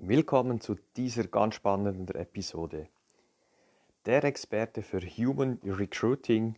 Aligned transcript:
Willkommen 0.00 0.60
zu 0.60 0.76
dieser 0.96 1.24
ganz 1.24 1.56
spannenden 1.56 2.14
Episode. 2.14 2.86
Der 4.06 4.22
Experte 4.22 4.82
für 4.82 5.00
Human 5.00 5.58
Recruiting 5.64 6.54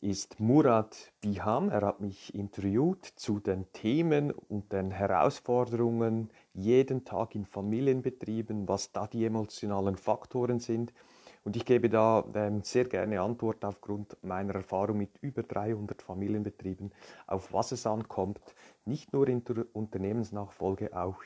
ist 0.00 0.40
Murat 0.40 1.12
Biham. 1.20 1.68
Er 1.68 1.82
hat 1.82 2.00
mich 2.00 2.34
interviewt 2.34 3.04
zu 3.04 3.38
den 3.38 3.70
Themen 3.74 4.30
und 4.30 4.72
den 4.72 4.90
Herausforderungen 4.90 6.30
jeden 6.54 7.04
Tag 7.04 7.34
in 7.34 7.44
Familienbetrieben, 7.44 8.66
was 8.66 8.92
da 8.92 9.06
die 9.08 9.26
emotionalen 9.26 9.96
Faktoren 9.98 10.58
sind. 10.58 10.94
Und 11.44 11.56
ich 11.56 11.66
gebe 11.66 11.90
da 11.90 12.24
sehr 12.62 12.86
gerne 12.86 13.20
Antwort 13.20 13.62
aufgrund 13.62 14.16
meiner 14.22 14.54
Erfahrung 14.54 14.96
mit 14.96 15.10
über 15.20 15.42
300 15.42 16.00
Familienbetrieben, 16.00 16.92
auf 17.26 17.52
was 17.52 17.72
es 17.72 17.86
ankommt, 17.86 18.40
nicht 18.86 19.12
nur 19.12 19.28
in 19.28 19.44
der 19.44 19.66
Unternehmensnachfolge, 19.74 20.96
auch 20.96 21.22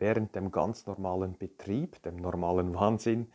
während 0.00 0.34
dem 0.34 0.50
ganz 0.50 0.86
normalen 0.86 1.36
Betrieb, 1.38 2.02
dem 2.02 2.16
normalen 2.16 2.74
Wahnsinn. 2.74 3.28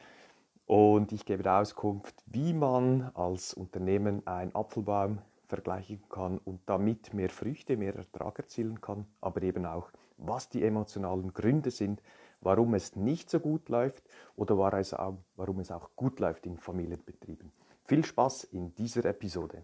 Und 0.66 1.12
ich 1.12 1.26
gebe 1.26 1.49
Auskunft, 1.52 2.16
wie 2.26 2.53
man 2.53 3.12
als 3.13 3.53
Unternehmen 3.53 4.26
einen 4.26 4.55
Apfelbaum 4.55 5.20
vergleichen 5.48 6.02
kann 6.09 6.39
und 6.39 6.62
damit 6.66 7.13
mehr 7.13 7.30
Früchte, 7.30 7.77
mehr 7.77 7.95
Ertrag 7.95 8.39
erzielen 8.39 8.81
kann, 8.81 9.05
aber 9.22 9.44
eben 9.44 9.66
auch, 9.66 9.91
was 10.17 10.49
die 10.49 10.63
emotionalen 10.63 11.34
Gründe 11.34 11.70
sind, 11.70 12.02
warum 12.41 12.73
es 12.73 12.95
nicht 12.95 13.30
so 13.30 13.39
gut 13.39 13.70
läuft 13.70 14.03
oder 14.36 14.58
warum 14.58 15.59
es 15.59 15.72
auch 15.72 15.89
gut 15.95 16.20
läuft 16.20 16.47
in 16.47 16.58
Familienbetrieben. 16.58 17.52
Viel 17.86 18.03
Spaß 18.03 18.45
in 18.45 18.73
dieser 18.73 19.05
Episode. 19.05 19.63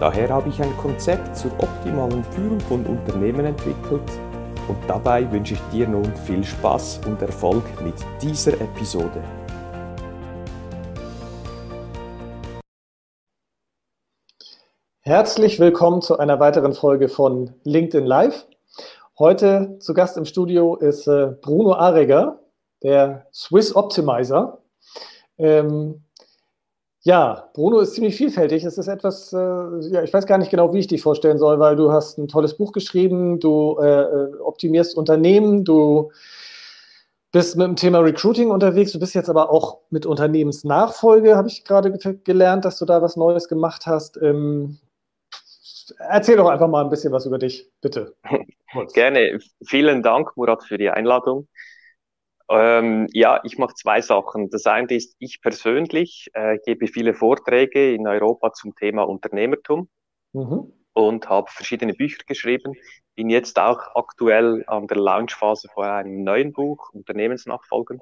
Daher 0.00 0.28
habe 0.28 0.48
ich 0.48 0.62
ein 0.62 0.76
Konzept 0.76 1.36
zur 1.36 1.50
optimalen 1.58 2.22
Führung 2.22 2.60
von 2.60 2.86
Unternehmen 2.86 3.44
entwickelt 3.44 4.08
und 4.68 4.78
dabei 4.86 5.28
wünsche 5.32 5.54
ich 5.54 5.60
dir 5.72 5.88
nun 5.88 6.04
viel 6.24 6.44
Spaß 6.44 7.00
und 7.06 7.20
Erfolg 7.20 7.64
mit 7.82 7.94
dieser 8.22 8.52
Episode. 8.60 9.20
Herzlich 15.00 15.58
willkommen 15.58 16.00
zu 16.00 16.16
einer 16.16 16.38
weiteren 16.38 16.74
Folge 16.74 17.08
von 17.08 17.54
LinkedIn 17.64 18.06
Live. 18.06 18.46
Heute 19.18 19.78
zu 19.80 19.94
Gast 19.94 20.16
im 20.16 20.26
Studio 20.26 20.76
ist 20.76 21.08
äh, 21.08 21.32
Bruno 21.42 21.72
Areger, 21.72 22.38
der 22.84 23.26
Swiss 23.32 23.74
Optimizer. 23.74 24.62
Ähm, 25.38 26.04
ja, 27.02 27.48
Bruno 27.54 27.78
ist 27.80 27.94
ziemlich 27.94 28.16
vielfältig. 28.16 28.64
Es 28.64 28.76
ist 28.76 28.88
etwas, 28.88 29.32
äh, 29.32 29.36
ja, 29.36 30.02
ich 30.02 30.12
weiß 30.12 30.26
gar 30.26 30.38
nicht 30.38 30.50
genau, 30.50 30.72
wie 30.74 30.80
ich 30.80 30.88
dich 30.88 31.02
vorstellen 31.02 31.38
soll, 31.38 31.58
weil 31.58 31.76
du 31.76 31.92
hast 31.92 32.18
ein 32.18 32.28
tolles 32.28 32.56
Buch 32.56 32.72
geschrieben, 32.72 33.40
du 33.40 33.78
äh, 33.80 34.02
äh 34.02 34.34
optimierst 34.40 34.96
Unternehmen, 34.96 35.64
du 35.64 36.10
bist 37.30 37.56
mit 37.56 37.66
dem 37.66 37.76
Thema 37.76 38.00
Recruiting 38.00 38.50
unterwegs, 38.50 38.92
du 38.92 38.98
bist 38.98 39.14
jetzt 39.14 39.28
aber 39.30 39.50
auch 39.50 39.80
mit 39.90 40.06
Unternehmensnachfolge, 40.06 41.36
habe 41.36 41.48
ich 41.48 41.64
gerade 41.64 41.92
gelernt, 42.24 42.64
dass 42.64 42.78
du 42.78 42.84
da 42.84 43.02
was 43.02 43.16
Neues 43.16 43.48
gemacht 43.48 43.86
hast. 43.86 44.16
Ähm, 44.20 44.78
erzähl 45.98 46.36
doch 46.36 46.48
einfach 46.48 46.68
mal 46.68 46.82
ein 46.82 46.90
bisschen 46.90 47.12
was 47.12 47.26
über 47.26 47.38
dich, 47.38 47.70
bitte. 47.80 48.14
Gerne. 48.94 49.38
Vielen 49.64 50.02
Dank, 50.02 50.36
Murat, 50.36 50.64
für 50.64 50.78
die 50.78 50.90
Einladung. 50.90 51.48
Ähm, 52.50 53.06
ja, 53.12 53.40
ich 53.44 53.58
mache 53.58 53.74
zwei 53.74 54.00
Sachen. 54.00 54.48
Das 54.50 54.66
eine 54.66 54.88
ist, 54.88 55.16
ich 55.18 55.40
persönlich 55.42 56.28
äh, 56.32 56.58
gebe 56.64 56.86
viele 56.86 57.14
Vorträge 57.14 57.92
in 57.92 58.06
Europa 58.06 58.52
zum 58.52 58.74
Thema 58.74 59.02
Unternehmertum 59.02 59.88
mhm. 60.32 60.72
und 60.94 61.28
habe 61.28 61.50
verschiedene 61.50 61.92
Bücher 61.92 62.22
geschrieben. 62.26 62.74
Bin 63.14 63.28
jetzt 63.28 63.58
auch 63.58 63.94
aktuell 63.94 64.64
an 64.66 64.86
der 64.86 64.96
Launchphase 64.96 65.68
von 65.68 65.84
einem 65.84 66.22
neuen 66.24 66.52
Buch, 66.52 66.90
Unternehmensnachfolgen. 66.92 68.00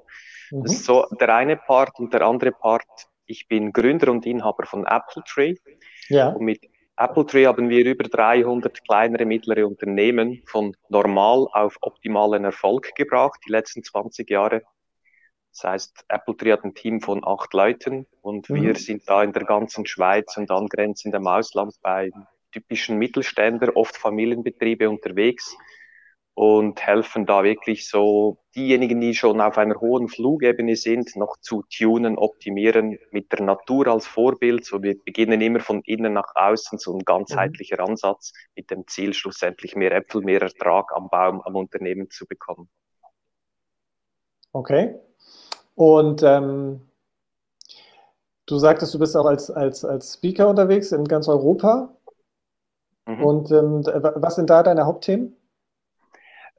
Mhm. 0.51 0.63
Das 0.63 0.73
ist 0.73 0.85
so 0.85 1.05
der 1.19 1.35
eine 1.35 1.57
Part 1.57 1.99
und 1.99 2.13
der 2.13 2.21
andere 2.21 2.51
Part, 2.51 2.85
ich 3.25 3.49
bin 3.49 3.73
Gründer 3.73 4.11
und 4.11 4.25
Inhaber 4.25 4.65
von 4.65 4.85
Apple 4.85 5.23
Tree. 5.27 5.55
Ja. 6.07 6.29
Und 6.29 6.45
mit 6.45 6.61
Apple 6.99 7.27
Tree 7.27 7.45
haben 7.45 7.69
wir 7.69 7.85
über 7.85 8.05
300 8.05 8.83
kleinere, 8.83 9.25
mittlere 9.25 9.67
Unternehmen 9.67 10.41
von 10.45 10.75
normal 10.89 11.47
auf 11.51 11.77
optimalen 11.81 12.43
Erfolg 12.43 12.95
gebracht, 12.95 13.39
die 13.47 13.51
letzten 13.51 13.83
20 13.83 14.27
Jahre. 14.29 14.63
Das 15.51 15.63
heißt, 15.63 16.05
Apple 16.09 16.35
Tree 16.35 16.51
hat 16.51 16.63
ein 16.63 16.73
Team 16.73 17.01
von 17.01 17.21
acht 17.23 17.53
Leuten 17.53 18.07
und 18.21 18.49
mhm. 18.49 18.63
wir 18.63 18.75
sind 18.75 19.07
da 19.07 19.23
in 19.23 19.31
der 19.31 19.45
ganzen 19.45 19.85
Schweiz 19.85 20.37
und 20.37 20.49
angrenzendem 20.49 21.27
Ausland 21.27 21.75
bei 21.83 22.09
typischen 22.51 22.97
Mittelständler, 22.97 23.75
oft 23.75 23.95
Familienbetriebe 23.95 24.89
unterwegs 24.89 25.55
und 26.37 26.79
helfen 26.85 27.25
da 27.25 27.43
wirklich 27.43 27.89
so 27.89 28.37
diejenigen, 28.55 29.01
die 29.01 29.15
schon 29.15 29.41
auf 29.41 29.57
einer 29.57 29.81
hohen 29.81 30.07
Flugebene 30.07 30.75
sind, 30.75 31.15
noch 31.15 31.37
zu 31.41 31.63
tunen, 31.75 32.15
optimieren 32.15 32.99
mit 33.09 33.31
der 33.31 33.41
Natur 33.41 33.87
als 33.87 34.05
Vorbild. 34.05 34.63
So 34.63 34.83
wir 34.83 35.03
beginnen 35.03 35.41
immer 35.41 35.61
von 35.61 35.81
innen 35.81 36.13
nach 36.13 36.35
außen, 36.35 36.77
so 36.77 36.93
ein 36.93 36.99
ganzheitlicher 36.99 37.81
mhm. 37.81 37.89
Ansatz 37.89 38.33
mit 38.55 38.69
dem 38.69 38.85
Ziel, 38.85 39.15
schlussendlich 39.15 39.75
mehr 39.75 39.91
Äpfel, 39.93 40.21
mehr 40.21 40.43
Ertrag 40.43 40.91
am 40.95 41.09
Baum, 41.09 41.41
am 41.41 41.55
Unternehmen 41.55 42.11
zu 42.11 42.27
bekommen. 42.27 42.69
Okay. 44.51 44.93
Und 45.73 46.21
ähm, 46.21 46.81
du 48.45 48.59
sagtest, 48.59 48.93
du 48.93 48.99
bist 48.99 49.17
auch 49.17 49.25
als, 49.25 49.49
als, 49.49 49.83
als 49.83 50.13
Speaker 50.13 50.47
unterwegs 50.47 50.91
in 50.91 51.05
ganz 51.05 51.27
Europa. 51.27 51.97
Mhm. 53.07 53.23
Und 53.23 53.51
ähm, 53.51 53.83
was 53.87 54.35
sind 54.35 54.51
da 54.51 54.61
deine 54.61 54.85
Hauptthemen? 54.85 55.35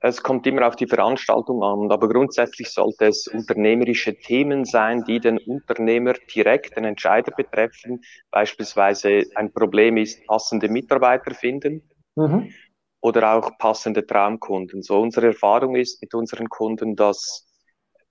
Es 0.00 0.22
kommt 0.22 0.46
immer 0.46 0.66
auf 0.66 0.76
die 0.76 0.86
Veranstaltung 0.86 1.62
an, 1.62 1.90
aber 1.90 2.08
grundsätzlich 2.08 2.70
sollte 2.70 3.06
es 3.06 3.26
unternehmerische 3.26 4.16
Themen 4.16 4.64
sein, 4.64 5.04
die 5.04 5.18
den 5.18 5.38
Unternehmer 5.38 6.14
direkt, 6.34 6.76
den 6.76 6.84
Entscheider 6.84 7.32
betreffen. 7.34 8.00
Beispielsweise 8.30 9.24
ein 9.34 9.52
Problem 9.52 9.96
ist, 9.96 10.24
passende 10.26 10.68
Mitarbeiter 10.68 11.34
finden 11.34 11.82
mhm. 12.14 12.52
oder 13.00 13.34
auch 13.34 13.58
passende 13.58 14.06
Traumkunden. 14.06 14.82
So 14.82 15.00
unsere 15.00 15.28
Erfahrung 15.28 15.74
ist 15.74 16.00
mit 16.00 16.14
unseren 16.14 16.48
Kunden, 16.48 16.94
dass 16.94 17.46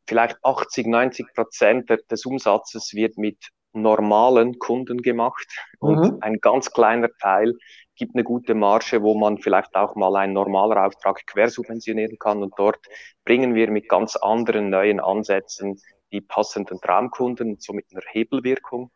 vielleicht 0.08 0.38
80, 0.44 0.88
90 0.88 1.34
Prozent 1.34 1.90
des 2.12 2.26
Umsatzes 2.26 2.94
wird 2.94 3.18
mit 3.18 3.38
normalen 3.74 4.58
Kunden 4.60 5.02
gemacht 5.02 5.46
und 5.80 6.00
mhm. 6.00 6.18
ein 6.22 6.40
ganz 6.42 6.72
kleiner 6.72 7.10
Teil 7.22 7.54
gibt 7.98 8.16
eine 8.16 8.24
gute 8.24 8.54
Marge, 8.54 9.02
wo 9.02 9.16
man 9.16 9.38
vielleicht 9.40 9.76
auch 9.76 9.96
mal 9.96 10.16
einen 10.16 10.34
normaler 10.34 10.86
Auftrag 10.86 11.26
quersubventionieren 11.28 12.18
kann. 12.18 12.42
Und 12.42 12.54
dort 12.58 12.80
bringen 13.26 13.56
wir 13.56 13.70
mit 13.70 13.90
ganz 13.90 14.16
anderen 14.16 14.70
neuen 14.70 15.00
Ansätzen 15.00 15.82
die 16.12 16.22
passenden 16.22 16.80
Traumkunden, 16.80 17.58
somit 17.60 17.86
einer 17.92 18.04
Hebelwirkung. 18.08 18.92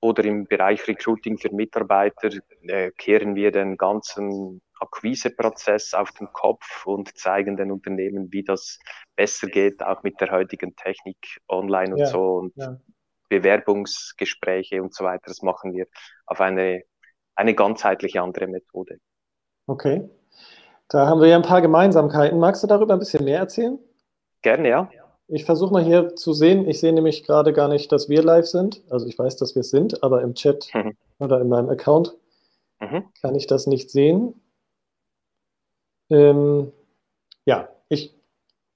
Oder 0.00 0.24
im 0.24 0.44
Bereich 0.44 0.86
Recruiting 0.88 1.38
für 1.38 1.52
Mitarbeiter 1.52 2.30
äh, 2.62 2.90
kehren 2.92 3.34
wir 3.34 3.50
den 3.50 3.76
ganzen 3.76 4.60
Akquiseprozess 4.78 5.94
auf 5.94 6.10
den 6.12 6.28
Kopf 6.32 6.86
und 6.86 7.16
zeigen 7.16 7.56
den 7.56 7.72
Unternehmen, 7.72 8.30
wie 8.30 8.44
das 8.44 8.78
besser 9.14 9.46
geht, 9.46 9.82
auch 9.82 10.02
mit 10.02 10.20
der 10.20 10.30
heutigen 10.30 10.76
Technik 10.76 11.16
online 11.48 11.94
und 11.94 12.00
ja, 12.00 12.06
so 12.06 12.36
und 12.36 12.52
ja. 12.56 12.76
Bewerbungsgespräche 13.28 14.82
und 14.82 14.94
so 14.94 15.04
weiter. 15.04 15.24
Das 15.26 15.42
machen 15.42 15.72
wir 15.72 15.86
auf 16.26 16.40
eine 16.40 16.82
eine 17.36 17.54
ganzheitliche 17.54 18.22
andere 18.22 18.46
Methode. 18.46 18.98
Okay. 19.66 20.08
Da 20.88 21.06
haben 21.06 21.20
wir 21.20 21.28
ja 21.28 21.36
ein 21.36 21.42
paar 21.42 21.62
Gemeinsamkeiten. 21.62 22.38
Magst 22.38 22.62
du 22.62 22.66
darüber 22.66 22.94
ein 22.94 22.98
bisschen 22.98 23.24
mehr 23.24 23.38
erzählen? 23.38 23.78
Gerne, 24.42 24.68
ja. 24.68 24.90
Ich 25.28 25.44
versuche 25.44 25.72
mal 25.72 25.82
hier 25.82 26.14
zu 26.14 26.32
sehen. 26.32 26.68
Ich 26.68 26.78
sehe 26.78 26.92
nämlich 26.92 27.24
gerade 27.24 27.52
gar 27.52 27.68
nicht, 27.68 27.90
dass 27.90 28.08
wir 28.08 28.22
live 28.22 28.46
sind. 28.46 28.82
Also 28.90 29.06
ich 29.06 29.18
weiß, 29.18 29.36
dass 29.36 29.56
wir 29.56 29.60
es 29.60 29.70
sind, 29.70 30.02
aber 30.04 30.22
im 30.22 30.34
Chat 30.34 30.68
mhm. 30.72 30.96
oder 31.18 31.40
in 31.40 31.48
meinem 31.48 31.68
Account 31.68 32.16
mhm. 32.80 33.04
kann 33.20 33.34
ich 33.34 33.48
das 33.48 33.66
nicht 33.66 33.90
sehen. 33.90 34.40
Ähm, 36.10 36.72
ja, 37.44 37.68
ich 37.88 38.14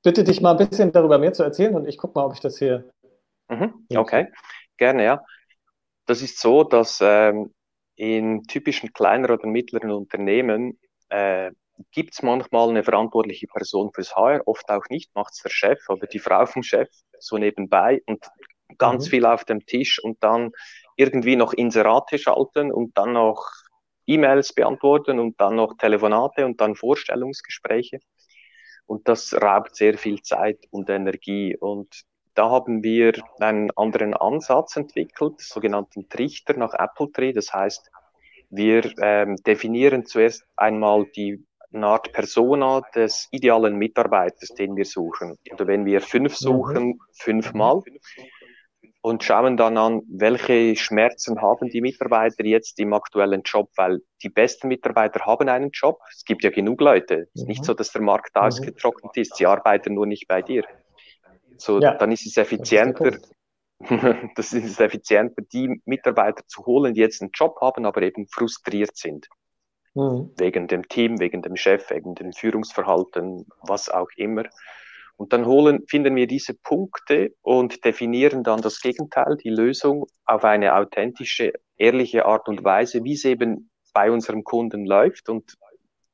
bitte 0.03 0.25
dich 0.25 0.41
mal 0.41 0.57
ein 0.57 0.69
bisschen 0.69 0.91
darüber 0.91 1.19
mehr 1.19 1.33
zu 1.33 1.45
erzählen 1.45 1.77
und 1.77 1.87
ich 1.87 1.99
gucke 1.99 2.19
mal, 2.19 2.27
ob 2.27 2.35
ich 2.35 2.41
das 2.41 2.59
hier. 2.59 2.91
Mhm. 3.49 3.87
Okay, 3.95 4.33
gerne, 4.77 5.05
ja. 5.05 5.25
Das 6.07 6.23
ist 6.23 6.41
so, 6.41 6.65
dass 6.65 6.99
ähm, 7.01 7.55
in 8.01 8.45
typischen 8.45 8.95
kleineren 8.95 9.39
oder 9.39 9.47
mittleren 9.47 9.91
Unternehmen 9.91 10.79
äh, 11.11 11.51
gibt 11.91 12.15
es 12.15 12.23
manchmal 12.23 12.71
eine 12.71 12.83
verantwortliche 12.83 13.47
Person 13.47 13.91
fürs 13.93 14.17
HR, 14.17 14.41
oft 14.47 14.71
auch 14.71 14.87
nicht, 14.89 15.15
macht 15.15 15.35
es 15.35 15.43
der 15.43 15.51
Chef 15.51 15.87
oder 15.91 16.07
die 16.07 16.19
Frau 16.19 16.47
vom 16.47 16.63
Chef 16.63 16.89
so 17.19 17.37
nebenbei 17.37 18.01
und 18.07 18.25
ganz 18.79 19.05
mhm. 19.05 19.11
viel 19.11 19.27
auf 19.27 19.45
dem 19.45 19.67
Tisch 19.67 20.03
und 20.03 20.17
dann 20.25 20.53
irgendwie 20.97 21.37
noch 21.37 21.53
Inserate 21.53 22.17
schalten 22.17 22.73
und 22.73 22.97
dann 22.97 23.13
noch 23.13 23.47
E-Mails 24.07 24.55
beantworten 24.55 25.19
und 25.19 25.39
dann 25.39 25.57
noch 25.57 25.77
Telefonate 25.77 26.47
und 26.47 26.59
dann 26.59 26.77
Vorstellungsgespräche. 26.77 27.99
Und 28.87 29.09
das 29.09 29.35
raubt 29.35 29.77
sehr 29.77 29.99
viel 29.99 30.23
Zeit 30.23 30.67
und 30.71 30.89
Energie. 30.89 31.55
Und 31.55 32.03
da 32.35 32.51
haben 32.51 32.83
wir 32.83 33.13
einen 33.41 33.71
anderen 33.77 34.15
Ansatz 34.15 34.77
entwickelt, 34.77 35.41
sogenannten 35.41 36.09
Trichter 36.09 36.57
nach 36.57 36.75
Apple 36.75 37.11
Tree. 37.13 37.33
Das 37.33 37.53
heißt, 37.53 37.91
wir 38.51 38.93
ähm, 39.01 39.37
definieren 39.47 40.07
zuerst 40.07 40.45
einmal 40.57 41.07
die 41.17 41.45
eine 41.73 41.87
Art 41.87 42.13
Persona 42.13 42.83
des 42.95 43.29
idealen 43.31 43.77
Mitarbeiters, 43.77 44.49
den 44.59 44.77
wir 44.77 44.85
suchen. 44.85 45.39
Oder 45.53 45.67
wenn 45.67 45.85
wir 45.85 46.01
fünf 46.01 46.33
mhm. 46.33 46.45
suchen, 46.45 47.01
fünfmal 47.13 47.83
und 49.03 49.25
schauen 49.25 49.57
dann 49.57 49.79
an, 49.79 50.03
welche 50.09 50.77
Schmerzen 50.77 51.41
haben 51.41 51.71
die 51.71 51.81
Mitarbeiter 51.81 52.45
jetzt 52.45 52.79
im 52.81 52.93
aktuellen 52.93 53.43
Job, 53.45 53.71
weil 53.77 54.01
die 54.23 54.29
besten 54.29 54.69
Mitarbeiter 54.69 55.25
haben 55.25 55.49
einen 55.49 55.71
Job. 55.71 55.99
Es 56.11 56.25
gibt 56.25 56.45
ja 56.45 56.51
genug 56.51 56.81
Leute. 56.81 57.29
Es 57.35 57.43
ist 57.43 57.49
nicht 57.49 57.61
mhm. 57.61 57.67
so, 57.67 57.75
dass 57.75 57.93
der 57.93 58.03
Markt 58.03 58.35
mhm. 58.35 58.43
ausgetrocknet 58.43 59.17
ist. 59.17 59.37
Sie 59.37 59.47
arbeiten 59.47 59.95
nur 59.95 60.07
nicht 60.07 60.29
bei 60.29 60.43
dir. 60.43 60.65
So, 61.61 61.81
ja, 61.81 61.95
dann 61.95 62.13
ist 62.13 62.27
es 62.27 62.37
effizienter, 62.37 63.19
das 64.35 64.53
ist 64.53 64.65
es 64.65 64.81
effizienter, 64.81 65.43
die 65.53 65.81
Mitarbeiter 65.85 66.43
zu 66.47 66.65
holen, 66.67 66.95
die 66.95 67.01
jetzt 67.01 67.23
einen 67.23 67.31
Job 67.33 67.59
haben, 67.61 67.87
aber 67.87 68.03
eben 68.03 68.27
frustriert 68.27 68.97
sind. 68.97 69.29
Mhm. 69.95 70.31
Wegen 70.37 70.69
dem 70.69 70.89
Team, 70.89 71.19
wegen 71.19 71.43
dem 71.43 71.57
Chef, 71.57 71.91
wegen 71.91 72.15
dem 72.15 72.33
Führungsverhalten, 72.33 73.47
was 73.63 73.89
auch 73.89 74.09
immer. 74.17 74.45
Und 75.17 75.35
dann 75.35 75.45
holen, 75.45 75.85
finden 75.87 76.17
wir 76.17 76.27
diese 76.27 76.55
Punkte 76.55 77.35
und 77.43 77.85
definieren 77.85 78.43
dann 78.43 78.63
das 78.63 78.81
Gegenteil, 78.81 79.37
die 79.37 79.51
Lösung 79.51 80.07
auf 80.25 80.45
eine 80.45 80.75
authentische, 80.75 81.53
ehrliche 81.77 82.25
Art 82.25 82.49
und 82.49 82.65
Weise, 82.65 83.05
wie 83.05 83.13
es 83.13 83.25
eben 83.27 83.71
bei 83.93 84.11
unserem 84.11 84.45
Kunden 84.45 84.87
läuft. 84.87 85.29
Und 85.29 85.57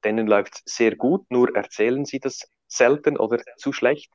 denen 0.04 0.26
läuft 0.26 0.62
sehr 0.68 0.96
gut, 0.96 1.30
nur 1.30 1.54
erzählen 1.54 2.04
sie 2.04 2.18
das 2.18 2.50
selten 2.66 3.16
oder 3.16 3.40
zu 3.58 3.72
schlecht. 3.72 4.10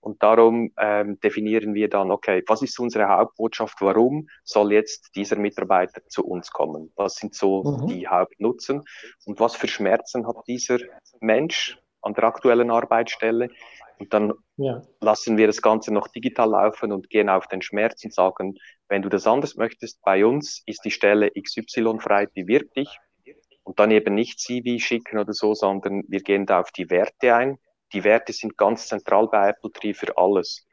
Und 0.00 0.22
darum 0.22 0.72
ähm, 0.78 1.20
definieren 1.20 1.74
wir 1.74 1.88
dann, 1.88 2.10
okay, 2.10 2.42
was 2.46 2.62
ist 2.62 2.78
unsere 2.80 3.08
Hauptbotschaft? 3.08 3.80
Warum 3.80 4.28
soll 4.44 4.72
jetzt 4.72 5.14
dieser 5.14 5.36
Mitarbeiter 5.36 6.00
zu 6.08 6.24
uns 6.24 6.50
kommen? 6.50 6.90
Was 6.96 7.14
sind 7.16 7.34
so 7.34 7.62
mhm. 7.62 7.86
die 7.86 8.08
Hauptnutzen? 8.08 8.82
Und 9.26 9.40
was 9.40 9.56
für 9.56 9.68
Schmerzen 9.68 10.26
hat 10.26 10.36
dieser 10.46 10.78
Mensch 11.20 11.78
an 12.00 12.14
der 12.14 12.24
aktuellen 12.24 12.70
Arbeitsstelle? 12.70 13.50
Und 13.98 14.14
dann 14.14 14.32
ja. 14.56 14.80
lassen 15.00 15.36
wir 15.36 15.46
das 15.46 15.60
Ganze 15.60 15.92
noch 15.92 16.08
digital 16.08 16.50
laufen 16.50 16.90
und 16.90 17.10
gehen 17.10 17.28
auf 17.28 17.46
den 17.48 17.60
Schmerz 17.60 18.02
und 18.02 18.14
sagen, 18.14 18.54
wenn 18.88 19.02
du 19.02 19.10
das 19.10 19.26
anders 19.26 19.56
möchtest, 19.56 20.00
bei 20.02 20.24
uns 20.24 20.62
ist 20.64 20.84
die 20.86 20.90
Stelle 20.90 21.30
XY 21.30 21.98
frei, 22.00 22.26
bewirb 22.26 22.72
dich. 22.72 22.88
Und 23.62 23.78
dann 23.78 23.90
eben 23.90 24.14
nicht 24.14 24.40
CV 24.40 24.82
schicken 24.82 25.18
oder 25.18 25.34
so, 25.34 25.52
sondern 25.52 26.02
wir 26.08 26.20
gehen 26.20 26.46
da 26.46 26.60
auf 26.60 26.72
die 26.72 26.88
Werte 26.88 27.34
ein. 27.34 27.58
Die 27.92 28.04
Werte 28.04 28.32
sind 28.32 28.56
ganz 28.56 28.88
zentral 28.88 29.28
bei 29.28 29.48
Apple 29.48 29.72
Tree 29.72 29.94
für 29.94 30.16
alles. 30.16 30.66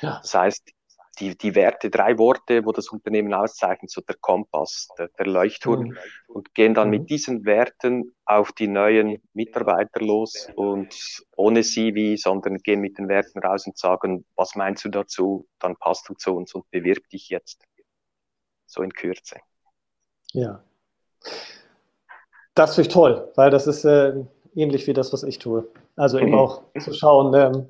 Ja. 0.00 0.18
Das 0.22 0.34
heißt, 0.34 0.72
die, 1.18 1.36
die 1.36 1.54
Werte, 1.54 1.90
drei 1.90 2.18
Worte, 2.18 2.64
wo 2.64 2.72
das 2.72 2.88
Unternehmen 2.88 3.32
auszeichnet, 3.32 3.90
so 3.90 4.00
der 4.02 4.16
Kompass, 4.20 4.88
der, 4.98 5.08
der 5.08 5.26
Leuchtturm, 5.26 5.88
mhm. 5.88 5.98
und 6.28 6.54
gehen 6.54 6.74
dann 6.74 6.88
mhm. 6.88 6.98
mit 6.98 7.10
diesen 7.10 7.44
Werten 7.44 8.14
auf 8.24 8.52
die 8.52 8.68
neuen 8.68 9.22
Mitarbeiter 9.32 10.00
los 10.00 10.48
und 10.54 10.94
ohne 11.36 11.62
CV, 11.62 12.20
sondern 12.20 12.58
gehen 12.58 12.80
mit 12.80 12.98
den 12.98 13.08
Werten 13.08 13.38
raus 13.38 13.66
und 13.66 13.78
sagen, 13.78 14.26
was 14.36 14.54
meinst 14.56 14.84
du 14.84 14.90
dazu? 14.90 15.46
Dann 15.58 15.76
passt 15.76 16.08
du 16.08 16.14
zu 16.14 16.36
uns 16.36 16.54
und 16.54 16.70
bewirb 16.70 17.08
dich 17.08 17.28
jetzt. 17.28 17.64
So 18.66 18.82
in 18.82 18.92
Kürze. 18.92 19.36
Ja. 20.32 20.62
Das 22.54 22.74
finde 22.74 22.88
ich 22.88 22.94
toll, 22.94 23.32
weil 23.36 23.50
das 23.50 23.66
ist 23.66 23.84
äh, 23.84 24.14
ähnlich 24.56 24.86
wie 24.86 24.92
das, 24.92 25.12
was 25.12 25.22
ich 25.22 25.38
tue. 25.38 25.68
Also 25.94 26.18
eben 26.18 26.30
mhm. 26.30 26.38
auch 26.38 26.62
zu 26.80 26.92
schauen, 26.92 27.34
ähm, 27.34 27.66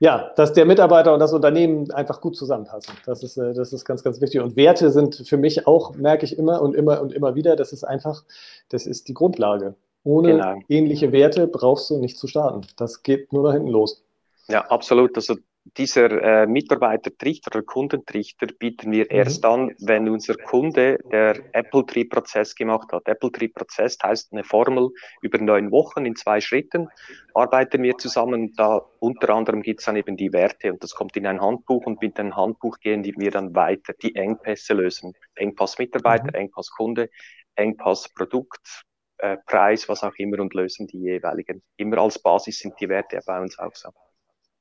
ja, 0.00 0.32
dass 0.34 0.52
der 0.52 0.64
Mitarbeiter 0.64 1.14
und 1.14 1.20
das 1.20 1.32
Unternehmen 1.32 1.90
einfach 1.92 2.20
gut 2.20 2.36
zusammenpassen. 2.36 2.94
Das 3.06 3.22
ist, 3.22 3.36
äh, 3.36 3.54
das 3.54 3.72
ist 3.72 3.84
ganz, 3.84 4.02
ganz 4.02 4.20
wichtig. 4.20 4.40
Und 4.40 4.56
Werte 4.56 4.90
sind 4.90 5.22
für 5.28 5.36
mich 5.36 5.66
auch, 5.66 5.94
merke 5.94 6.24
ich 6.24 6.36
immer 6.36 6.60
und 6.60 6.74
immer 6.74 7.00
und 7.00 7.12
immer 7.12 7.34
wieder, 7.34 7.54
das 7.54 7.72
ist 7.72 7.84
einfach, 7.84 8.24
das 8.68 8.86
ist 8.86 9.08
die 9.08 9.14
Grundlage. 9.14 9.74
Ohne 10.04 10.32
genau. 10.32 10.54
ähnliche 10.68 11.12
Werte 11.12 11.46
brauchst 11.46 11.88
du 11.90 11.98
nicht 11.98 12.18
zu 12.18 12.26
starten. 12.26 12.62
Das 12.76 13.04
geht 13.04 13.32
nur 13.32 13.44
da 13.44 13.52
hinten 13.52 13.68
los. 13.68 14.02
Ja, 14.48 14.62
absolut. 14.62 15.14
Also 15.16 15.36
dieser 15.76 16.42
äh, 16.42 16.46
Mitarbeitertrichter 16.46 17.54
oder 17.54 17.64
Kundentrichter 17.64 18.46
bieten 18.46 18.90
wir 18.90 19.04
mhm. 19.04 19.16
erst 19.16 19.44
an, 19.44 19.74
wenn 19.80 20.08
unser 20.08 20.34
Kunde 20.34 20.98
der 21.10 21.36
Apple 21.52 21.86
Tree 21.86 22.04
Prozess 22.04 22.54
gemacht 22.54 22.92
hat. 22.92 23.06
Apple 23.06 23.30
Tree 23.30 23.48
Prozess 23.48 23.96
heißt 24.02 24.32
eine 24.32 24.44
Formel 24.44 24.90
über 25.22 25.38
neun 25.38 25.70
Wochen 25.70 26.04
in 26.04 26.16
zwei 26.16 26.40
Schritten 26.40 26.88
arbeiten 27.34 27.82
wir 27.82 27.96
zusammen. 27.96 28.52
Da 28.56 28.82
unter 28.98 29.30
anderem 29.30 29.62
gibt 29.62 29.80
es 29.80 29.86
dann 29.86 29.96
eben 29.96 30.16
die 30.16 30.32
Werte 30.32 30.72
und 30.72 30.82
das 30.82 30.94
kommt 30.94 31.16
in 31.16 31.26
ein 31.26 31.40
Handbuch 31.40 31.86
und 31.86 32.02
mit 32.02 32.18
dem 32.18 32.36
Handbuch 32.36 32.78
gehen 32.80 33.04
wir 33.04 33.30
dann 33.30 33.54
weiter 33.54 33.94
die 34.02 34.14
Engpässe 34.14 34.74
lösen. 34.74 35.14
Engpass 35.36 35.78
Mitarbeiter, 35.78 36.28
mhm. 36.28 36.34
Engpass 36.34 36.70
Kunde, 36.70 37.08
Engpass 37.54 38.08
Produkt, 38.12 38.84
äh, 39.18 39.36
Preis, 39.46 39.88
was 39.88 40.02
auch 40.02 40.14
immer 40.16 40.40
und 40.40 40.54
lösen 40.54 40.86
die 40.86 40.98
jeweiligen. 40.98 41.62
Immer 41.76 41.98
als 41.98 42.18
Basis 42.18 42.58
sind 42.58 42.74
die 42.80 42.88
Werte 42.88 43.20
bei 43.24 43.40
uns 43.40 43.58
auch 43.58 43.74
so. 43.74 43.90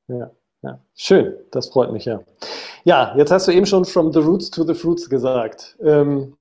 Ja. 0.08 0.32
Ja, 0.64 0.80
schön, 0.96 1.36
das 1.52 1.70
freut 1.70 1.92
mich 1.92 2.06
ja. 2.06 2.22
Ja, 2.84 3.16
jetzt 3.18 3.32
hast 3.32 3.48
du 3.48 3.52
eben 3.52 3.66
schon 3.66 3.86
from 3.86 4.14
the 4.14 4.20
roots 4.20 4.52
to 4.52 4.64
the 4.64 4.76
fruits 4.76 5.10
gesagt. 5.10 5.78
Ähm, 5.82 6.38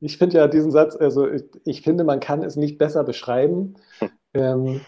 ich 0.00 0.18
finde 0.18 0.38
ja 0.38 0.46
diesen 0.48 0.70
Satz, 0.70 0.96
also 0.96 1.28
ich, 1.28 1.44
ich, 1.64 1.82
finde, 1.82 2.04
man 2.04 2.20
kann 2.20 2.42
es 2.42 2.56
nicht 2.56 2.78
besser 2.78 3.04
beschreiben. 3.04 3.74
Ähm, 4.32 4.80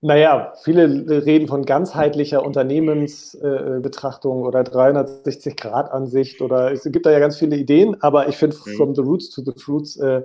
naja, 0.00 0.52
viele 0.62 1.24
reden 1.24 1.48
von 1.48 1.64
ganzheitlicher 1.64 2.44
Unternehmensbetrachtung 2.44 4.42
äh, 4.42 4.46
oder 4.46 4.60
360-Grad-Ansicht 4.60 6.42
oder 6.42 6.72
es 6.72 6.82
gibt 6.84 7.06
da 7.06 7.10
ja 7.10 7.18
ganz 7.18 7.38
viele 7.38 7.56
Ideen, 7.56 7.96
aber 8.02 8.28
ich 8.28 8.36
finde, 8.36 8.56
mhm. 8.56 8.70
from 8.76 8.94
the 8.94 9.00
roots 9.00 9.30
to 9.30 9.42
the 9.42 9.52
fruits, 9.58 9.96
äh, 9.96 10.22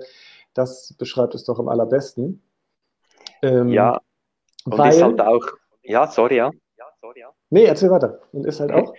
das 0.54 0.94
beschreibt 0.98 1.34
es 1.34 1.44
doch 1.44 1.58
am 1.58 1.68
allerbesten. 1.68 2.42
Ähm, 3.42 3.68
ja, 3.68 4.00
und 4.64 4.78
weil, 4.78 4.92
ist 4.92 5.02
halt 5.02 5.20
auch, 5.20 5.46
ja 5.82 6.06
sorry, 6.06 6.36
ja. 6.36 6.50
Nee, 7.52 7.66
erzähl 7.66 7.90
weiter. 7.90 8.18
Und 8.32 8.46
ist 8.46 8.60
halt 8.60 8.72
auch? 8.72 8.94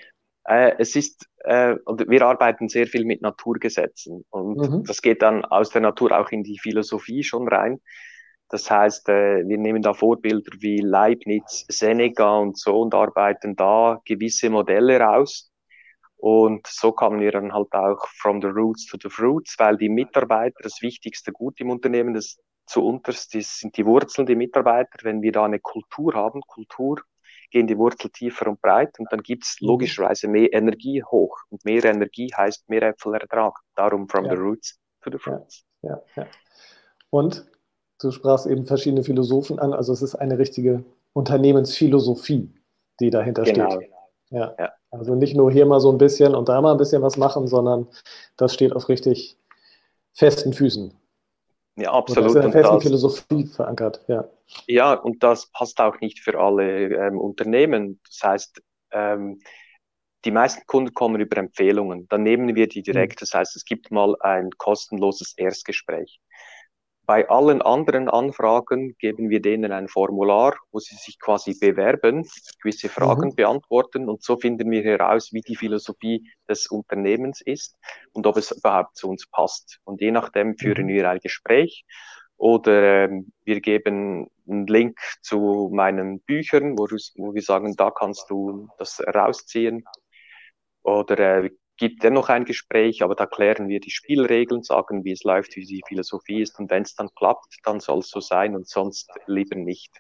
Äh, 0.46 0.76
es 0.78 0.96
ist, 0.96 1.28
äh, 1.40 1.76
wir 1.86 2.22
arbeiten 2.22 2.70
sehr 2.70 2.86
viel 2.86 3.04
mit 3.04 3.24
Naturgesetzen 3.24 4.26
und 4.30 4.58
mhm. 4.58 4.84
das 4.84 5.02
geht 5.02 5.24
dann 5.24 5.44
aus 5.44 5.72
der 5.72 5.82
Natur 5.82 6.12
auch 6.12 6.30
in 6.30 6.44
die 6.44 6.60
Philosophie 6.60 7.24
schon 7.24 7.48
rein. 7.48 7.82
Das 8.50 8.70
heißt, 8.70 9.10
äh, 9.10 9.48
wir 9.48 9.58
nehmen 9.58 9.82
da 9.82 9.96
Vorbilder 9.96 10.52
wie 10.60 10.82
Leibniz, 10.82 11.66
Seneca 11.68 12.38
und 12.38 12.60
so 12.60 12.82
und 12.82 12.94
arbeiten 12.94 13.56
da 13.56 14.00
gewisse 14.06 14.52
Modelle 14.52 15.00
raus. 15.00 15.52
Und 16.18 16.68
so 16.68 16.92
kamen 16.92 17.22
wir 17.22 17.32
dann 17.32 17.54
halt 17.54 17.74
auch 17.74 18.06
from 18.22 18.40
the 18.40 18.50
roots 18.50 18.86
to 18.86 18.98
the 19.02 19.10
fruits, 19.10 19.56
weil 19.58 19.78
die 19.78 19.90
Mitarbeiter 19.90 20.60
das 20.62 20.84
wichtigste 20.84 21.32
Gut 21.32 21.60
im 21.60 21.72
Unternehmen, 21.72 22.14
das 22.14 22.38
zu 22.68 22.86
unterst 22.86 23.34
ist, 23.34 23.60
sind 23.60 23.76
die 23.78 23.86
Wurzeln, 23.88 24.28
die 24.28 24.36
Mitarbeiter. 24.36 25.00
Wenn 25.02 25.24
wir 25.24 25.32
da 25.32 25.46
eine 25.46 25.60
Kultur 25.60 26.14
haben, 26.14 26.42
Kultur 26.42 27.02
gehen 27.54 27.68
die 27.68 27.78
Wurzel 27.78 28.10
tiefer 28.10 28.48
und 28.48 28.60
breit 28.62 29.00
und 29.00 29.08
dann 29.12 29.22
gibt 29.22 29.46
es 29.46 29.58
mhm. 29.62 29.68
logischerweise 29.68 30.28
mehr 30.28 30.52
Energie 30.52 31.02
hoch. 31.04 31.38
Und 31.50 31.64
mehr 31.64 31.86
Energie 31.86 32.30
heißt 32.36 32.68
mehr 32.68 32.82
Äpfelertrag. 32.82 33.54
Darum 33.76 34.10
from 34.10 34.26
ja. 34.26 34.32
the 34.32 34.38
roots 34.38 34.80
to 35.02 35.12
the 35.12 35.18
fruits. 35.18 35.64
Ja, 35.84 36.02
ja, 36.16 36.26
Und 37.12 37.46
du 38.02 38.12
sprachst 38.12 38.48
eben 38.48 38.66
verschiedene 38.66 39.04
Philosophen 39.04 39.60
an, 39.60 39.74
also 39.74 39.94
es 39.94 40.02
ist 40.02 40.16
eine 40.16 40.38
richtige 40.38 40.84
Unternehmensphilosophie, 41.14 42.52
die 43.00 43.10
dahinter 43.10 43.44
genau. 43.44 43.70
steht. 43.72 43.92
Ja. 44.30 44.56
ja. 44.58 44.74
Also 44.90 45.16
nicht 45.16 45.36
nur 45.36 45.52
hier 45.52 45.66
mal 45.66 45.80
so 45.80 45.92
ein 45.92 45.98
bisschen 45.98 46.36
und 46.36 46.50
da 46.50 46.60
mal 46.62 46.72
ein 46.72 46.78
bisschen 46.78 47.02
was 47.02 47.18
machen, 47.18 47.48
sondern 47.48 47.88
das 48.38 48.54
steht 48.54 48.74
auf 48.74 48.90
richtig 48.90 49.38
festen 50.14 50.54
Füßen. 50.54 50.94
Ja, 51.76 51.92
absolut. 51.92 52.26
Das 52.26 52.36
ist 52.36 52.46
in 52.46 52.52
der 52.52 52.62
festen 52.62 52.82
Philosophie 52.82 53.46
verankert, 53.48 54.04
ja. 54.08 54.26
Ja, 54.68 54.94
und 54.94 55.24
das 55.24 55.48
passt 55.52 55.80
auch 55.80 56.00
nicht 56.02 56.20
für 56.20 56.40
alle 56.40 56.88
ähm, 56.90 57.20
Unternehmen. 57.20 58.00
Das 58.08 58.20
heißt, 58.24 58.62
ähm, 58.92 59.40
die 60.26 60.32
meisten 60.32 60.66
Kunden 60.68 60.94
kommen 60.94 61.20
über 61.20 61.38
Empfehlungen. 61.38 62.08
Dann 62.10 62.24
nehmen 62.24 62.56
wir 62.56 62.68
die 62.68 62.84
direkt. 62.84 63.16
Mhm. 63.16 63.20
Das 63.22 63.34
heißt, 63.34 63.56
es 63.56 63.66
gibt 63.66 63.92
mal 63.92 64.16
ein 64.22 64.52
kostenloses 64.52 65.34
Erstgespräch. 65.36 66.22
Bei 67.06 67.28
allen 67.30 67.62
anderen 67.62 68.10
Anfragen 68.10 68.96
geben 68.98 69.30
wir 69.30 69.42
denen 69.42 69.72
ein 69.72 69.88
Formular, 69.88 70.56
wo 70.72 70.80
sie 70.80 70.96
sich 70.96 71.20
quasi 71.20 71.58
bewerben, 71.60 72.26
gewisse 72.62 72.88
Fragen 72.88 73.30
mhm. 73.30 73.36
beantworten 73.36 74.10
und 74.10 74.24
so 74.24 74.38
finden 74.38 74.72
wir 74.72 74.84
heraus, 74.84 75.34
wie 75.34 75.42
die 75.42 75.56
Philosophie 75.56 76.30
des 76.48 76.68
Unternehmens 76.68 77.42
ist 77.42 77.78
und 78.14 78.26
ob 78.26 78.38
es 78.38 78.52
überhaupt 78.52 78.96
zu 78.96 79.10
uns 79.10 79.28
passt. 79.28 79.80
Und 79.84 80.02
je 80.02 80.12
nachdem 80.12 80.58
führen 80.58 80.86
mhm. 80.86 80.90
wir 80.90 81.10
ein 81.10 81.20
Gespräch 81.20 81.86
oder 82.38 83.06
ähm, 83.06 83.32
wir 83.44 83.62
geben 83.62 84.28
einen 84.48 84.68
Link 84.68 84.98
zu 85.22 85.70
meinen 85.74 86.20
Büchern, 86.22 86.78
wo, 86.78 86.86
wo 86.86 87.34
wir 87.34 87.42
sagen, 87.42 87.76
da 87.76 87.92
kannst 87.92 88.30
du 88.30 88.68
das 88.78 89.02
rausziehen. 89.02 89.86
Oder 90.84 91.44
äh, 91.44 91.50
gibt 91.78 92.04
dennoch 92.04 92.30
ein 92.30 92.46
Gespräch, 92.46 93.04
aber 93.04 93.16
da 93.16 93.26
klären 93.26 93.68
wir 93.68 93.80
die 93.80 93.90
Spielregeln, 93.90 94.64
sagen, 94.64 95.04
wie 95.04 95.12
es 95.12 95.24
läuft, 95.24 95.56
wie 95.56 95.66
die 95.66 95.82
Philosophie 95.88 96.42
ist. 96.42 96.60
Und 96.60 96.70
wenn 96.70 96.84
es 96.84 96.96
dann 96.96 97.10
klappt, 97.16 97.58
dann 97.64 97.80
soll 97.80 98.00
es 98.00 98.10
so 98.10 98.20
sein 98.20 98.56
und 98.56 98.68
sonst 98.68 99.10
lieber 99.26 99.56
nicht. 99.56 99.92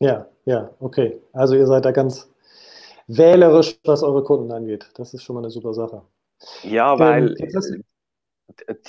Ja, 0.00 0.28
ja, 0.44 0.74
okay. 0.80 1.20
Also 1.32 1.54
ihr 1.54 1.66
seid 1.66 1.84
da 1.84 1.92
ganz 1.92 2.30
wählerisch, 3.06 3.78
was 3.84 4.02
eure 4.02 4.24
Kunden 4.24 4.50
angeht. 4.50 4.90
Das 4.94 5.14
ist 5.14 5.22
schon 5.22 5.34
mal 5.34 5.40
eine 5.40 5.50
super 5.50 5.74
Sache. 5.74 6.02
Ja, 6.62 6.98
weil 6.98 7.34
ähm, 7.38 7.84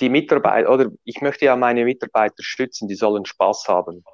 die 0.00 0.08
Mitarbeiter, 0.08 0.70
oder 0.70 0.90
ich 1.04 1.20
möchte 1.20 1.44
ja 1.44 1.56
meine 1.56 1.84
Mitarbeiter 1.84 2.42
schützen, 2.42 2.88
die 2.88 2.94
sollen 2.94 3.24
Spaß 3.24 3.68
haben. 3.68 4.04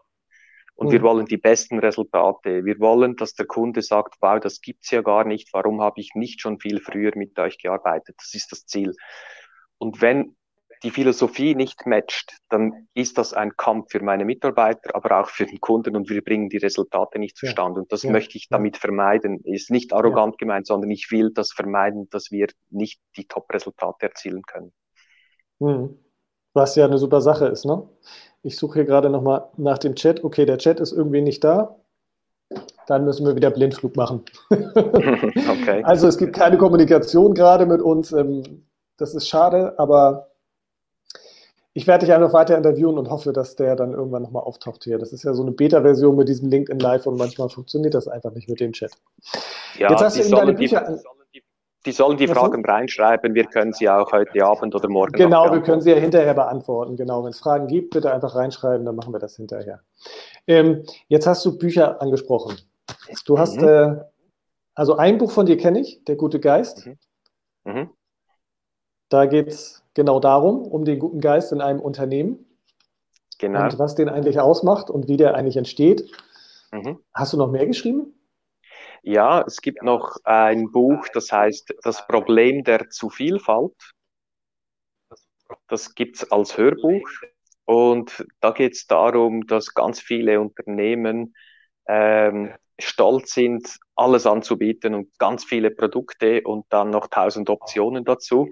Und 0.74 0.88
mhm. 0.88 0.92
wir 0.92 1.02
wollen 1.02 1.26
die 1.26 1.36
besten 1.36 1.78
Resultate. 1.78 2.64
Wir 2.64 2.78
wollen, 2.80 3.16
dass 3.16 3.34
der 3.34 3.46
Kunde 3.46 3.82
sagt, 3.82 4.16
wow, 4.20 4.40
das 4.40 4.60
gibt's 4.60 4.90
ja 4.90 5.02
gar 5.02 5.24
nicht. 5.24 5.52
Warum 5.52 5.80
habe 5.82 6.00
ich 6.00 6.14
nicht 6.14 6.40
schon 6.40 6.58
viel 6.58 6.80
früher 6.80 7.12
mit 7.14 7.38
euch 7.38 7.58
gearbeitet? 7.58 8.16
Das 8.18 8.34
ist 8.34 8.52
das 8.52 8.66
Ziel. 8.66 8.94
Und 9.78 10.00
wenn 10.00 10.36
die 10.82 10.90
Philosophie 10.90 11.54
nicht 11.54 11.86
matcht, 11.86 12.38
dann 12.48 12.88
ist 12.94 13.16
das 13.18 13.32
ein 13.34 13.56
Kampf 13.56 13.92
für 13.92 14.02
meine 14.02 14.24
Mitarbeiter, 14.24 14.94
aber 14.94 15.20
auch 15.20 15.28
für 15.28 15.46
den 15.46 15.60
Kunden 15.60 15.94
und 15.94 16.10
wir 16.10 16.22
bringen 16.22 16.48
die 16.48 16.56
Resultate 16.56 17.18
nicht 17.18 17.36
zustande. 17.36 17.78
Ja. 17.78 17.82
Und 17.82 17.92
das 17.92 18.02
ja. 18.02 18.10
möchte 18.10 18.36
ich 18.36 18.48
damit 18.48 18.76
vermeiden. 18.76 19.40
Ist 19.44 19.70
nicht 19.70 19.92
arrogant 19.92 20.34
ja. 20.34 20.38
gemeint, 20.38 20.66
sondern 20.66 20.90
ich 20.90 21.10
will 21.10 21.30
das 21.32 21.52
vermeiden, 21.52 22.08
dass 22.10 22.30
wir 22.30 22.48
nicht 22.70 23.00
die 23.16 23.26
Top-Resultate 23.26 24.06
erzielen 24.06 24.42
können. 24.42 24.72
Mhm. 25.60 25.98
Was 26.54 26.76
ja 26.76 26.84
eine 26.84 26.98
super 26.98 27.20
Sache 27.20 27.46
ist, 27.46 27.64
ne? 27.64 27.88
Ich 28.42 28.56
suche 28.56 28.74
hier 28.74 28.84
gerade 28.84 29.08
nochmal 29.08 29.44
nach 29.56 29.78
dem 29.78 29.94
Chat. 29.94 30.24
Okay, 30.24 30.44
der 30.46 30.58
Chat 30.58 30.80
ist 30.80 30.92
irgendwie 30.92 31.20
nicht 31.20 31.44
da. 31.44 31.76
Dann 32.86 33.04
müssen 33.04 33.24
wir 33.24 33.36
wieder 33.36 33.50
Blindflug 33.50 33.96
machen. 33.96 34.24
okay. 34.50 35.82
Also 35.84 36.08
es 36.08 36.18
gibt 36.18 36.34
keine 36.34 36.58
Kommunikation 36.58 37.34
gerade 37.34 37.66
mit 37.66 37.80
uns. 37.80 38.12
Ähm, 38.12 38.66
das 38.96 39.14
ist 39.14 39.28
schade, 39.28 39.78
aber 39.78 40.28
ich 41.74 41.86
werde 41.86 42.04
dich 42.04 42.14
einfach 42.14 42.32
weiter 42.32 42.56
interviewen 42.56 42.98
und 42.98 43.08
hoffe, 43.08 43.32
dass 43.32 43.56
der 43.56 43.76
dann 43.76 43.94
irgendwann 43.94 44.22
nochmal 44.22 44.42
auftaucht 44.42 44.84
hier. 44.84 44.98
Das 44.98 45.12
ist 45.12 45.22
ja 45.22 45.32
so 45.32 45.42
eine 45.42 45.52
Beta-Version 45.52 46.16
mit 46.16 46.28
diesem 46.28 46.50
LinkedIn 46.50 46.80
Live 46.80 47.06
und 47.06 47.16
manchmal 47.16 47.48
funktioniert 47.48 47.94
das 47.94 48.08
einfach 48.08 48.32
nicht 48.32 48.48
mit 48.48 48.60
dem 48.60 48.72
Chat. 48.72 48.92
Ja, 49.78 49.90
Jetzt 49.90 50.02
hast 50.02 50.18
du 50.18 50.22
in 50.22 50.30
deine 50.32 50.52
Bücher. 50.52 50.84
Die, 50.86 51.21
die 51.84 51.92
sollen 51.92 52.16
die 52.16 52.28
Fragen 52.28 52.64
reinschreiben, 52.64 53.34
wir 53.34 53.44
können 53.44 53.72
sie 53.72 53.88
auch 53.88 54.12
heute 54.12 54.44
Abend 54.44 54.74
oder 54.74 54.88
morgen. 54.88 55.12
Genau, 55.12 55.50
wir 55.52 55.62
können 55.62 55.80
sie 55.80 55.90
ja 55.90 55.96
hinterher 55.96 56.34
beantworten. 56.34 56.96
Genau, 56.96 57.24
wenn 57.24 57.30
es 57.30 57.40
Fragen 57.40 57.66
gibt, 57.66 57.90
bitte 57.90 58.12
einfach 58.12 58.34
reinschreiben, 58.34 58.86
dann 58.86 58.94
machen 58.94 59.12
wir 59.12 59.18
das 59.18 59.36
hinterher. 59.36 59.80
Ähm, 60.46 60.84
jetzt 61.08 61.26
hast 61.26 61.44
du 61.44 61.58
Bücher 61.58 62.00
angesprochen. 62.00 62.56
Du 63.26 63.38
hast, 63.38 63.60
mhm. 63.60 63.68
äh, 63.68 63.96
also 64.74 64.96
ein 64.96 65.18
Buch 65.18 65.32
von 65.32 65.46
dir 65.46 65.56
kenne 65.56 65.80
ich, 65.80 66.04
Der 66.04 66.16
gute 66.16 66.40
Geist. 66.40 66.86
Mhm. 66.86 66.98
Mhm. 67.64 67.90
Da 69.08 69.26
geht 69.26 69.48
es 69.48 69.84
genau 69.94 70.20
darum, 70.20 70.62
um 70.62 70.84
den 70.84 70.98
guten 70.98 71.20
Geist 71.20 71.52
in 71.52 71.60
einem 71.60 71.80
Unternehmen. 71.80 72.46
Genau. 73.38 73.64
Und 73.64 73.78
was 73.78 73.94
den 73.94 74.08
eigentlich 74.08 74.40
ausmacht 74.40 74.88
und 74.88 75.08
wie 75.08 75.16
der 75.16 75.34
eigentlich 75.34 75.56
entsteht. 75.56 76.10
Mhm. 76.70 76.98
Hast 77.12 77.32
du 77.32 77.36
noch 77.36 77.50
mehr 77.50 77.66
geschrieben? 77.66 78.14
Ja, 79.02 79.42
es 79.46 79.60
gibt 79.60 79.82
noch 79.84 80.16
ein 80.24 80.72
Buch, 80.72 81.06
das 81.14 81.30
heißt 81.30 81.72
Das 81.84 82.04
Problem 82.08 82.64
der 82.64 82.90
Zuvielfalt. 82.90 83.74
Das 85.68 85.94
gibt's 85.94 86.30
als 86.30 86.56
Hörbuch. 86.58 87.08
Und 87.64 88.26
da 88.40 88.50
geht 88.50 88.72
es 88.74 88.86
darum, 88.86 89.46
dass 89.46 89.74
ganz 89.74 90.00
viele 90.00 90.40
Unternehmen 90.40 91.34
ähm, 91.86 92.52
stolz 92.80 93.32
sind, 93.34 93.78
alles 93.94 94.26
anzubieten 94.26 94.94
und 94.94 95.16
ganz 95.18 95.44
viele 95.44 95.70
Produkte 95.70 96.42
und 96.42 96.66
dann 96.70 96.90
noch 96.90 97.06
tausend 97.08 97.50
Optionen 97.50 98.04
dazu 98.04 98.50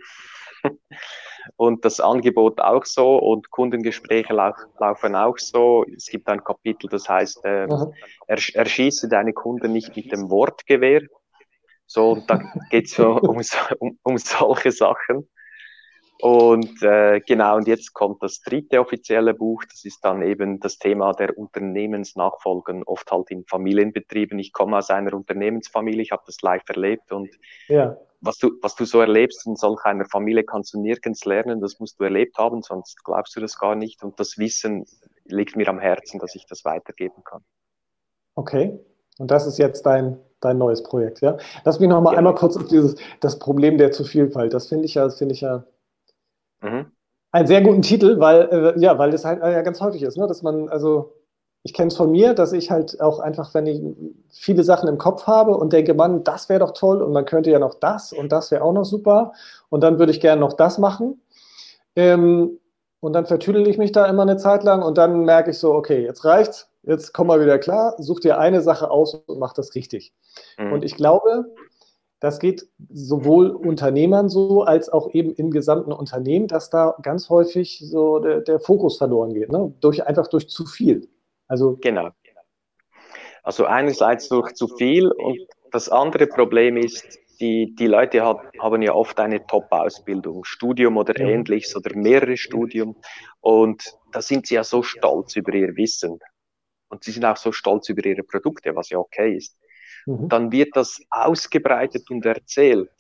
und 1.57 1.85
das 1.85 2.01
Angebot 2.01 2.61
auch 2.61 2.85
so 2.85 3.17
und 3.17 3.51
Kundengespräche 3.51 4.33
lau 4.33 4.53
laufen 4.79 5.15
auch 5.15 5.39
so. 5.39 5.85
Es 5.97 6.07
gibt 6.07 6.29
ein 6.29 6.43
Kapitel, 6.43 6.89
das 6.89 7.09
heißt, 7.09 7.45
äh, 7.45 7.69
ersch 8.27 8.55
erschieße 8.55 9.09
deine 9.09 9.33
Kunden 9.33 9.73
nicht 9.73 9.95
mit 9.97 10.13
dem 10.13 10.31
Wortgewehr. 10.31 11.03
So, 11.87 12.13
und 12.13 12.31
da 12.31 12.41
geht 12.71 12.87
es 12.87 12.93
so 12.93 13.13
um, 13.21 13.41
um, 13.79 13.99
um 14.03 14.19
solche 14.19 14.73
Sachen. 14.73 15.29
Und 16.23 16.83
äh, 16.83 17.21
genau, 17.21 17.57
und 17.57 17.67
jetzt 17.67 17.95
kommt 17.95 18.23
das 18.23 18.43
dritte 18.43 18.79
offizielle 18.79 19.33
Buch, 19.33 19.65
das 19.65 19.87
ist 19.87 20.05
dann 20.05 20.21
eben 20.21 20.61
das 20.61 20.79
Thema 20.79 21.15
der 21.15 21.39
Unternehmensnachfolgen, 21.39 22.83
oft 22.85 23.11
halt 23.11 23.31
in 23.31 23.47
Familienbetrieben. 23.47 24.39
Ich 24.39 24.53
komme 24.53 24.77
aus 24.77 24.91
einer 24.91 25.15
Unternehmensfamilie, 25.15 26.03
ich 26.03 26.13
habe 26.13 26.23
das 26.27 26.43
live 26.43 26.69
erlebt 26.69 27.11
und 27.11 27.31
ja 27.69 27.97
was 28.21 28.39
du, 28.39 28.53
was 28.61 28.75
du 28.75 28.85
so 28.85 29.01
erlebst 29.01 29.47
in 29.47 29.57
solch 29.57 29.85
einer 29.85 30.05
Familie, 30.05 30.45
kannst 30.45 30.75
du 30.75 30.81
nirgends 30.81 31.25
lernen. 31.25 31.61
Das 31.61 31.81
musst 31.81 31.99
du 31.99 32.05
erlebt 32.05 32.37
haben, 32.39 32.63
sonst 32.63 33.03
glaubst 33.05 33.35
du 33.37 33.41
das 33.41 33.59
gar 33.59 33.75
nicht. 33.75 34.03
Und 34.03 34.21
das 34.21 34.39
Wissen 34.39 34.87
liegt 35.25 35.57
mir 35.57 35.69
am 35.69 35.79
Herzen, 35.79 36.19
dass 36.19 36.35
ich 36.35 36.47
das 36.47 36.65
weitergeben 36.65 37.25
kann. 37.25 37.43
Okay. 38.35 38.79
Und 39.19 39.31
das 39.31 39.47
ist 39.47 39.59
jetzt 39.59 39.85
dein, 39.87 40.19
dein 40.41 40.59
neues 40.59 40.83
Projekt, 40.83 41.21
ja? 41.21 41.37
Lass 41.65 41.81
mich 41.81 41.89
noch 41.89 42.01
mal 42.01 42.13
ja. 42.13 42.19
einmal 42.19 42.35
kurz 42.35 42.57
auf 42.57 42.67
dieses, 42.67 42.97
das 43.21 43.39
Problem 43.39 43.79
der 43.79 43.93
Zuvielfalt. 43.93 44.55
Das 44.55 44.69
finde 44.69 44.87
ich 44.87 44.95
ja, 44.95 45.05
das 45.05 45.19
finde 45.19 45.35
ich 45.35 45.43
ja 45.43 45.65
mhm. 46.63 46.91
einen 47.33 47.47
sehr 47.47 47.63
guten 47.63 47.83
Titel, 47.83 48.19
weil, 48.19 48.49
äh, 48.51 48.81
ja, 48.81 48.99
weil 48.99 49.11
das 49.11 49.25
halt 49.25 49.43
äh, 49.43 49.53
ja 49.53 49.63
ganz 49.63 49.81
häufig 49.81 50.03
ist, 50.03 50.17
ne? 50.17 50.27
dass 50.27 50.43
man, 50.43 50.69
also 50.69 51.15
ich 51.63 51.75
kenne 51.75 51.89
es 51.89 51.97
von 51.97 52.11
mir, 52.11 52.33
dass 52.35 52.53
ich 52.53 52.71
halt 52.71 53.01
auch 53.01 53.19
einfach, 53.19 53.53
wenn 53.53 53.67
ich 53.67 53.83
viele 54.31 54.65
Sachen 54.65 54.89
im 54.89 54.97
Kopf 54.97 55.27
habe 55.27 55.57
und 55.57 55.73
denke, 55.73 55.93
Mann, 55.93 56.25
das 56.25 56.49
wäre 56.49 56.61
doch 56.61 56.73
toll 56.73 57.03
und 57.03 57.13
man 57.13 57.27
könnte 57.27 57.51
ja 57.51 57.59
noch 57.59 57.75
das 57.75 58.13
und 58.13 58.33
das 58.33 58.51
wäre 58.51 58.65
auch 58.65 58.73
noch 58.73 58.85
super 58.85 59.33
und 59.69 59.83
dann 59.83 59.99
würde 59.99 60.13
ich 60.13 60.21
gerne 60.21 60.41
noch 60.41 60.55
das 60.55 60.79
machen. 60.79 61.21
Ähm, 61.97 62.59
und 63.01 63.13
dann 63.15 63.27
vertüdel 63.27 63.67
ich 63.69 63.79
mich 63.79 63.93
da 63.93 64.07
immer 64.07 64.23
eine 64.23 64.37
Zeit 64.37 64.63
lang 64.63 64.83
und 64.83 64.97
dann 64.97 65.25
merke 65.25 65.51
ich 65.51 65.59
so, 65.59 65.75
okay, 65.75 66.03
jetzt 66.03 66.25
reicht's, 66.25 66.71
jetzt 66.83 67.13
komm 67.13 67.27
mal 67.27 67.41
wieder 67.41 67.59
klar, 67.59 67.95
such 67.99 68.21
dir 68.21 68.39
eine 68.39 68.63
Sache 68.63 68.91
aus 68.91 69.15
und 69.15 69.39
mach 69.39 69.53
das 69.53 69.75
richtig. 69.75 70.15
Mhm. 70.59 70.73
Und 70.73 70.85
ich 70.85 70.97
glaube, 70.97 71.47
das 72.21 72.39
geht 72.39 72.69
sowohl 72.91 73.51
Unternehmern 73.51 74.29
so 74.29 74.63
als 74.63 74.91
auch 74.91 75.11
eben 75.13 75.33
im 75.35 75.51
gesamten 75.51 75.93
Unternehmen, 75.93 76.47
dass 76.47 76.71
da 76.71 76.95
ganz 77.03 77.29
häufig 77.31 77.83
so 77.85 78.19
der, 78.19 78.41
der 78.41 78.61
Fokus 78.61 78.99
verloren 78.99 79.33
geht, 79.33 79.51
ne? 79.51 79.73
durch, 79.81 80.07
einfach 80.07 80.29
durch 80.29 80.49
zu 80.49 80.67
viel. 80.67 81.09
Also 81.51 81.77
genau. 81.81 82.11
Also 83.43 83.65
einerseits 83.65 84.29
durch 84.29 84.55
zu 84.55 84.69
viel 84.69 85.11
und 85.11 85.41
das 85.73 85.89
andere 85.89 86.29
Problem 86.29 86.77
ist, 86.77 87.19
die, 87.41 87.75
die 87.75 87.89
Leute 87.89 88.25
hat, 88.25 88.39
haben 88.61 88.83
ja 88.83 88.93
oft 88.93 89.19
eine 89.19 89.45
Top-Ausbildung, 89.45 90.45
Studium 90.45 90.97
oder 90.97 91.19
ja. 91.19 91.27
ähnliches 91.27 91.75
oder 91.75 91.97
mehrere 91.97 92.37
Studium 92.37 92.97
und 93.41 93.83
da 94.13 94.23
sind 94.23 94.47
sie 94.47 94.55
ja 94.55 94.65
so 94.65 94.85
stolz 94.85 95.35
über 95.35 95.53
ihr 95.55 95.75
Wissen 95.75 96.21
und 96.89 97.03
sie 97.03 97.11
sind 97.11 97.25
auch 97.25 97.37
so 97.37 97.51
stolz 97.51 97.89
über 97.89 98.05
ihre 98.07 98.23
Produkte, 98.23 98.77
was 98.77 98.91
ja 98.91 98.99
okay 98.99 99.35
ist. 99.35 99.59
Mhm. 100.07 100.29
Dann 100.29 100.53
wird 100.53 100.77
das 100.77 101.01
ausgebreitet 101.11 102.11
und 102.11 102.25
erzählt 102.25 102.91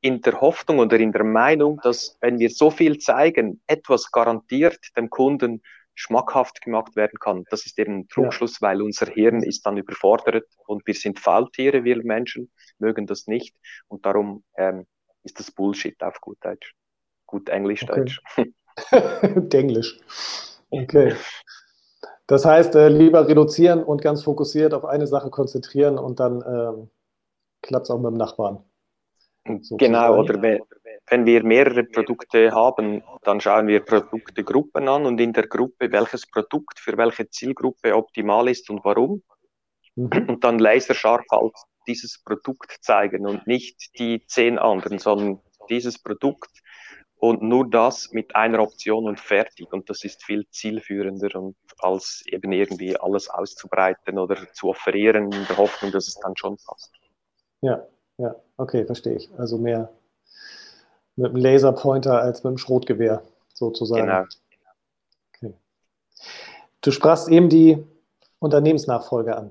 in 0.00 0.22
der 0.22 0.40
Hoffnung 0.40 0.78
oder 0.78 0.98
in 0.98 1.12
der 1.12 1.24
Meinung, 1.24 1.80
dass 1.82 2.16
wenn 2.22 2.38
wir 2.38 2.48
so 2.48 2.70
viel 2.70 2.96
zeigen, 2.98 3.60
etwas 3.66 4.10
garantiert 4.10 4.78
dem 4.96 5.10
Kunden 5.10 5.60
schmackhaft 5.98 6.60
gemacht 6.60 6.94
werden 6.94 7.18
kann. 7.18 7.44
Das 7.50 7.66
ist 7.66 7.78
eben 7.78 8.00
ein 8.00 8.08
Trugschluss, 8.08 8.62
weil 8.62 8.80
unser 8.80 9.06
Hirn 9.06 9.42
ist 9.42 9.66
dann 9.66 9.76
überfordert 9.76 10.44
und 10.66 10.86
wir 10.86 10.94
sind 10.94 11.18
Faultiere, 11.18 11.82
wir 11.82 12.02
Menschen 12.04 12.52
mögen 12.78 13.06
das 13.06 13.26
nicht 13.26 13.56
und 13.88 14.06
darum 14.06 14.44
ähm, 14.56 14.86
ist 15.24 15.40
das 15.40 15.50
Bullshit 15.50 16.00
auf 16.02 16.20
gut 16.20 16.38
Deutsch. 16.40 16.74
Gut 17.26 17.48
Englisch-Deutsch. 17.48 18.20
Okay. 18.36 18.54
Englisch. 19.52 19.98
Okay. 20.70 21.14
Das 22.28 22.44
heißt, 22.44 22.76
äh, 22.76 22.88
lieber 22.88 23.26
reduzieren 23.26 23.82
und 23.82 24.00
ganz 24.00 24.22
fokussiert 24.22 24.74
auf 24.74 24.84
eine 24.84 25.08
Sache 25.08 25.30
konzentrieren 25.30 25.98
und 25.98 26.20
dann 26.20 26.44
ähm, 26.46 26.90
klappt 27.62 27.86
es 27.86 27.90
auch 27.90 27.98
mit 27.98 28.12
dem 28.12 28.18
Nachbarn. 28.18 28.62
So 29.62 29.76
genau, 29.78 30.18
oder 30.18 30.40
wenn, 30.42 30.60
wenn 31.10 31.26
wir 31.26 31.42
mehrere 31.44 31.84
Produkte 31.84 32.52
haben, 32.52 33.02
dann 33.22 33.40
schauen 33.40 33.66
wir 33.66 33.84
Produktegruppen 33.84 34.88
an 34.88 35.06
und 35.06 35.20
in 35.20 35.32
der 35.32 35.46
Gruppe, 35.46 35.90
welches 35.92 36.26
Produkt 36.26 36.78
für 36.78 36.96
welche 36.96 37.28
Zielgruppe 37.28 37.94
optimal 37.94 38.48
ist 38.48 38.68
und 38.70 38.84
warum. 38.84 39.22
Mhm. 39.96 40.10
Und 40.28 40.44
dann 40.44 40.58
laserscharf 40.58 41.24
halt 41.30 41.54
dieses 41.86 42.22
Produkt 42.22 42.78
zeigen 42.82 43.26
und 43.26 43.46
nicht 43.46 43.98
die 43.98 44.24
zehn 44.26 44.58
anderen, 44.58 44.98
sondern 44.98 45.40
dieses 45.68 45.98
Produkt 45.98 46.50
und 47.16 47.42
nur 47.42 47.68
das 47.68 48.12
mit 48.12 48.36
einer 48.36 48.60
Option 48.60 49.06
und 49.06 49.18
fertig. 49.18 49.72
Und 49.72 49.90
das 49.90 50.04
ist 50.04 50.24
viel 50.24 50.46
zielführender 50.50 51.34
und 51.40 51.56
als 51.78 52.22
eben 52.26 52.52
irgendwie 52.52 52.96
alles 52.96 53.28
auszubreiten 53.28 54.18
oder 54.18 54.36
zu 54.52 54.68
offerieren 54.68 55.32
in 55.32 55.46
der 55.46 55.56
Hoffnung, 55.56 55.90
dass 55.90 56.06
es 56.06 56.14
dann 56.16 56.36
schon 56.36 56.56
passt. 56.64 56.92
Ja, 57.60 57.84
ja, 58.18 58.34
okay, 58.56 58.84
verstehe 58.84 59.16
ich. 59.16 59.28
Also 59.36 59.58
mehr 59.58 59.90
mit 61.18 61.34
einem 61.34 61.42
Laserpointer 61.42 62.20
als 62.20 62.44
mit 62.44 62.50
einem 62.50 62.58
Schrotgewehr 62.58 63.22
sozusagen. 63.52 64.06
Genau. 64.06 64.24
Okay. 65.34 65.54
Du 66.80 66.90
sprachst 66.90 67.28
eben 67.28 67.48
die 67.48 67.84
Unternehmensnachfolge 68.38 69.36
an. 69.36 69.50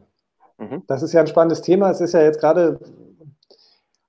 Mhm. 0.57 0.83
Das 0.87 1.03
ist 1.03 1.13
ja 1.13 1.21
ein 1.21 1.27
spannendes 1.27 1.61
Thema. 1.61 1.91
Es 1.91 2.01
ist 2.01 2.13
ja 2.13 2.21
jetzt 2.21 2.39
gerade 2.39 2.79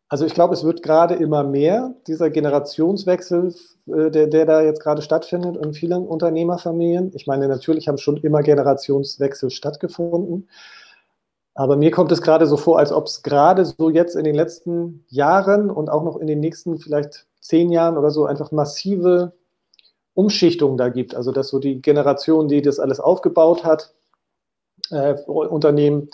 also 0.08 0.24
ich 0.24 0.32
glaube, 0.32 0.54
es 0.54 0.64
wird 0.64 0.82
gerade 0.82 1.14
immer 1.14 1.44
mehr, 1.44 1.94
dieser 2.06 2.30
Generationswechsel, 2.30 3.54
äh, 3.86 4.10
der, 4.10 4.26
der 4.26 4.46
da 4.46 4.62
jetzt 4.62 4.80
gerade 4.80 5.02
stattfindet 5.02 5.56
in 5.62 5.74
vielen 5.74 6.06
Unternehmerfamilien. 6.06 7.12
Ich 7.14 7.26
meine, 7.26 7.46
natürlich 7.46 7.88
haben 7.88 7.98
schon 7.98 8.16
immer 8.16 8.42
Generationswechsel 8.42 9.50
stattgefunden. 9.50 10.48
Aber 11.58 11.76
mir 11.76 11.90
kommt 11.90 12.12
es 12.12 12.22
gerade 12.22 12.46
so 12.46 12.56
vor, 12.56 12.78
als 12.78 12.92
ob 12.92 13.06
es 13.06 13.24
gerade 13.24 13.64
so 13.64 13.90
jetzt 13.90 14.14
in 14.14 14.22
den 14.22 14.36
letzten 14.36 15.04
Jahren 15.08 15.72
und 15.72 15.90
auch 15.90 16.04
noch 16.04 16.16
in 16.16 16.28
den 16.28 16.38
nächsten 16.38 16.78
vielleicht 16.78 17.26
zehn 17.40 17.72
Jahren 17.72 17.98
oder 17.98 18.12
so 18.12 18.26
einfach 18.26 18.52
massive 18.52 19.32
Umschichtungen 20.14 20.76
da 20.76 20.88
gibt. 20.88 21.16
Also 21.16 21.32
dass 21.32 21.48
so 21.48 21.58
die 21.58 21.82
Generation, 21.82 22.46
die 22.46 22.62
das 22.62 22.78
alles 22.78 23.00
aufgebaut 23.00 23.64
hat, 23.64 23.92
äh, 24.90 25.14
Unternehmen, 25.26 26.10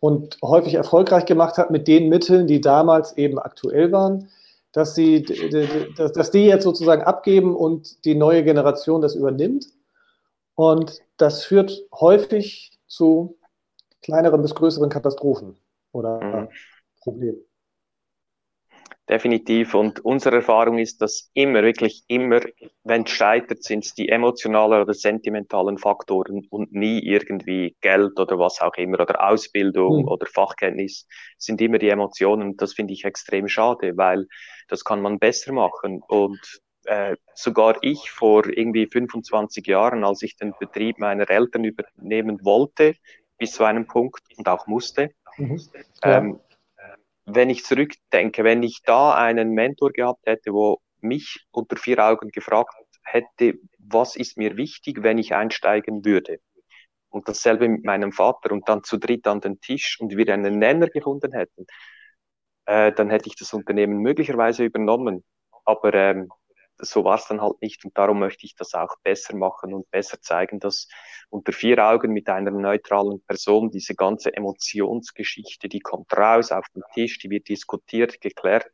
und 0.00 0.38
häufig 0.42 0.72
erfolgreich 0.72 1.26
gemacht 1.26 1.58
hat 1.58 1.70
mit 1.70 1.88
den 1.88 2.08
Mitteln, 2.08 2.46
die 2.46 2.62
damals 2.62 3.18
eben 3.18 3.38
aktuell 3.38 3.92
waren, 3.92 4.30
dass, 4.72 4.94
sie, 4.94 5.24
dass 5.98 6.30
die 6.30 6.46
jetzt 6.46 6.64
sozusagen 6.64 7.02
abgeben 7.02 7.54
und 7.54 8.02
die 8.06 8.14
neue 8.14 8.44
Generation 8.44 9.02
das 9.02 9.14
übernimmt. 9.14 9.66
Und 10.54 11.02
das 11.18 11.44
führt 11.44 11.82
häufig 11.92 12.72
zu 12.86 13.35
kleineren 14.06 14.40
bis 14.40 14.54
größeren 14.54 14.88
Katastrophen 14.88 15.56
oder 15.92 16.20
mhm. 16.20 16.48
Problemen. 17.00 17.44
Definitiv. 19.08 19.74
Und 19.74 20.04
unsere 20.04 20.36
Erfahrung 20.36 20.78
ist, 20.78 21.00
dass 21.00 21.30
immer, 21.32 21.62
wirklich 21.62 22.04
immer, 22.08 22.40
wenn 22.82 23.02
es 23.02 23.10
scheitert, 23.10 23.62
sind 23.62 23.84
es 23.84 23.94
die 23.94 24.08
emotionalen 24.08 24.82
oder 24.82 24.94
sentimentalen 24.94 25.78
Faktoren 25.78 26.44
und 26.50 26.72
nie 26.72 26.98
irgendwie 27.00 27.76
Geld 27.80 28.18
oder 28.18 28.38
was 28.38 28.60
auch 28.60 28.74
immer 28.74 29.00
oder 29.00 29.28
Ausbildung 29.28 30.02
mhm. 30.02 30.08
oder 30.08 30.26
Fachkenntnis 30.26 31.06
sind 31.38 31.60
immer 31.60 31.78
die 31.78 31.88
Emotionen. 31.88 32.56
Das 32.56 32.74
finde 32.74 32.94
ich 32.94 33.04
extrem 33.04 33.46
schade, 33.46 33.96
weil 33.96 34.26
das 34.68 34.84
kann 34.84 35.02
man 35.02 35.20
besser 35.20 35.52
machen. 35.52 36.00
Und 36.08 36.40
äh, 36.86 37.16
sogar 37.34 37.76
ich 37.82 38.10
vor 38.10 38.46
irgendwie 38.46 38.86
25 38.86 39.66
Jahren, 39.66 40.04
als 40.04 40.22
ich 40.22 40.36
den 40.36 40.52
Betrieb 40.58 40.98
meiner 40.98 41.28
Eltern 41.30 41.64
übernehmen 41.64 42.40
wollte, 42.44 42.94
bis 43.38 43.52
zu 43.52 43.64
einem 43.64 43.86
Punkt 43.86 44.22
und 44.36 44.48
auch 44.48 44.66
musste, 44.66 45.10
mhm. 45.36 45.60
ja. 46.02 46.18
ähm, 46.18 46.40
wenn 47.26 47.50
ich 47.50 47.64
zurückdenke, 47.64 48.44
wenn 48.44 48.62
ich 48.62 48.82
da 48.84 49.14
einen 49.14 49.50
Mentor 49.50 49.90
gehabt 49.90 50.26
hätte, 50.26 50.52
wo 50.52 50.80
mich 51.00 51.46
unter 51.50 51.76
vier 51.76 51.98
Augen 51.98 52.30
gefragt 52.30 52.74
hätte, 53.02 53.54
was 53.78 54.16
ist 54.16 54.36
mir 54.36 54.56
wichtig, 54.56 55.02
wenn 55.02 55.18
ich 55.18 55.34
einsteigen 55.34 56.04
würde? 56.04 56.38
Und 57.08 57.28
dasselbe 57.28 57.68
mit 57.68 57.84
meinem 57.84 58.12
Vater 58.12 58.52
und 58.52 58.68
dann 58.68 58.84
zu 58.84 58.98
dritt 58.98 59.26
an 59.26 59.40
den 59.40 59.60
Tisch 59.60 59.98
und 60.00 60.16
wir 60.16 60.32
einen 60.32 60.58
Nenner 60.58 60.88
gefunden 60.88 61.32
hätten, 61.32 61.66
äh, 62.66 62.92
dann 62.92 63.10
hätte 63.10 63.28
ich 63.28 63.36
das 63.36 63.52
Unternehmen 63.52 63.98
möglicherweise 63.98 64.64
übernommen. 64.64 65.24
Aber 65.64 65.94
ähm, 65.94 66.28
so 66.78 67.04
war 67.04 67.16
es 67.16 67.26
dann 67.26 67.40
halt 67.40 67.60
nicht 67.60 67.84
und 67.84 67.96
darum 67.96 68.18
möchte 68.18 68.46
ich 68.46 68.54
das 68.54 68.74
auch 68.74 68.96
besser 69.02 69.36
machen 69.36 69.74
und 69.74 69.90
besser 69.90 70.20
zeigen, 70.20 70.60
dass 70.60 70.88
unter 71.30 71.52
vier 71.52 71.84
Augen 71.84 72.12
mit 72.12 72.28
einer 72.28 72.50
neutralen 72.50 73.20
Person 73.22 73.70
diese 73.70 73.94
ganze 73.94 74.34
Emotionsgeschichte, 74.34 75.68
die 75.68 75.80
kommt 75.80 76.12
raus 76.16 76.52
auf 76.52 76.66
den 76.74 76.82
Tisch, 76.94 77.18
die 77.18 77.30
wird 77.30 77.48
diskutiert, 77.48 78.20
geklärt 78.20 78.70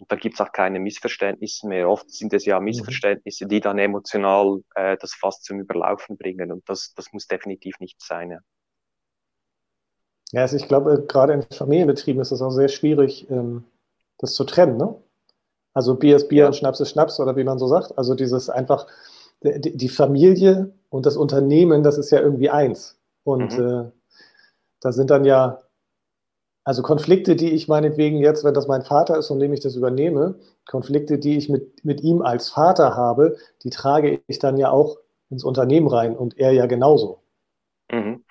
und 0.00 0.10
da 0.10 0.16
gibt 0.16 0.34
es 0.34 0.40
auch 0.40 0.50
keine 0.50 0.80
Missverständnisse 0.80 1.68
mehr. 1.68 1.88
Oft 1.88 2.10
sind 2.10 2.32
es 2.32 2.46
ja 2.46 2.58
mhm. 2.58 2.64
Missverständnisse, 2.64 3.46
die 3.46 3.60
dann 3.60 3.78
emotional 3.78 4.62
äh, 4.74 4.96
das 4.98 5.12
fast 5.12 5.44
zum 5.44 5.60
Überlaufen 5.60 6.16
bringen 6.16 6.50
und 6.50 6.66
das, 6.68 6.94
das 6.94 7.12
muss 7.12 7.26
definitiv 7.26 7.78
nicht 7.80 8.00
sein. 8.00 8.30
Ja. 8.30 8.38
Ja, 10.32 10.42
also 10.42 10.56
ich 10.56 10.68
glaube, 10.68 11.04
gerade 11.06 11.32
in 11.32 11.42
Familienbetrieben 11.42 12.22
ist 12.22 12.30
es 12.30 12.40
auch 12.40 12.50
sehr 12.50 12.68
schwierig, 12.68 13.28
ähm, 13.30 13.64
das 14.18 14.34
zu 14.34 14.44
trennen. 14.44 14.76
Ne? 14.76 14.94
Also 15.72 15.94
Bier 15.94 16.16
ist 16.16 16.28
Bier 16.28 16.46
und 16.46 16.56
Schnaps 16.56 16.80
ist 16.80 16.90
Schnaps 16.90 17.20
oder 17.20 17.36
wie 17.36 17.44
man 17.44 17.58
so 17.58 17.66
sagt. 17.66 17.96
Also 17.96 18.14
dieses 18.14 18.50
einfach, 18.50 18.86
die 19.42 19.88
Familie 19.88 20.72
und 20.88 21.06
das 21.06 21.16
Unternehmen, 21.16 21.82
das 21.82 21.98
ist 21.98 22.10
ja 22.10 22.20
irgendwie 22.20 22.50
eins. 22.50 22.98
Und 23.24 23.56
mhm. 23.58 23.64
äh, 23.64 23.90
da 24.80 24.92
sind 24.92 25.10
dann 25.10 25.24
ja, 25.24 25.60
also 26.64 26.82
Konflikte, 26.82 27.36
die 27.36 27.50
ich 27.50 27.68
meinetwegen 27.68 28.18
jetzt, 28.18 28.44
wenn 28.44 28.54
das 28.54 28.68
mein 28.68 28.82
Vater 28.82 29.16
ist 29.16 29.30
und 29.30 29.40
dem 29.40 29.52
ich 29.52 29.60
das 29.60 29.76
übernehme, 29.76 30.38
Konflikte, 30.66 31.18
die 31.18 31.36
ich 31.36 31.48
mit, 31.48 31.84
mit 31.84 32.02
ihm 32.02 32.22
als 32.22 32.50
Vater 32.50 32.96
habe, 32.96 33.36
die 33.62 33.70
trage 33.70 34.20
ich 34.26 34.38
dann 34.38 34.56
ja 34.56 34.70
auch 34.70 34.98
ins 35.30 35.44
Unternehmen 35.44 35.86
rein 35.86 36.16
und 36.16 36.38
er 36.38 36.52
ja 36.52 36.66
genauso. 36.66 37.22
Mhm. 37.90 38.24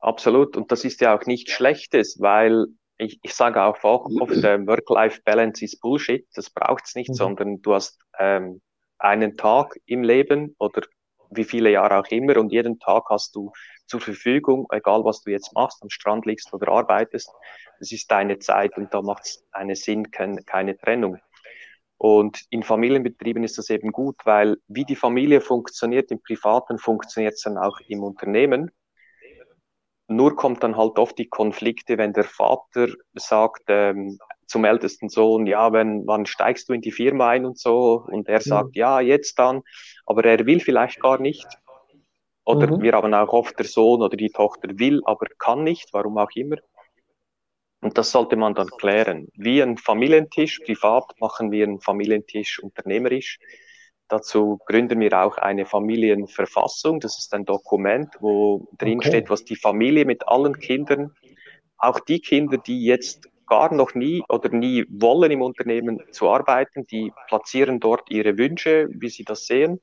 Absolut. 0.00 0.56
Und 0.56 0.72
das 0.72 0.84
ist 0.84 1.00
ja 1.00 1.16
auch 1.16 1.26
nichts 1.26 1.52
Schlechtes, 1.52 2.20
weil 2.20 2.66
ich, 2.98 3.18
ich 3.22 3.34
sage 3.34 3.62
auch 3.62 3.82
oft, 3.82 4.10
äh, 4.10 4.66
Work-Life-Balance 4.66 5.64
ist 5.64 5.80
Bullshit, 5.80 6.26
das 6.34 6.50
braucht's 6.50 6.94
nicht, 6.94 7.10
mhm. 7.10 7.14
sondern 7.14 7.62
du 7.62 7.74
hast 7.74 7.98
ähm, 8.18 8.60
einen 8.98 9.36
Tag 9.36 9.78
im 9.86 10.02
Leben 10.02 10.56
oder 10.58 10.82
wie 11.30 11.44
viele 11.44 11.70
Jahre 11.70 11.98
auch 11.98 12.06
immer 12.08 12.36
und 12.38 12.52
jeden 12.52 12.78
Tag 12.78 13.04
hast 13.10 13.34
du 13.34 13.52
zur 13.86 14.00
Verfügung, 14.00 14.66
egal 14.70 15.04
was 15.04 15.22
du 15.22 15.30
jetzt 15.30 15.52
machst, 15.54 15.82
am 15.82 15.90
Strand 15.90 16.26
liegst 16.26 16.52
oder 16.52 16.68
arbeitest, 16.68 17.30
das 17.78 17.92
ist 17.92 18.10
deine 18.10 18.38
Zeit 18.38 18.76
und 18.76 18.92
da 18.94 19.02
macht 19.02 19.24
es 19.24 19.44
einen 19.52 19.74
Sinn, 19.74 20.10
kein, 20.10 20.44
keine 20.44 20.76
Trennung. 20.76 21.18
Und 21.98 22.42
in 22.50 22.62
Familienbetrieben 22.62 23.42
ist 23.42 23.58
das 23.58 23.70
eben 23.70 23.90
gut, 23.90 24.16
weil 24.24 24.58
wie 24.68 24.84
die 24.84 24.96
Familie 24.96 25.40
funktioniert 25.40 26.10
im 26.10 26.20
Privaten, 26.20 26.78
funktioniert 26.78 27.34
es 27.34 27.42
dann 27.42 27.56
auch 27.56 27.80
im 27.88 28.02
Unternehmen. 28.02 28.70
Nur 30.08 30.36
kommt 30.36 30.62
dann 30.62 30.76
halt 30.76 30.98
oft 30.98 31.18
die 31.18 31.28
Konflikte, 31.28 31.98
wenn 31.98 32.12
der 32.12 32.24
Vater 32.24 32.88
sagt 33.14 33.64
ähm, 33.68 34.18
zum 34.46 34.64
ältesten 34.64 35.08
Sohn, 35.08 35.46
ja, 35.46 35.72
wenn, 35.72 36.06
wann 36.06 36.26
steigst 36.26 36.68
du 36.68 36.72
in 36.72 36.80
die 36.80 36.92
Firma 36.92 37.30
ein 37.30 37.44
und 37.44 37.58
so, 37.58 38.04
und 38.06 38.28
er 38.28 38.40
sagt, 38.40 38.68
mhm. 38.68 38.74
ja, 38.74 39.00
jetzt 39.00 39.38
dann, 39.38 39.62
aber 40.06 40.24
er 40.24 40.46
will 40.46 40.60
vielleicht 40.60 41.00
gar 41.00 41.20
nicht. 41.20 41.46
Oder 42.44 42.68
mhm. 42.68 42.82
wir 42.82 42.92
haben 42.92 43.12
auch 43.12 43.32
oft 43.32 43.58
der 43.58 43.66
Sohn 43.66 44.02
oder 44.02 44.16
die 44.16 44.30
Tochter 44.30 44.68
will, 44.78 45.00
aber 45.04 45.26
kann 45.38 45.64
nicht, 45.64 45.92
warum 45.92 46.16
auch 46.18 46.30
immer. 46.36 46.56
Und 47.80 47.98
das 47.98 48.12
sollte 48.12 48.36
man 48.36 48.54
dann 48.54 48.68
klären. 48.68 49.28
Wie 49.34 49.62
ein 49.62 49.76
Familientisch, 49.76 50.60
privat 50.60 51.12
machen 51.20 51.50
wir 51.50 51.64
einen 51.64 51.80
Familientisch 51.80 52.60
unternehmerisch. 52.60 53.38
Dazu 54.08 54.58
gründen 54.66 55.00
wir 55.00 55.20
auch 55.20 55.36
eine 55.36 55.66
Familienverfassung. 55.66 57.00
Das 57.00 57.18
ist 57.18 57.34
ein 57.34 57.44
Dokument, 57.44 58.14
wo 58.20 58.68
drin 58.78 58.98
okay. 58.98 59.08
steht, 59.08 59.30
was 59.30 59.44
die 59.44 59.56
Familie 59.56 60.04
mit 60.04 60.28
allen 60.28 60.58
Kindern, 60.58 61.12
auch 61.78 61.98
die 62.00 62.20
Kinder, 62.20 62.58
die 62.58 62.84
jetzt 62.84 63.28
gar 63.46 63.72
noch 63.72 63.94
nie 63.94 64.22
oder 64.28 64.48
nie 64.48 64.84
wollen 64.88 65.30
im 65.30 65.42
Unternehmen 65.42 66.00
zu 66.10 66.28
arbeiten, 66.28 66.86
die 66.86 67.12
platzieren 67.28 67.80
dort 67.80 68.10
ihre 68.10 68.38
Wünsche, 68.38 68.88
wie 68.90 69.08
sie 69.08 69.24
das 69.24 69.46
sehen. 69.46 69.80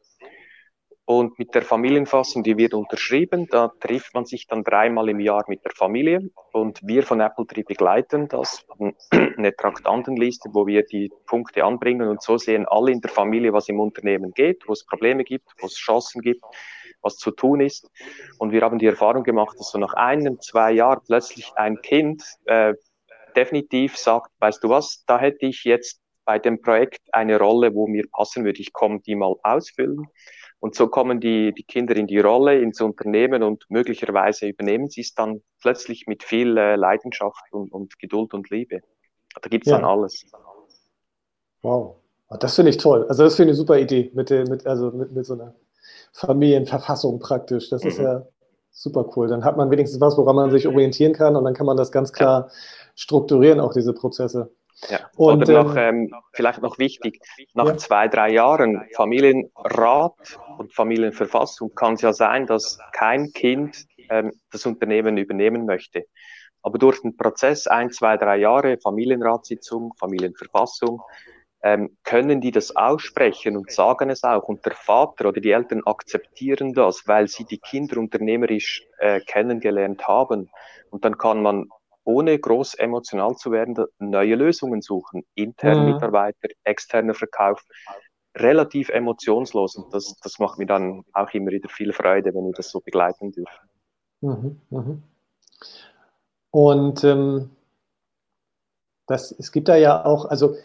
Und 1.05 1.37
mit 1.37 1.53
der 1.53 1.63
Familienfassung, 1.63 2.43
die 2.43 2.57
wird 2.57 2.73
unterschrieben, 2.73 3.47
da 3.51 3.73
trifft 3.81 4.13
man 4.13 4.23
sich 4.25 4.47
dann 4.47 4.63
dreimal 4.63 5.09
im 5.09 5.19
Jahr 5.19 5.43
mit 5.47 5.65
der 5.65 5.73
Familie. 5.75 6.29
Und 6.53 6.79
wir 6.81 7.03
von 7.03 7.19
Apple 7.19 7.45
Tree 7.45 7.63
begleiten 7.63 8.29
das, 8.29 8.65
eine 9.11 9.53
Traktantenliste, 9.53 10.49
wo 10.53 10.65
wir 10.65 10.83
die 10.83 11.11
Punkte 11.25 11.65
anbringen. 11.65 12.07
Und 12.07 12.21
so 12.21 12.37
sehen 12.37 12.65
alle 12.69 12.93
in 12.93 13.01
der 13.01 13.11
Familie, 13.11 13.51
was 13.51 13.67
im 13.67 13.81
Unternehmen 13.81 14.31
geht, 14.33 14.63
wo 14.65 14.71
es 14.71 14.85
Probleme 14.85 15.25
gibt, 15.25 15.49
wo 15.59 15.67
es 15.67 15.75
Chancen 15.75 16.21
gibt, 16.21 16.43
was 17.01 17.17
zu 17.17 17.31
tun 17.31 17.59
ist. 17.59 17.91
Und 18.37 18.53
wir 18.53 18.61
haben 18.61 18.79
die 18.79 18.87
Erfahrung 18.87 19.23
gemacht, 19.23 19.59
dass 19.59 19.71
so 19.71 19.79
nach 19.79 19.95
einem, 19.95 20.39
zwei 20.39 20.71
Jahren 20.71 21.01
plötzlich 21.05 21.51
ein 21.57 21.81
Kind 21.81 22.23
äh, 22.45 22.75
definitiv 23.35 23.97
sagt, 23.97 24.31
weißt 24.39 24.63
du 24.63 24.69
was, 24.69 25.03
da 25.05 25.19
hätte 25.19 25.45
ich 25.47 25.65
jetzt 25.65 25.99
bei 26.23 26.39
dem 26.39 26.61
Projekt 26.61 27.01
eine 27.11 27.37
Rolle, 27.37 27.73
wo 27.73 27.87
mir 27.87 28.05
passen 28.09 28.45
würde. 28.45 28.61
Ich 28.61 28.71
komme 28.71 29.01
die 29.01 29.15
mal 29.15 29.35
ausfüllen. 29.43 30.07
Und 30.63 30.75
so 30.75 30.87
kommen 30.87 31.19
die, 31.19 31.53
die 31.53 31.63
Kinder 31.63 31.93
in 31.97 32.07
die 32.07 32.19
Rolle, 32.19 32.57
ins 32.57 32.79
Unternehmen 32.79 33.43
und 33.43 33.65
möglicherweise 33.67 34.47
übernehmen 34.47 34.87
sie 34.89 35.01
es 35.01 35.13
dann 35.13 35.41
plötzlich 35.59 36.07
mit 36.07 36.23
viel 36.23 36.57
äh, 36.57 36.77
Leidenschaft 36.77 37.51
und, 37.51 37.69
und, 37.73 37.99
Geduld 37.99 38.33
und 38.33 38.49
Liebe. 38.49 38.79
Da 39.41 39.49
gibt 39.49 39.65
es 39.65 39.71
ja. 39.71 39.77
dann 39.77 39.85
alles. 39.85 40.23
Wow, 41.63 41.97
ah, 42.29 42.37
das 42.37 42.55
finde 42.55 42.69
ich 42.69 42.77
toll. 42.77 43.05
Also 43.09 43.25
das 43.25 43.35
finde 43.35 43.51
ich 43.51 43.57
eine 43.57 43.57
super 43.57 43.77
Idee 43.77 44.09
mit, 44.13 44.29
mit, 44.29 44.65
also 44.65 44.91
mit, 44.91 45.11
mit 45.11 45.25
so 45.25 45.33
einer 45.33 45.53
Familienverfassung 46.13 47.19
praktisch. 47.19 47.69
Das 47.69 47.83
mhm. 47.83 47.89
ist 47.89 47.97
ja 47.99 48.25
super 48.71 49.11
cool. 49.17 49.27
Dann 49.27 49.43
hat 49.43 49.57
man 49.57 49.69
wenigstens 49.69 49.99
was, 49.99 50.17
woran 50.17 50.37
man 50.37 50.49
sich 50.49 50.65
orientieren 50.65 51.11
kann 51.11 51.35
und 51.35 51.43
dann 51.43 51.55
kann 51.55 51.65
man 51.65 51.75
das 51.75 51.91
ganz 51.91 52.13
klar 52.13 52.49
strukturieren, 52.95 53.59
auch 53.59 53.73
diese 53.73 53.91
Prozesse. 53.91 54.49
Ja. 54.89 54.99
Und, 55.15 55.43
Oder 55.43 55.63
noch, 55.63 55.75
ähm, 55.75 56.09
ähm, 56.11 56.15
vielleicht 56.33 56.61
noch 56.61 56.77
wichtig, 56.77 57.19
nach 57.53 57.67
ja. 57.67 57.77
zwei, 57.77 58.07
drei 58.07 58.31
Jahren 58.31 58.85
Familienrat 58.95 60.39
und 60.57 60.73
Familienverfassung 60.73 61.73
kann 61.75 61.93
es 61.93 62.01
ja 62.01 62.13
sein, 62.13 62.45
dass 62.45 62.79
kein 62.91 63.31
Kind 63.33 63.85
ähm, 64.09 64.31
das 64.51 64.65
Unternehmen 64.65 65.17
übernehmen 65.17 65.65
möchte. 65.65 66.05
Aber 66.61 66.77
durch 66.77 67.01
den 67.01 67.17
Prozess 67.17 67.67
ein, 67.67 67.91
zwei, 67.91 68.17
drei 68.17 68.37
Jahre 68.37 68.77
Familienratssitzung, 68.81 69.93
Familienverfassung, 69.99 71.01
ähm, 71.63 71.97
können 72.03 72.41
die 72.41 72.51
das 72.51 72.75
aussprechen 72.75 73.55
und 73.55 73.71
sagen 73.71 74.09
es 74.09 74.23
auch. 74.23 74.43
Und 74.43 74.65
der 74.65 74.73
Vater 74.73 75.29
oder 75.29 75.39
die 75.39 75.51
Eltern 75.51 75.81
akzeptieren 75.85 76.73
das, 76.73 77.07
weil 77.07 77.27
sie 77.27 77.45
die 77.45 77.57
Kinder 77.57 77.97
unternehmerisch 77.97 78.85
äh, 78.99 79.21
kennengelernt 79.21 80.05
haben. 80.07 80.49
Und 80.89 81.05
dann 81.05 81.17
kann 81.17 81.41
man, 81.41 81.69
ohne 82.03 82.37
groß 82.37 82.75
emotional 82.75 83.35
zu 83.35 83.51
werden, 83.51 83.75
neue 83.99 84.35
Lösungen 84.35 84.81
suchen. 84.81 85.23
Interne 85.35 85.81
mhm. 85.81 85.93
Mitarbeiter, 85.93 86.49
externer 86.63 87.13
Verkauf, 87.13 87.63
relativ 88.35 88.89
emotionslos. 88.89 89.75
Und 89.75 89.93
das, 89.93 90.15
das 90.21 90.39
macht 90.39 90.59
mir 90.59 90.65
dann 90.65 91.03
auch 91.13 91.31
immer 91.33 91.51
wieder 91.51 91.69
viel 91.69 91.93
Freude, 91.93 92.33
wenn 92.33 92.49
ich 92.49 92.55
das 92.55 92.69
so 92.69 92.79
begleiten 92.79 93.31
dürfe. 93.31 93.59
Mhm, 94.21 94.61
mh. 94.69 94.97
Und 96.51 97.03
ähm, 97.03 97.49
das, 99.07 99.31
es 99.31 99.51
gibt 99.51 99.67
da 99.69 99.75
ja 99.75 100.05
auch, 100.05 100.25
also 100.25 100.55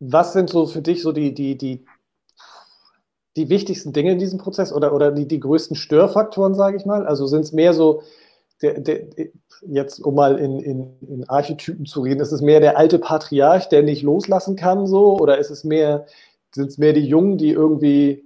was 0.00 0.32
sind 0.32 0.50
so 0.50 0.66
für 0.66 0.82
dich 0.82 1.02
so 1.02 1.12
die, 1.12 1.34
die, 1.34 1.58
die, 1.58 1.84
die 3.36 3.48
wichtigsten 3.48 3.92
Dinge 3.92 4.12
in 4.12 4.18
diesem 4.18 4.38
Prozess 4.38 4.72
oder, 4.72 4.92
oder 4.92 5.10
die, 5.10 5.26
die 5.26 5.40
größten 5.40 5.76
Störfaktoren, 5.76 6.54
sage 6.54 6.76
ich 6.76 6.86
mal? 6.86 7.06
Also 7.06 7.26
sind 7.26 7.42
es 7.42 7.52
mehr 7.52 7.74
so, 7.74 8.02
der, 8.62 8.80
der, 8.80 9.08
jetzt 9.62 10.00
um 10.00 10.14
mal 10.14 10.38
in, 10.38 10.58
in, 10.60 10.98
in 11.08 11.28
Archetypen 11.28 11.86
zu 11.86 12.02
reden, 12.02 12.20
ist 12.20 12.32
es 12.32 12.40
mehr 12.40 12.60
der 12.60 12.76
alte 12.76 12.98
Patriarch, 12.98 13.68
der 13.68 13.82
nicht 13.82 14.02
loslassen 14.02 14.56
kann, 14.56 14.86
so? 14.86 15.18
Oder 15.18 15.38
ist 15.38 15.50
es 15.50 15.64
mehr, 15.64 16.06
sind 16.54 16.68
es 16.68 16.78
mehr 16.78 16.92
die 16.92 17.06
Jungen, 17.06 17.38
die 17.38 17.50
irgendwie 17.50 18.24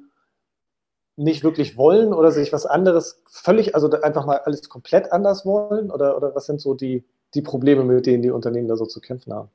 nicht 1.16 1.45
wirklich 1.45 1.77
wollen 1.77 2.14
oder 2.14 2.31
sich 2.31 2.53
was 2.53 2.66
anderes 2.66 3.23
völlig, 3.29 3.75
also 3.75 3.90
einfach 3.90 4.27
mal 4.27 4.38
alles 4.38 4.68
komplett 4.68 5.12
anders 5.12 5.45
wollen? 5.45 5.90
Oder, 5.90 6.16
oder 6.16 6.35
was 6.35 6.47
sind 6.47 6.61
so 6.61 6.75
die, 6.75 7.05
die 7.35 7.42
Probleme, 7.42 7.85
mit 7.85 8.07
denen 8.07 8.23
die 8.23 8.31
Unternehmen 8.31 8.68
da 8.68 8.77
so 8.77 8.87
zu 8.87 9.01
kämpfen 9.01 9.33
haben? 9.33 9.51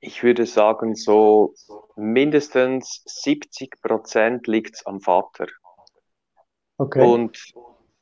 Ich 0.00 0.22
würde 0.22 0.46
sagen, 0.46 0.94
so 0.94 1.54
mindestens 1.96 3.02
70 3.06 3.80
Prozent 3.80 4.46
liegt 4.46 4.86
am 4.86 5.00
Vater. 5.00 5.46
Okay. 6.78 7.06
Und 7.06 7.54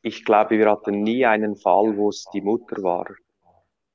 ich 0.04 0.24
glaube, 0.24 0.58
wir 0.58 0.70
hatten 0.70 1.02
nie 1.02 1.24
einen 1.24 1.56
Fall, 1.56 1.96
wo 1.96 2.10
es 2.10 2.26
die 2.32 2.42
Mutter 2.42 2.82
war. 2.82 3.06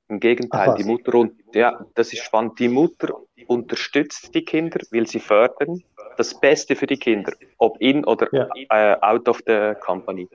Im 0.07 0.19
Gegenteil, 0.19 0.69
Ach, 0.71 0.75
die 0.75 0.83
Mutter 0.83 1.13
und 1.13 1.33
ja, 1.53 1.85
das 1.93 2.11
ist 2.11 2.23
spannend. 2.23 2.57
Die 2.59 2.67
Mutter 2.67 3.13
unterstützt 3.45 4.33
die 4.33 4.43
Kinder, 4.43 4.79
will 4.89 5.05
sie 5.05 5.19
fördern. 5.19 5.83
Das 6.17 6.39
Beste 6.39 6.75
für 6.75 6.87
die 6.87 6.97
Kinder, 6.97 7.31
ob 7.59 7.79
in 7.79 8.03
oder 8.03 8.27
ja. 8.31 8.49
äh, 8.69 8.97
out 9.01 9.29
of 9.29 9.43
the 9.45 9.73
company. 9.79 10.27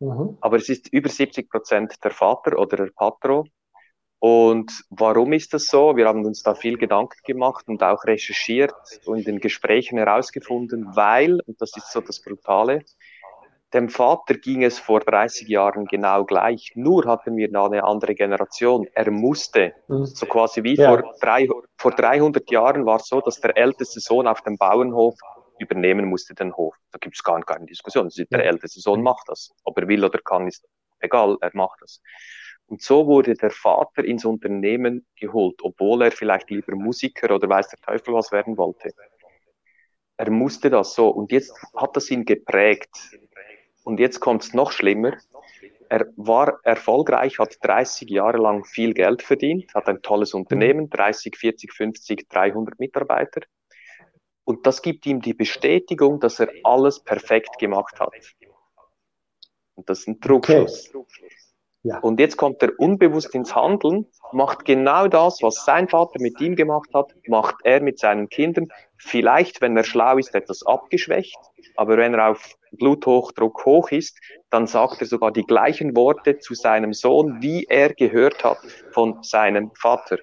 Mhm. 0.00 0.36
Aber 0.40 0.56
es 0.56 0.68
ist 0.68 0.92
über 0.92 1.08
70 1.08 1.48
Prozent 1.48 1.94
der 2.02 2.10
Vater 2.10 2.58
oder 2.58 2.76
der 2.78 2.90
Patro, 2.92 3.44
und 4.20 4.70
warum 4.90 5.32
ist 5.32 5.54
das 5.54 5.64
so? 5.64 5.96
Wir 5.96 6.06
haben 6.06 6.26
uns 6.26 6.42
da 6.42 6.54
viel 6.54 6.76
Gedanken 6.76 7.18
gemacht 7.24 7.66
und 7.68 7.82
auch 7.82 8.04
recherchiert 8.04 8.74
und 9.06 9.20
in 9.20 9.24
den 9.24 9.40
Gesprächen 9.40 9.96
herausgefunden, 9.96 10.94
weil, 10.94 11.40
und 11.46 11.58
das 11.62 11.74
ist 11.74 11.90
so 11.90 12.02
das 12.02 12.20
Brutale, 12.20 12.84
dem 13.72 13.88
Vater 13.88 14.34
ging 14.34 14.64
es 14.64 14.78
vor 14.78 15.00
30 15.00 15.48
Jahren 15.48 15.84
genau 15.84 16.24
gleich. 16.24 16.72
Nur 16.74 17.04
hatten 17.06 17.36
wir 17.36 17.50
da 17.50 17.66
eine 17.66 17.84
andere 17.84 18.14
Generation. 18.14 18.86
Er 18.94 19.10
musste, 19.10 19.74
mhm. 19.88 20.06
so 20.06 20.26
quasi 20.26 20.62
wie 20.64 20.74
ja. 20.74 20.88
vor, 20.90 21.14
drei, 21.20 21.48
vor 21.76 21.92
300 21.92 22.50
Jahren 22.50 22.84
war 22.84 22.96
es 22.96 23.06
so, 23.06 23.20
dass 23.20 23.40
der 23.40 23.56
älteste 23.56 24.00
Sohn 24.00 24.26
auf 24.26 24.42
dem 24.42 24.58
Bauernhof 24.58 25.14
übernehmen 25.58 26.06
musste 26.06 26.34
den 26.34 26.56
Hof. 26.56 26.74
Da 26.90 26.98
gibt 26.98 27.14
es 27.16 27.22
gar 27.22 27.40
keine 27.42 27.66
Diskussion. 27.66 28.10
Der 28.30 28.44
älteste 28.44 28.80
Sohn 28.80 29.02
macht 29.02 29.28
das. 29.28 29.52
Ob 29.64 29.78
er 29.78 29.86
will 29.86 30.04
oder 30.04 30.18
kann, 30.18 30.48
ist 30.48 30.66
egal, 31.00 31.36
er 31.40 31.50
macht 31.54 31.80
das. 31.82 32.00
Und 32.66 32.82
so 32.82 33.06
wurde 33.06 33.34
der 33.34 33.50
Vater 33.50 34.04
ins 34.04 34.24
Unternehmen 34.24 35.06
geholt, 35.16 35.60
obwohl 35.62 36.02
er 36.02 36.12
vielleicht 36.12 36.50
lieber 36.50 36.74
Musiker 36.76 37.34
oder 37.34 37.48
weiß 37.48 37.68
der 37.68 37.80
Teufel 37.80 38.14
was 38.14 38.30
werden 38.32 38.56
wollte. 38.56 38.92
Er 40.16 40.30
musste 40.30 40.70
das 40.70 40.94
so. 40.94 41.08
Und 41.08 41.32
jetzt 41.32 41.52
hat 41.74 41.96
das 41.96 42.10
ihn 42.10 42.24
geprägt. 42.24 42.90
Und 43.90 43.98
jetzt 43.98 44.20
kommt 44.20 44.44
es 44.44 44.54
noch 44.54 44.70
schlimmer. 44.70 45.16
Er 45.88 46.06
war 46.14 46.60
erfolgreich, 46.62 47.40
hat 47.40 47.56
30 47.60 48.08
Jahre 48.08 48.38
lang 48.38 48.64
viel 48.64 48.94
Geld 48.94 49.20
verdient, 49.20 49.74
hat 49.74 49.88
ein 49.88 50.00
tolles 50.00 50.32
Unternehmen, 50.32 50.88
30, 50.88 51.36
40, 51.36 51.72
50, 51.72 52.28
300 52.28 52.78
Mitarbeiter. 52.78 53.40
Und 54.44 54.64
das 54.64 54.80
gibt 54.80 55.06
ihm 55.06 55.20
die 55.20 55.34
Bestätigung, 55.34 56.20
dass 56.20 56.38
er 56.38 56.52
alles 56.62 57.00
perfekt 57.00 57.58
gemacht 57.58 57.98
hat. 57.98 58.12
Und 59.74 59.90
das 59.90 59.98
ist 59.98 60.06
ein 60.06 60.20
Trugschluss. 60.20 60.94
Okay. 60.94 61.28
Ja. 61.82 61.98
Und 61.98 62.20
jetzt 62.20 62.36
kommt 62.36 62.62
er 62.62 62.78
unbewusst 62.78 63.34
ins 63.34 63.56
Handeln, 63.56 64.06
macht 64.30 64.64
genau 64.64 65.08
das, 65.08 65.42
was 65.42 65.64
sein 65.64 65.88
Vater 65.88 66.20
mit 66.20 66.40
ihm 66.40 66.54
gemacht 66.54 66.90
hat, 66.94 67.12
macht 67.26 67.56
er 67.64 67.80
mit 67.80 67.98
seinen 67.98 68.28
Kindern. 68.28 68.68
Vielleicht, 68.98 69.60
wenn 69.60 69.76
er 69.76 69.82
schlau 69.82 70.16
ist, 70.16 70.32
etwas 70.36 70.64
abgeschwächt, 70.64 71.38
aber 71.74 71.96
wenn 71.96 72.14
er 72.14 72.30
auf 72.30 72.56
Bluthochdruck 72.72 73.64
hoch 73.64 73.90
ist, 73.90 74.18
dann 74.50 74.66
sagt 74.66 75.00
er 75.00 75.06
sogar 75.06 75.32
die 75.32 75.44
gleichen 75.44 75.96
Worte 75.96 76.38
zu 76.38 76.54
seinem 76.54 76.92
Sohn, 76.92 77.40
wie 77.40 77.64
er 77.64 77.94
gehört 77.94 78.44
hat 78.44 78.58
von 78.92 79.22
seinem 79.22 79.70
Vater. 79.74 80.18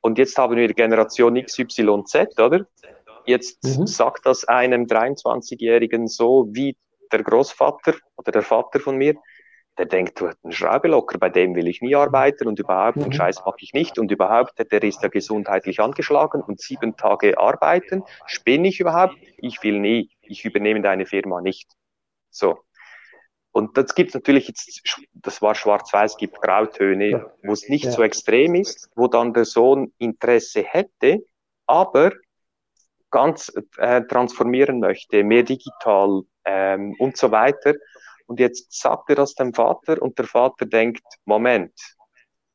Und 0.00 0.18
jetzt 0.18 0.38
haben 0.38 0.56
wir 0.56 0.72
Generation 0.72 1.34
XYZ, 1.34 2.38
oder? 2.38 2.66
Jetzt 3.24 3.64
mhm. 3.64 3.86
sagt 3.86 4.24
das 4.24 4.44
einem 4.44 4.84
23-Jährigen 4.84 6.06
so 6.06 6.46
wie 6.52 6.76
der 7.10 7.22
Großvater 7.22 7.94
oder 8.16 8.32
der 8.32 8.42
Vater 8.42 8.80
von 8.80 8.96
mir 8.96 9.14
der 9.78 9.86
denkt, 9.86 10.20
du 10.20 10.28
hast 10.28 10.38
einen 10.42 10.52
Schraube 10.52 10.88
locker, 10.88 11.18
bei 11.18 11.28
dem 11.28 11.54
will 11.54 11.68
ich 11.68 11.82
nie 11.82 11.94
arbeiten 11.94 12.48
und 12.48 12.58
überhaupt, 12.58 12.96
den 12.96 13.08
mhm. 13.08 13.12
Scheiß 13.12 13.44
mag 13.44 13.56
ich 13.58 13.72
nicht 13.72 13.98
und 13.98 14.10
überhaupt, 14.10 14.58
der 14.58 14.82
ist 14.82 15.02
ja 15.02 15.08
gesundheitlich 15.08 15.80
angeschlagen 15.80 16.42
und 16.42 16.60
sieben 16.60 16.96
Tage 16.96 17.38
arbeiten, 17.38 18.02
spinne 18.26 18.68
ich 18.68 18.80
überhaupt? 18.80 19.16
Ich 19.38 19.62
will 19.62 19.78
nie, 19.78 20.10
ich 20.22 20.44
übernehme 20.44 20.80
deine 20.80 21.06
Firma 21.06 21.40
nicht. 21.40 21.70
So. 22.30 22.58
Und 23.52 23.78
das 23.78 23.94
gibt 23.94 24.14
natürlich 24.14 24.48
jetzt, 24.48 24.82
das 25.14 25.40
war 25.40 25.54
schwarz-weiß, 25.54 26.18
gibt 26.18 26.42
Grautöne, 26.42 27.30
wo 27.42 27.52
es 27.52 27.68
nicht 27.70 27.86
ja. 27.86 27.90
so 27.90 28.02
extrem 28.02 28.54
ist, 28.54 28.90
wo 28.94 29.08
dann 29.08 29.32
der 29.32 29.46
Sohn 29.46 29.92
Interesse 29.96 30.62
hätte, 30.62 31.24
aber 31.66 32.12
ganz 33.10 33.50
äh, 33.78 34.02
transformieren 34.02 34.78
möchte, 34.78 35.24
mehr 35.24 35.42
digital 35.42 36.22
ähm, 36.44 36.94
und 36.98 37.16
so 37.16 37.30
weiter. 37.30 37.74
Und 38.26 38.40
jetzt 38.40 38.72
sagt 38.72 39.08
er 39.10 39.16
das 39.16 39.34
dem 39.34 39.54
Vater 39.54 40.02
und 40.02 40.18
der 40.18 40.26
Vater 40.26 40.66
denkt, 40.66 41.04
Moment, 41.24 41.72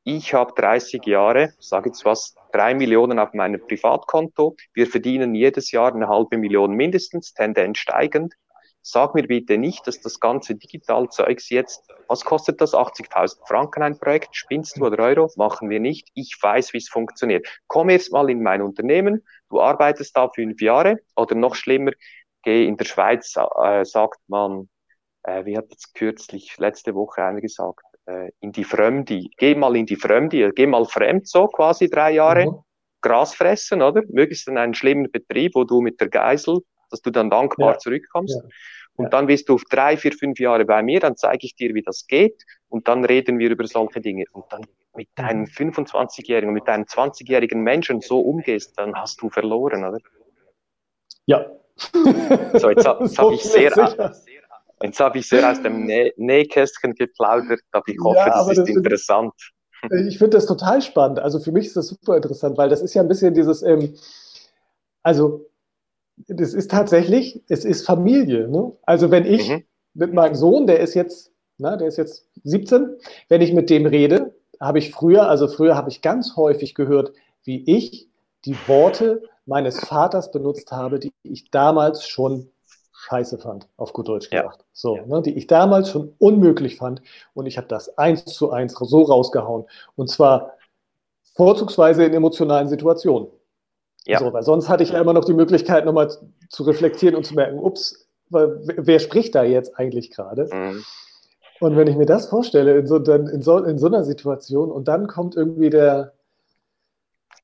ich 0.04 0.34
habe 0.34 0.52
30 0.56 1.06
Jahre, 1.06 1.54
sage 1.58 1.90
jetzt 1.90 2.04
was, 2.04 2.34
drei 2.52 2.74
Millionen 2.74 3.18
auf 3.18 3.34
meinem 3.34 3.64
Privatkonto. 3.64 4.56
Wir 4.74 4.86
verdienen 4.86 5.34
jedes 5.34 5.70
Jahr 5.70 5.94
eine 5.94 6.08
halbe 6.08 6.38
Million 6.38 6.72
mindestens, 6.72 7.34
Tendenz 7.34 7.78
steigend. 7.78 8.34
Sag 8.84 9.14
mir 9.14 9.28
bitte 9.28 9.58
nicht, 9.58 9.86
dass 9.86 10.00
das 10.00 10.18
ganze 10.18 10.56
Digitalzeugs 10.56 11.50
jetzt, 11.50 11.88
was 12.08 12.24
kostet 12.24 12.60
das? 12.60 12.74
80.000 12.74 13.46
Franken 13.46 13.84
ein 13.84 13.96
Projekt? 13.96 14.34
Spinnst 14.34 14.76
du 14.76 14.86
oder 14.86 15.04
Euro? 15.04 15.30
Machen 15.36 15.70
wir 15.70 15.78
nicht. 15.78 16.08
Ich 16.14 16.36
weiß, 16.40 16.72
wie 16.72 16.78
es 16.78 16.88
funktioniert. 16.88 17.46
Komm 17.68 17.90
erst 17.90 18.12
mal 18.12 18.28
in 18.28 18.42
mein 18.42 18.60
Unternehmen. 18.60 19.24
Du 19.50 19.60
arbeitest 19.60 20.16
da 20.16 20.28
fünf 20.28 20.60
Jahre 20.60 20.98
oder 21.14 21.36
noch 21.36 21.54
schlimmer, 21.54 21.92
geh 22.42 22.66
in 22.66 22.76
der 22.76 22.86
Schweiz, 22.86 23.36
äh, 23.36 23.84
sagt 23.84 24.18
man, 24.26 24.68
äh, 25.24 25.44
wie 25.44 25.56
hat 25.56 25.66
jetzt 25.70 25.94
kürzlich 25.94 26.56
letzte 26.58 26.94
Woche 26.94 27.22
einer 27.22 27.40
gesagt, 27.40 27.84
äh, 28.06 28.30
in 28.40 28.52
die 28.52 28.64
Fremde, 28.64 29.26
geh 29.36 29.54
mal 29.54 29.76
in 29.76 29.86
die 29.86 29.96
Fremde, 29.96 30.52
geh 30.52 30.66
mal 30.66 30.84
fremd 30.84 31.28
so 31.28 31.46
quasi 31.48 31.88
drei 31.88 32.12
Jahre, 32.12 32.46
mhm. 32.46 32.58
Gras 33.00 33.34
fressen, 33.34 33.82
oder? 33.82 34.02
Möglichst 34.08 34.48
in 34.48 34.58
einen 34.58 34.74
schlimmen 34.74 35.10
Betrieb, 35.10 35.54
wo 35.54 35.64
du 35.64 35.80
mit 35.80 36.00
der 36.00 36.08
Geisel, 36.08 36.60
dass 36.90 37.02
du 37.02 37.10
dann 37.10 37.30
dankbar 37.30 37.72
ja. 37.72 37.78
zurückkommst. 37.78 38.36
Ja. 38.36 38.48
Und 38.94 39.04
ja. 39.06 39.10
dann 39.10 39.26
bist 39.26 39.48
du 39.48 39.58
drei, 39.70 39.96
vier, 39.96 40.12
fünf 40.12 40.38
Jahre 40.38 40.64
bei 40.64 40.82
mir, 40.82 41.00
dann 41.00 41.16
zeige 41.16 41.46
ich 41.46 41.54
dir, 41.54 41.74
wie 41.74 41.82
das 41.82 42.06
geht 42.06 42.44
und 42.68 42.88
dann 42.88 43.04
reden 43.04 43.38
wir 43.38 43.50
über 43.50 43.66
solche 43.66 44.00
Dinge. 44.00 44.24
Und 44.32 44.44
dann 44.50 44.62
mit 44.94 45.08
mhm. 45.16 45.22
deinem 45.22 45.44
25-Jährigen, 45.44 46.52
mit 46.52 46.68
deinem 46.68 46.84
20-jährigen 46.84 47.60
Menschen 47.62 48.00
so 48.00 48.20
umgehst, 48.20 48.78
dann 48.78 48.94
hast 48.94 49.20
du 49.22 49.30
verloren, 49.30 49.84
oder? 49.84 49.98
Ja. 51.26 51.46
So, 52.54 52.68
jetzt, 52.70 52.86
habe 52.86 53.08
so 53.08 53.22
hab 53.22 53.32
ich 53.32 53.42
sehr, 53.42 53.70
Jetzt 54.82 55.00
habe 55.00 55.18
ich 55.18 55.28
sehr 55.28 55.50
aus 55.50 55.62
dem 55.62 55.86
Nä 55.86 56.12
Nähkästchen 56.16 56.94
geplaudert, 56.94 57.60
aber 57.70 57.84
ich 57.86 57.98
hoffe, 58.02 58.18
ja, 58.18 58.28
das 58.28 58.48
ist 58.48 58.58
das 58.58 58.68
interessant. 58.68 59.32
ich 60.08 60.18
finde 60.18 60.36
das 60.36 60.46
total 60.46 60.82
spannend. 60.82 61.20
Also 61.20 61.38
für 61.38 61.52
mich 61.52 61.66
ist 61.66 61.76
das 61.76 61.88
super 61.88 62.16
interessant, 62.16 62.58
weil 62.58 62.68
das 62.68 62.82
ist 62.82 62.94
ja 62.94 63.02
ein 63.02 63.08
bisschen 63.08 63.34
dieses, 63.34 63.62
ähm, 63.62 63.94
also 65.02 65.48
das 66.28 66.54
ist 66.54 66.70
tatsächlich, 66.70 67.42
es 67.48 67.64
ist 67.64 67.86
Familie. 67.86 68.48
Ne? 68.48 68.72
Also 68.82 69.10
wenn 69.10 69.24
ich 69.24 69.48
mhm. 69.48 69.64
mit 69.94 70.12
meinem 70.12 70.34
Sohn, 70.34 70.66
der 70.66 70.80
ist 70.80 70.94
jetzt, 70.94 71.32
na, 71.58 71.76
der 71.76 71.88
ist 71.88 71.98
jetzt 71.98 72.26
17, 72.44 72.96
wenn 73.28 73.40
ich 73.40 73.52
mit 73.52 73.70
dem 73.70 73.86
rede, 73.86 74.34
habe 74.60 74.78
ich 74.78 74.92
früher, 74.92 75.28
also 75.28 75.48
früher 75.48 75.76
habe 75.76 75.90
ich 75.90 76.02
ganz 76.02 76.36
häufig 76.36 76.74
gehört, 76.74 77.12
wie 77.44 77.64
ich 77.66 78.08
die 78.44 78.56
Worte 78.66 79.22
meines 79.46 79.80
Vaters 79.80 80.30
benutzt 80.30 80.70
habe, 80.70 80.98
die 80.98 81.12
ich 81.24 81.50
damals 81.50 82.06
schon 82.06 82.50
scheiße 83.02 83.38
fand, 83.38 83.68
auf 83.76 83.92
gut 83.92 84.08
Deutsch 84.08 84.30
gesagt. 84.30 84.60
Ja. 84.60 84.66
So, 84.72 84.96
ne, 84.96 85.22
die 85.22 85.36
ich 85.36 85.48
damals 85.48 85.90
schon 85.90 86.14
unmöglich 86.18 86.76
fand. 86.76 87.02
Und 87.34 87.46
ich 87.46 87.56
habe 87.56 87.66
das 87.66 87.98
eins 87.98 88.24
zu 88.26 88.52
eins 88.52 88.74
so 88.74 89.02
rausgehauen. 89.02 89.64
Und 89.96 90.08
zwar 90.08 90.52
vorzugsweise 91.34 92.04
in 92.04 92.14
emotionalen 92.14 92.68
Situationen. 92.68 93.28
Ja. 94.06 94.20
So, 94.20 94.32
weil 94.32 94.42
sonst 94.44 94.68
hatte 94.68 94.84
ich 94.84 94.90
ja 94.90 95.00
immer 95.00 95.12
noch 95.12 95.24
die 95.24 95.34
Möglichkeit, 95.34 95.84
nochmal 95.84 96.12
zu 96.48 96.62
reflektieren 96.62 97.16
und 97.16 97.24
zu 97.24 97.34
merken, 97.34 97.58
ups, 97.58 98.08
wer 98.28 98.98
spricht 99.00 99.34
da 99.34 99.42
jetzt 99.42 99.78
eigentlich 99.78 100.10
gerade? 100.10 100.48
Mhm. 100.52 100.84
Und 101.60 101.76
wenn 101.76 101.88
ich 101.88 101.96
mir 101.96 102.06
das 102.06 102.26
vorstelle, 102.28 102.76
in 102.78 102.86
so, 102.86 102.98
dann, 102.98 103.26
in, 103.28 103.42
so, 103.42 103.58
in 103.58 103.78
so 103.78 103.86
einer 103.86 104.04
Situation, 104.04 104.70
und 104.70 104.86
dann 104.86 105.06
kommt 105.08 105.36
irgendwie 105.36 105.70
der, 105.70 106.12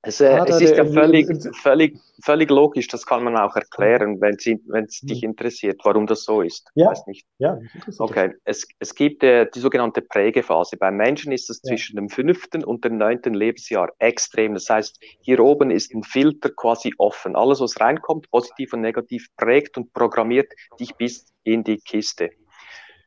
es, 0.03 0.21
äh, 0.21 0.39
es 0.47 0.61
ist 0.61 0.77
ja 0.77 0.85
völlig, 0.85 1.27
völlig, 1.57 1.99
völlig 2.23 2.51
logisch, 2.51 2.87
das 2.87 3.05
kann 3.05 3.25
man 3.25 3.37
auch 3.37 3.57
erklären, 3.57 4.21
wenn 4.21 4.35
es 4.37 5.01
dich 5.01 5.23
mhm. 5.23 5.31
interessiert, 5.31 5.81
warum 5.83 6.07
das 6.07 6.23
so 6.23 6.41
ist. 6.41 6.69
Ja, 6.77 6.91
Weiß 6.91 7.07
nicht. 7.07 7.27
ja 7.39 7.59
Okay, 7.99 8.33
es, 8.45 8.67
es 8.79 8.95
gibt 8.95 9.25
äh, 9.25 9.47
die 9.53 9.59
sogenannte 9.59 10.01
Prägephase. 10.01 10.77
Beim 10.77 10.97
Menschen 10.97 11.33
ist 11.33 11.51
es 11.51 11.61
ja. 11.65 11.71
zwischen 11.71 11.97
dem 11.97 12.09
fünften 12.09 12.63
und 12.63 12.85
dem 12.85 12.97
neunten 12.97 13.35
Lebensjahr 13.35 13.91
extrem. 13.99 14.55
Das 14.55 14.71
heißt, 14.71 15.03
hier 15.21 15.41
oben 15.41 15.73
ist 15.73 15.93
ein 15.93 16.05
Filter 16.05 16.51
quasi 16.51 16.93
offen. 16.99 17.35
Alles, 17.35 17.61
was 17.61 17.81
reinkommt, 17.81 18.31
positiv 18.31 18.75
und 18.75 18.83
negativ, 18.83 19.27
prägt 19.37 19.77
und 19.77 19.93
programmiert 19.93 20.53
dich 20.79 20.95
bis 20.95 21.27
in 21.43 21.65
die 21.65 21.79
Kiste. 21.79 22.31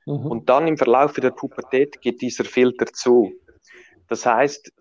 Mhm. 0.05 0.25
Und 0.25 0.49
dann 0.49 0.67
im 0.67 0.77
Verlauf 0.77 1.13
der 1.13 1.31
Pubertät 1.31 2.01
geht 2.01 2.21
dieser 2.21 2.43
Filter 2.43 2.87
zu. 2.87 3.31
Das 4.09 4.25
heißt, 4.25 4.73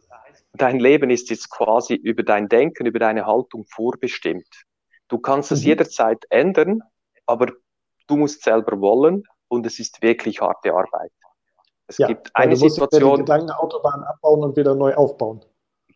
dein 0.52 0.78
Leben 0.78 1.10
ist 1.10 1.30
jetzt 1.30 1.50
quasi 1.50 1.94
über 1.94 2.22
dein 2.22 2.48
Denken, 2.48 2.86
über 2.86 2.98
deine 2.98 3.26
Haltung 3.26 3.64
vorbestimmt. 3.66 4.64
Du 5.08 5.18
kannst 5.18 5.52
es 5.52 5.60
mhm. 5.62 5.68
jederzeit 5.68 6.24
ändern, 6.30 6.80
aber 7.26 7.52
du 8.06 8.16
musst 8.16 8.42
selber 8.42 8.80
wollen 8.80 9.24
und 9.48 9.66
es 9.66 9.78
ist 9.78 10.02
wirklich 10.02 10.40
harte 10.40 10.72
Arbeit. 10.72 11.12
Es 11.86 11.98
ja, 11.98 12.06
gibt 12.06 12.30
eine 12.34 12.54
du 12.54 12.60
musst 12.60 12.76
Situation. 12.76 13.16
Die 13.16 13.22
Gedankenautobahn 13.22 14.04
abbauen 14.04 14.44
und 14.44 14.56
wieder 14.56 14.74
neu 14.74 14.94
aufbauen. 14.94 15.44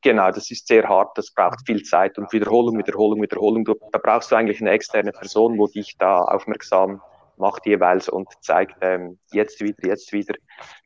Genau, 0.03 0.31
das 0.31 0.51
ist 0.51 0.67
sehr 0.67 0.87
hart, 0.87 1.17
das 1.17 1.33
braucht 1.33 1.65
viel 1.65 1.83
Zeit 1.83 2.19
und 2.19 2.31
Wiederholung, 2.33 2.77
Wiederholung, 2.77 3.23
Wiederholung. 3.23 3.65
Du, 3.65 3.75
da 3.91 3.99
brauchst 3.99 4.31
du 4.31 4.37
eigentlich 4.37 4.61
eine 4.61 4.71
externe 4.71 5.13
Person, 5.13 5.57
wo 5.57 5.67
dich 5.67 5.97
da 5.99 6.23
aufmerksam 6.23 7.01
macht 7.37 7.67
jeweils 7.67 8.09
und 8.09 8.29
zeigt 8.41 8.77
ähm, 8.81 9.19
jetzt 9.33 9.61
wieder, 9.61 9.87
jetzt 9.87 10.13
wieder. 10.13 10.35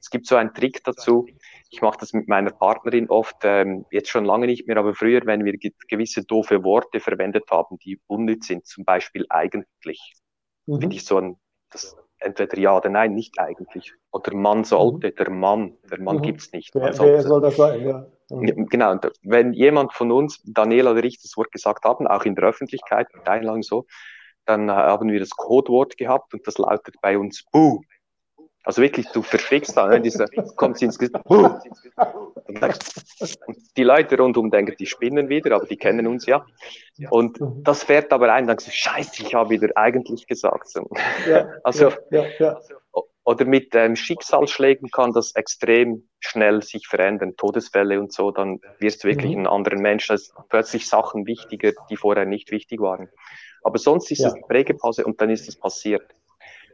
Es 0.01 0.11
gibt 0.11 0.27
so 0.27 0.37
einen 0.37 0.55
Trick 0.55 0.83
dazu. 0.85 1.27
Ich 1.71 1.83
mache 1.83 1.99
das 2.01 2.13
mit 2.13 2.29
meiner 2.29 2.51
Partnerin 2.51 3.11
oft, 3.11 3.37
ähm, 3.43 3.85
jetzt 3.91 4.09
schon 4.09 4.25
lange 4.25 4.47
nicht 4.47 4.67
mehr, 4.67 4.79
aber 4.79 4.95
früher, 4.95 5.21
wenn 5.25 5.45
wir 5.45 5.59
gewisse 5.89 6.25
doofe 6.25 6.65
Worte 6.65 7.01
verwendet 7.01 7.51
haben, 7.51 7.79
die 7.79 8.01
unnütz 8.07 8.47
sind, 8.47 8.67
zum 8.67 8.85
Beispiel 8.85 9.27
eigentlich, 9.29 10.15
mhm. 10.67 10.81
finde 10.81 10.97
ich 10.97 11.05
so 11.05 11.19
ein, 11.19 11.37
das, 11.71 11.97
entweder 12.21 12.59
ja 12.59 12.77
oder 12.77 12.89
nein, 12.89 13.15
nicht 13.15 13.39
eigentlich. 13.39 13.95
Oder 14.11 14.35
man 14.35 14.65
sollte, 14.65 15.09
mhm. 15.09 15.15
der 15.17 15.31
Mann, 15.31 15.77
der 15.91 16.01
Mann 16.01 16.17
mhm. 16.17 16.23
gibt's 16.23 16.53
nicht. 16.53 16.75
Wer, 16.75 16.99
wer 16.99 17.23
soll 17.23 17.41
das 17.41 17.57
sein, 17.57 17.87
ja. 17.87 18.07
Mhm. 18.31 18.67
Genau, 18.67 18.93
und 18.93 19.11
wenn 19.23 19.53
jemand 19.53 19.93
von 19.93 20.13
uns, 20.13 20.43
Daniela 20.45 20.93
oder 20.93 21.05
ich, 21.05 21.21
das 21.21 21.37
Wort 21.37 21.51
gesagt 21.51 21.85
haben, 21.85 22.07
auch 22.07 22.25
in 22.25 22.35
der 22.35 22.45
Öffentlichkeit, 22.45 23.09
mit 23.15 23.29
Einladung 23.29 23.63
so, 23.63 23.87
dann 24.45 24.71
haben 24.71 25.11
wir 25.11 25.21
das 25.21 25.31
Codewort 25.31 25.97
gehabt 25.97 26.33
und 26.33 26.47
das 26.47 26.59
lautet 26.59 26.97
bei 27.03 27.19
uns 27.19 27.45
Buh. 27.53 27.81
Also 28.65 28.83
wirklich, 28.83 29.07
du 29.13 29.23
verschrickst 29.23 29.77
da, 29.77 29.87
ne, 29.87 30.01
dieser, 30.01 30.27
kommt 30.57 30.81
ins 30.83 30.99
Gesicht. 30.99 31.19
Und 31.25 31.61
die 33.77 33.85
Leute 33.85 34.19
rundum 34.19 34.51
denken, 34.51 34.75
die 34.79 34.87
spinnen 34.87 35.29
wieder, 35.29 35.57
aber 35.57 35.67
die 35.67 35.77
kennen 35.77 36.07
uns 36.07 36.27
ja. 36.27 36.45
Und 37.11 37.39
das 37.63 37.85
fährt 37.85 38.13
aber 38.13 38.33
ein, 38.33 38.47
dann 38.47 38.59
sagst 38.59 38.67
du, 38.67 38.71
scheiße, 38.73 39.23
ich 39.23 39.35
habe 39.35 39.51
wieder 39.51 39.71
eigentlich 39.77 40.27
gesagt. 40.27 40.69
Ja, 41.27 41.49
also, 41.63 41.93
ja, 42.11 42.25
ja, 42.39 42.61
oder 43.29 43.45
mit 43.45 43.75
ähm, 43.75 43.95
Schicksalsschlägen 43.95 44.91
kann 44.91 45.13
das 45.13 45.35
extrem 45.35 46.09
schnell 46.19 46.63
sich 46.63 46.87
verändern, 46.87 47.37
Todesfälle 47.37 48.01
und 48.01 48.11
so, 48.11 48.31
dann 48.31 48.59
wirst 48.79 49.05
du 49.05 49.09
wirklich 49.09 49.35
mhm. 49.35 49.43
ein 49.43 49.47
anderer 49.47 49.77
Mensch, 49.77 50.07
da 50.07 50.15
ist 50.15 50.33
plötzlich 50.49 50.89
Sachen 50.89 51.27
wichtiger, 51.27 51.73
die 51.91 51.99
vorher 51.99 52.25
nicht 52.25 52.51
wichtig 52.51 52.81
waren. 52.81 53.11
Aber 53.63 53.77
sonst 53.77 54.11
ist 54.11 54.21
es 54.21 54.33
eine 54.33 54.41
Prägepause 54.49 55.05
und 55.05 55.21
dann 55.21 55.29
ist 55.29 55.47
es 55.47 55.57
passiert. 55.57 56.11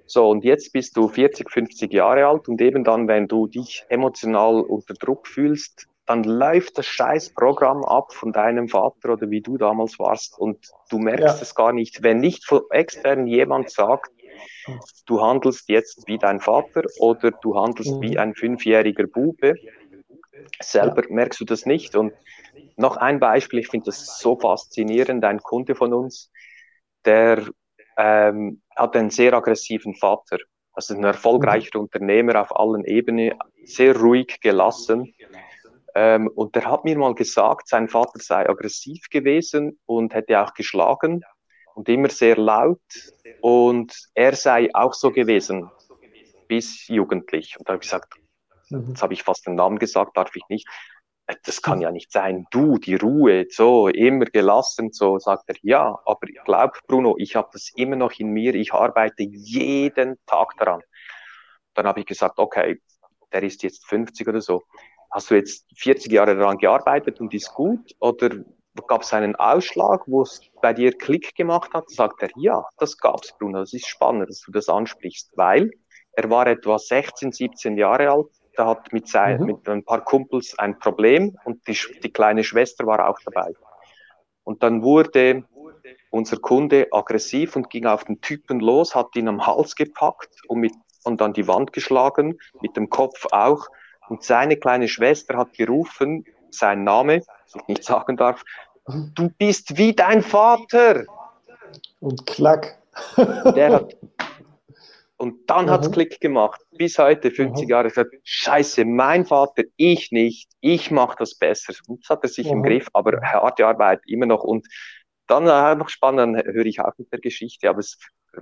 So, 0.06 0.28
und 0.28 0.44
jetzt 0.44 0.72
bist 0.72 0.96
du 0.96 1.08
40, 1.08 1.50
50 1.50 1.92
Jahre 1.92 2.26
alt 2.26 2.48
und 2.48 2.60
eben 2.60 2.84
dann, 2.84 3.08
wenn 3.08 3.26
du 3.26 3.46
dich 3.46 3.84
emotional 3.88 4.60
unter 4.60 4.94
Druck 4.94 5.26
fühlst, 5.26 5.88
dann 6.06 6.22
läuft 6.24 6.76
das 6.76 6.86
scheiß 6.86 7.30
Programm 7.30 7.82
ab 7.84 8.12
von 8.12 8.32
deinem 8.32 8.68
Vater 8.68 9.14
oder 9.14 9.30
wie 9.30 9.40
du 9.40 9.56
damals 9.56 9.98
warst 9.98 10.38
und 10.38 10.70
du 10.90 10.98
merkst 10.98 11.36
ja. 11.36 11.42
es 11.42 11.54
gar 11.54 11.72
nicht. 11.72 12.02
Wenn 12.02 12.18
nicht 12.18 12.44
von 12.44 12.60
extern 12.70 13.26
jemand 13.26 13.70
sagt, 13.70 14.10
du 15.06 15.22
handelst 15.22 15.68
jetzt 15.68 16.06
wie 16.06 16.18
dein 16.18 16.40
Vater 16.40 16.82
oder 16.98 17.30
du 17.30 17.56
handelst 17.56 17.96
mhm. 17.96 18.00
wie 18.02 18.18
ein 18.18 18.34
fünfjähriger 18.34 19.06
Bube, 19.06 19.54
selber 20.60 21.02
ja. 21.08 21.14
merkst 21.14 21.40
du 21.40 21.44
das 21.46 21.64
nicht. 21.64 21.96
Und 21.96 22.12
noch 22.76 22.96
ein 22.96 23.18
Beispiel, 23.18 23.60
ich 23.60 23.68
finde 23.68 23.86
das 23.86 24.18
so 24.18 24.36
faszinierend, 24.36 25.24
ein 25.24 25.40
Kunde 25.40 25.74
von 25.74 25.94
uns, 25.94 26.30
der 27.04 27.46
ähm, 27.96 28.62
hat 28.76 28.96
einen 28.96 29.10
sehr 29.10 29.34
aggressiven 29.34 29.94
Vater. 29.94 30.38
Also 30.72 30.94
ein 30.94 31.04
erfolgreicher 31.04 31.78
mhm. 31.78 31.84
Unternehmer 31.84 32.40
auf 32.40 32.54
allen 32.56 32.84
Ebenen, 32.84 33.34
sehr 33.64 33.96
ruhig, 33.96 34.40
gelassen. 34.40 35.14
Ähm, 35.94 36.28
und 36.28 36.56
der 36.56 36.64
hat 36.70 36.84
mir 36.84 36.98
mal 36.98 37.14
gesagt, 37.14 37.68
sein 37.68 37.88
Vater 37.88 38.18
sei 38.18 38.48
aggressiv 38.48 39.08
gewesen 39.10 39.78
und 39.86 40.12
hätte 40.12 40.40
auch 40.40 40.54
geschlagen 40.54 41.22
und 41.74 41.88
immer 41.88 42.08
sehr 42.08 42.36
laut. 42.36 42.80
Und 43.40 43.94
er 44.14 44.34
sei 44.34 44.70
auch 44.74 44.94
so 44.94 45.12
gewesen, 45.12 45.70
bis 46.48 46.88
jugendlich. 46.88 47.56
Und 47.58 47.68
da 47.68 47.74
habe 47.74 47.82
ich 47.82 47.88
gesagt, 47.88 48.14
mhm. 48.70 48.88
jetzt 48.88 49.02
habe 49.02 49.12
ich 49.12 49.22
fast 49.22 49.46
den 49.46 49.54
Namen 49.54 49.78
gesagt, 49.78 50.16
darf 50.16 50.34
ich 50.34 50.42
nicht 50.48 50.66
das 51.44 51.62
kann 51.62 51.80
ja 51.80 51.90
nicht 51.90 52.12
sein. 52.12 52.46
Du, 52.50 52.78
die 52.78 52.96
Ruhe, 52.96 53.46
so 53.50 53.88
immer 53.88 54.26
gelassen, 54.26 54.92
so 54.92 55.18
sagt 55.18 55.44
er, 55.46 55.56
ja, 55.62 55.98
aber 56.04 56.26
glaub, 56.44 56.78
Bruno, 56.86 57.16
ich 57.18 57.34
habe 57.36 57.48
das 57.52 57.70
immer 57.76 57.96
noch 57.96 58.12
in 58.18 58.28
mir, 58.28 58.54
ich 58.54 58.72
arbeite 58.72 59.22
jeden 59.22 60.18
Tag 60.26 60.56
daran. 60.58 60.82
Dann 61.74 61.86
habe 61.86 62.00
ich 62.00 62.06
gesagt, 62.06 62.38
okay, 62.38 62.80
der 63.32 63.42
ist 63.42 63.62
jetzt 63.62 63.86
50 63.86 64.28
oder 64.28 64.40
so. 64.40 64.62
Hast 65.10 65.30
du 65.30 65.34
jetzt 65.36 65.66
40 65.76 66.12
Jahre 66.12 66.36
daran 66.36 66.58
gearbeitet 66.58 67.20
und 67.20 67.32
ist 67.34 67.52
gut? 67.54 67.94
Oder 68.00 68.30
gab 68.86 69.02
es 69.02 69.12
einen 69.12 69.36
Ausschlag, 69.36 70.02
wo 70.06 70.22
es 70.22 70.40
bei 70.60 70.72
dir 70.72 70.92
Klick 70.92 71.34
gemacht 71.34 71.72
hat? 71.72 71.88
Sagt 71.90 72.22
er, 72.22 72.30
ja, 72.36 72.64
das 72.78 72.98
gab's, 72.98 73.32
Bruno. 73.38 73.60
Das 73.60 73.72
ist 73.72 73.86
spannend, 73.86 74.28
dass 74.28 74.40
du 74.40 74.52
das 74.52 74.68
ansprichst, 74.68 75.32
weil 75.36 75.70
er 76.12 76.30
war 76.30 76.46
etwa 76.46 76.78
16, 76.78 77.32
17 77.32 77.76
Jahre 77.76 78.10
alt, 78.10 78.30
der 78.56 78.66
hat 78.66 78.92
mit, 78.92 79.08
sein, 79.08 79.40
mhm. 79.40 79.46
mit 79.46 79.68
ein 79.68 79.84
paar 79.84 80.02
Kumpels 80.02 80.58
ein 80.58 80.78
Problem 80.78 81.36
und 81.44 81.66
die, 81.66 81.78
die 82.02 82.12
kleine 82.12 82.44
Schwester 82.44 82.86
war 82.86 83.08
auch 83.08 83.18
dabei. 83.24 83.52
Und 84.44 84.62
dann 84.62 84.82
wurde 84.82 85.44
unser 86.10 86.36
Kunde 86.36 86.88
aggressiv 86.92 87.56
und 87.56 87.70
ging 87.70 87.86
auf 87.86 88.04
den 88.04 88.20
Typen 88.20 88.60
los, 88.60 88.94
hat 88.94 89.16
ihn 89.16 89.28
am 89.28 89.46
Hals 89.46 89.74
gepackt 89.74 90.30
und, 90.48 90.60
mit, 90.60 90.72
und 91.02 91.20
an 91.20 91.32
die 91.32 91.48
Wand 91.48 91.72
geschlagen, 91.72 92.38
mit 92.60 92.76
dem 92.76 92.88
Kopf 92.88 93.26
auch. 93.32 93.66
Und 94.08 94.22
seine 94.22 94.56
kleine 94.56 94.86
Schwester 94.86 95.36
hat 95.36 95.54
gerufen, 95.54 96.24
sein 96.50 96.84
Name, 96.84 97.22
was 97.26 97.54
ich 97.56 97.68
nicht 97.68 97.84
sagen 97.84 98.16
darf, 98.16 98.44
du 98.86 99.30
bist 99.38 99.76
wie 99.76 99.94
dein 99.94 100.22
Vater. 100.22 101.04
Und 102.00 102.26
klack. 102.26 102.78
Der 103.16 103.72
hat, 103.72 103.96
und 105.24 105.48
dann 105.48 105.64
mhm. 105.64 105.70
hat's 105.70 105.90
Klick 105.90 106.20
gemacht. 106.20 106.60
Bis 106.72 106.98
heute, 106.98 107.30
50 107.30 107.64
mhm. 107.64 107.70
Jahre, 107.70 107.88
gesagt, 107.88 108.14
scheiße, 108.24 108.84
mein 108.84 109.24
Vater, 109.24 109.62
ich 109.76 110.12
nicht, 110.12 110.50
ich 110.60 110.90
mache 110.90 111.16
das 111.18 111.34
besser. 111.38 111.72
Und 111.88 112.02
das 112.02 112.10
hat 112.10 112.22
er 112.24 112.28
sich 112.28 112.46
mhm. 112.46 112.58
im 112.58 112.62
Griff, 112.62 112.88
aber 112.92 113.22
harte 113.22 113.66
Arbeit 113.66 114.02
immer 114.06 114.26
noch. 114.26 114.44
Und 114.44 114.66
dann 115.26 115.46
äh, 115.46 115.74
noch 115.76 115.88
spannend, 115.88 116.44
höre 116.44 116.66
ich 116.66 116.80
auch 116.80 116.92
mit 116.98 117.10
der 117.10 117.20
Geschichte, 117.20 117.70
aber 117.70 117.78
es 117.78 117.98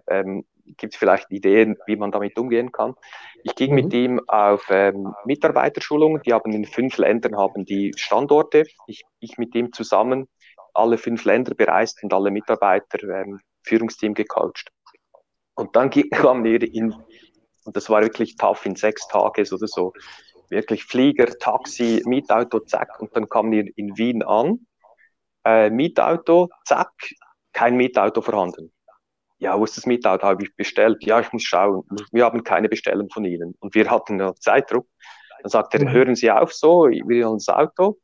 ähm, 0.09 0.45
gibt 0.77 0.97
vielleicht 0.97 1.31
Ideen, 1.31 1.77
wie 1.87 1.95
man 1.95 2.11
damit 2.11 2.37
umgehen 2.37 2.73
kann. 2.73 2.95
Ich 3.45 3.55
ging 3.55 3.71
mhm. 3.71 3.77
mit 3.77 3.95
ihm 3.95 4.21
auf 4.27 4.67
ähm, 4.69 5.15
Mitarbeiterschulungen, 5.25 6.21
die 6.23 6.33
haben 6.33 6.51
in 6.51 6.65
fünf 6.65 6.97
Ländern 6.97 7.37
haben 7.37 7.65
die 7.65 7.93
Standorte. 7.97 8.65
Ich, 8.89 9.05
ich 9.21 9.39
mit 9.39 9.55
ihm 9.55 9.73
zusammen 9.73 10.27
alle 10.75 10.99
fünf 10.99 11.25
Länder 11.25 11.55
bereist 11.55 12.03
und 12.03 12.13
alle 12.13 12.33
Mitarbeiter 12.33 13.05
ähm, 13.09 13.39
Führungsteam 13.63 14.15
gecoacht. 14.15 14.73
Und 15.55 15.77
dann 15.77 15.91
kam 16.11 16.45
wir 16.45 16.63
in, 16.63 16.95
und 17.65 17.77
das 17.77 17.89
war 17.91 18.03
wirklich 18.03 18.37
tough 18.37 18.67
in 18.67 18.77
sechs 18.77 19.07
Tagen 19.09 19.47
oder 19.51 19.67
so, 19.67 19.93
wirklich 20.49 20.85
Flieger, 20.85 21.27
Taxi, 21.39 22.03
Mietauto, 22.05 22.61
zack, 22.61 23.01
und 23.01 23.17
dann 23.17 23.29
kamen 23.29 23.53
wir 23.53 23.67
in 23.77 23.97
Wien 23.97 24.23
an, 24.23 24.67
äh, 25.45 25.71
Mietauto, 25.71 26.51
zack, 26.65 26.93
kein 27.53 27.77
Mietauto 27.77 28.21
vorhanden. 28.21 28.73
Ja, 29.39 29.59
wo 29.59 29.65
ist 29.65 29.77
das 29.77 29.87
Mietauto? 29.87 30.25
Habe 30.25 30.45
ich 30.45 30.55
bestellt? 30.55 31.05
Ja, 31.05 31.19
ich 31.19 31.33
muss 31.33 31.43
schauen. 31.43 31.83
Wir 32.13 32.25
haben 32.25 32.45
keine 32.45 32.69
Bestellung 32.69 33.11
von 33.11 33.25
Ihnen. 33.25 33.57
Und 33.59 33.75
wir 33.75 33.91
hatten 33.91 34.21
ja 34.21 34.33
Zeitdruck. 34.37 34.87
Dann 35.43 35.51
sagt 35.51 35.75
er, 35.75 35.81
mhm. 35.81 35.91
hören 35.91 36.15
Sie 36.15 36.31
auf 36.31 36.53
so, 36.53 36.85
wir 36.85 37.27
haben 37.27 37.39
das 37.39 37.49
Auto. 37.49 37.99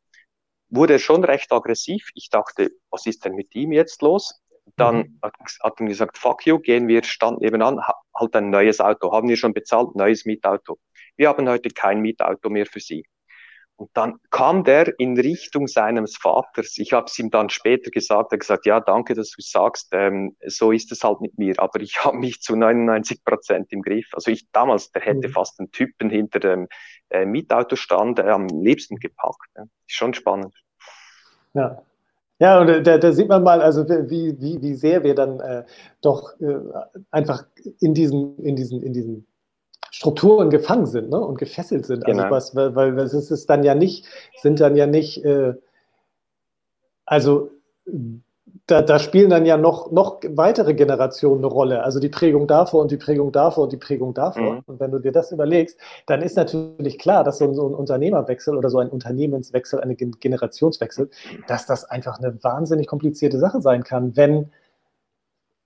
wurde 0.69 0.95
er 0.95 0.99
schon 0.99 1.23
recht 1.23 1.53
aggressiv. 1.53 2.11
Ich 2.15 2.29
dachte, 2.29 2.71
was 2.91 3.07
ist 3.07 3.25
denn 3.25 3.35
mit 3.35 3.55
ihm 3.55 3.71
jetzt 3.71 4.03
los? 4.03 4.41
Dann 4.77 4.97
mhm. 4.97 5.19
hat, 5.23 5.35
hat 5.63 5.81
er 5.81 5.87
gesagt, 5.87 6.19
fuck 6.19 6.47
you, 6.47 6.59
gehen 6.59 6.89
wir, 6.89 7.03
stand 7.05 7.41
nebenan, 7.41 7.81
halt 8.15 8.37
ein 8.37 8.51
neues 8.51 8.81
Auto, 8.81 9.13
haben 9.13 9.29
wir 9.29 9.37
schon 9.37 9.55
bezahlt, 9.55 9.95
neues 9.95 10.25
Mietauto. 10.25 10.79
Wir 11.17 11.29
haben 11.29 11.49
heute 11.49 11.71
kein 11.71 12.01
Mietauto 12.01 12.51
mehr 12.51 12.67
für 12.67 12.81
Sie. 12.81 13.05
Und 13.79 13.91
dann 13.95 14.19
kam 14.31 14.65
der 14.65 14.99
in 14.99 15.17
Richtung 15.19 15.69
seines 15.69 16.17
Vaters. 16.17 16.79
Ich 16.79 16.93
habe 16.93 17.07
es 17.07 17.17
ihm 17.21 17.31
dann 17.31 17.49
später 17.49 17.93
gesagt. 17.93 18.33
Er 18.33 18.35
hat 18.35 18.41
gesagt, 18.41 18.67
ja, 18.67 18.81
danke, 18.81 19.15
dass 19.15 19.31
du 19.31 19.41
sagst. 19.41 19.91
Ähm, 19.93 20.37
so 20.45 20.73
ist 20.73 20.91
es 20.91 21.05
halt 21.05 21.21
mit 21.21 21.39
mir. 21.39 21.55
Aber 21.59 21.81
ich 21.81 21.97
habe 22.05 22.17
mich 22.17 22.41
zu 22.41 22.57
99 22.57 23.25
Prozent 23.25 23.73
im 23.73 23.83
Griff. 23.83 24.09
Also 24.13 24.33
ich 24.33 24.51
damals, 24.51 24.91
der 24.91 25.03
hätte 25.03 25.29
mhm. 25.29 25.33
fast 25.33 25.61
einen 25.61 25.71
Typen 25.71 26.11
hinter 26.11 26.41
dem 26.41 26.67
äh, 27.11 27.25
Mietautostand 27.25 28.19
äh, 28.19 28.23
am 28.23 28.49
liebsten 28.49 28.97
gepackt. 28.97 29.49
Ja. 29.57 29.63
Ist 29.63 29.95
schon 29.95 30.13
spannend. 30.13 30.53
Ja. 31.55 31.81
Ja, 32.41 32.61
und 32.61 32.87
da, 32.87 32.99
da 32.99 33.13
sieht 33.13 33.29
man 33.29 33.43
mal, 33.43 33.61
also 33.61 33.89
wie, 33.89 34.41
wie, 34.41 34.63
wie 34.63 34.75
sehr 34.75 35.03
wir 35.03 35.15
dann 35.15 35.41
äh, 35.41 35.65
doch 36.01 36.41
äh, 36.41 36.55
einfach 37.11 37.45
in 37.81 37.95
diesen, 37.95 38.39
in 38.39 38.55
diesen, 38.55 38.81
in 38.83 38.93
diesen 38.93 39.27
Strukturen 39.91 40.51
gefangen 40.51 40.87
sind 40.87 41.11
ne? 41.11 41.19
und 41.19 41.39
gefesselt 41.39 41.87
sind. 41.87 42.07
Also 42.07 42.17
genau. 42.17 42.31
was, 42.31 42.55
weil, 42.55 42.77
weil 42.77 42.99
es 42.99 43.13
ist 43.13 43.51
dann 43.51 43.65
ja 43.65 43.75
nicht, 43.75 44.07
sind 44.37 44.61
dann 44.61 44.77
ja 44.77 44.87
nicht, 44.87 45.25
äh, 45.25 45.55
also 47.07 47.51
da, 48.67 48.83
da, 48.83 48.99
spielen 48.99 49.31
dann 49.31 49.47
ja 49.47 49.57
noch, 49.57 49.91
noch 49.91 50.21
weitere 50.29 50.75
Generationen 50.75 51.39
eine 51.39 51.47
Rolle. 51.47 51.83
Also 51.83 52.01
die 52.01 52.09
Prägung 52.09 52.47
davor 52.47 52.83
und 52.83 52.91
die 52.91 52.97
Prägung 52.97 53.33
davor 53.33 53.65
und 53.65 53.73
die 53.73 53.79
Prägung 53.79 54.15
davor. 54.15 54.55
Mhm. 54.55 54.63
Und 54.67 54.81
wenn 54.81 54.91
du 54.91 54.99
dir 54.99 55.13
das 55.13 55.33
überlegst, 55.33 55.79
dann 56.07 56.23
ist 56.23 56.37
natürlich 56.37 56.99
klar, 56.99 57.25
dass 57.25 57.39
so 57.39 57.45
ein, 57.47 57.55
so 57.55 57.69
ein 57.69 57.75
Unternehmerwechsel 57.75 58.57
oder 58.57 58.69
so 58.69 58.79
ein 58.79 58.89
Unternehmenswechsel, 58.89 59.81
eine 59.81 59.97
Generationswechsel, 59.97 61.11
dass 61.47 61.67
das 61.67 61.85
einfach 61.85 62.19
eine 62.19 62.43
wahnsinnig 62.43 62.87
komplizierte 62.87 63.39
Sache 63.39 63.61
sein 63.61 63.85
kann, 63.85 64.17
wenn, 64.17 64.51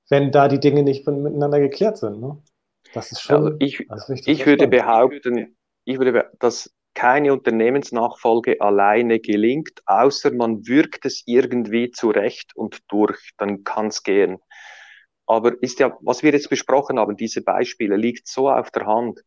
wenn 0.09 0.31
da 0.31 0.49
die 0.49 0.61
Dinge 0.61 0.83
nicht 0.83 1.07
miteinander 1.07 1.61
geklärt 1.61 1.99
sind. 1.99 2.21
Ne? 2.21 2.39
Das 2.95 3.11
ist 3.11 3.21
schon. 3.21 3.59
Also 3.89 4.13
ich, 4.13 4.29
ich 4.29 4.47
würde 4.47 4.69
behaupten, 4.69 5.57
ich 5.85 5.99
würde, 5.99 6.31
dass 6.39 6.73
keine 6.95 7.33
Unternehmensnachfolge 7.33 8.61
alleine 8.61 9.21
gelingt, 9.21 9.83
außer 9.87 10.33
man 10.33 10.67
wirkt 10.67 11.05
es 11.07 11.23
irgendwie 11.27 11.91
zurecht 11.91 12.55
und 12.55 12.81
durch, 12.89 13.33
dann 13.39 13.65
kann 13.65 13.89
es 13.89 14.03
gehen. 14.03 14.39
Aber 15.27 15.61
ist 15.63 15.81
ja, 15.81 15.97
was 16.03 16.23
wir 16.23 16.33
jetzt 16.33 16.51
besprochen 16.51 16.99
haben, 16.99 17.17
diese 17.17 17.43
Beispiele, 17.43 17.97
liegt 17.97 18.27
so 18.27 18.51
auf 18.51 18.71
der 18.71 18.87
Hand. 18.87 19.21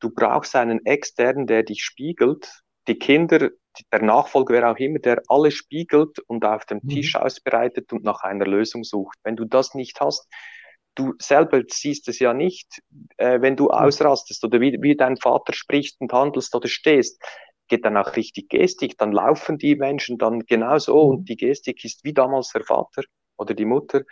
Du 0.00 0.10
brauchst 0.10 0.54
einen 0.56 0.84
externen, 0.84 1.46
der 1.46 1.62
dich 1.62 1.82
spiegelt. 1.82 2.62
Die 2.88 2.98
Kinder, 2.98 3.50
der 3.92 4.02
Nachfolger, 4.02 4.54
wer 4.54 4.70
auch 4.70 4.76
immer, 4.76 4.98
der 4.98 5.22
alles 5.28 5.54
spiegelt 5.54 6.18
und 6.26 6.44
auf 6.44 6.66
dem 6.66 6.80
mhm. 6.82 6.88
Tisch 6.88 7.16
ausbreitet 7.16 7.92
und 7.92 8.04
nach 8.04 8.22
einer 8.22 8.46
Lösung 8.46 8.84
sucht. 8.84 9.18
Wenn 9.24 9.36
du 9.36 9.44
das 9.44 9.74
nicht 9.74 10.00
hast, 10.00 10.28
du 10.96 11.14
selber 11.20 11.62
siehst 11.68 12.08
es 12.08 12.18
ja 12.18 12.34
nicht, 12.34 12.82
äh, 13.16 13.40
wenn 13.40 13.54
du 13.54 13.70
ausrastest 13.70 14.42
oder 14.44 14.60
wie, 14.60 14.76
wie 14.80 14.96
dein 14.96 15.16
Vater 15.16 15.52
sprichst 15.52 16.00
und 16.00 16.12
handelst 16.12 16.54
oder 16.54 16.68
stehst, 16.68 17.22
geht 17.68 17.84
dann 17.84 17.96
auch 17.96 18.16
richtig 18.16 18.48
Gestik, 18.48 18.98
dann 18.98 19.12
laufen 19.12 19.58
die 19.58 19.76
Menschen 19.76 20.18
dann 20.18 20.40
genauso 20.40 20.94
mhm. 21.04 21.10
und 21.10 21.28
die 21.28 21.36
Gestik 21.36 21.84
ist 21.84 22.04
wie 22.04 22.12
damals 22.12 22.50
der 22.52 22.64
Vater 22.64 23.02
oder 23.36 23.54
die 23.54 23.64
Mutter 23.64 24.02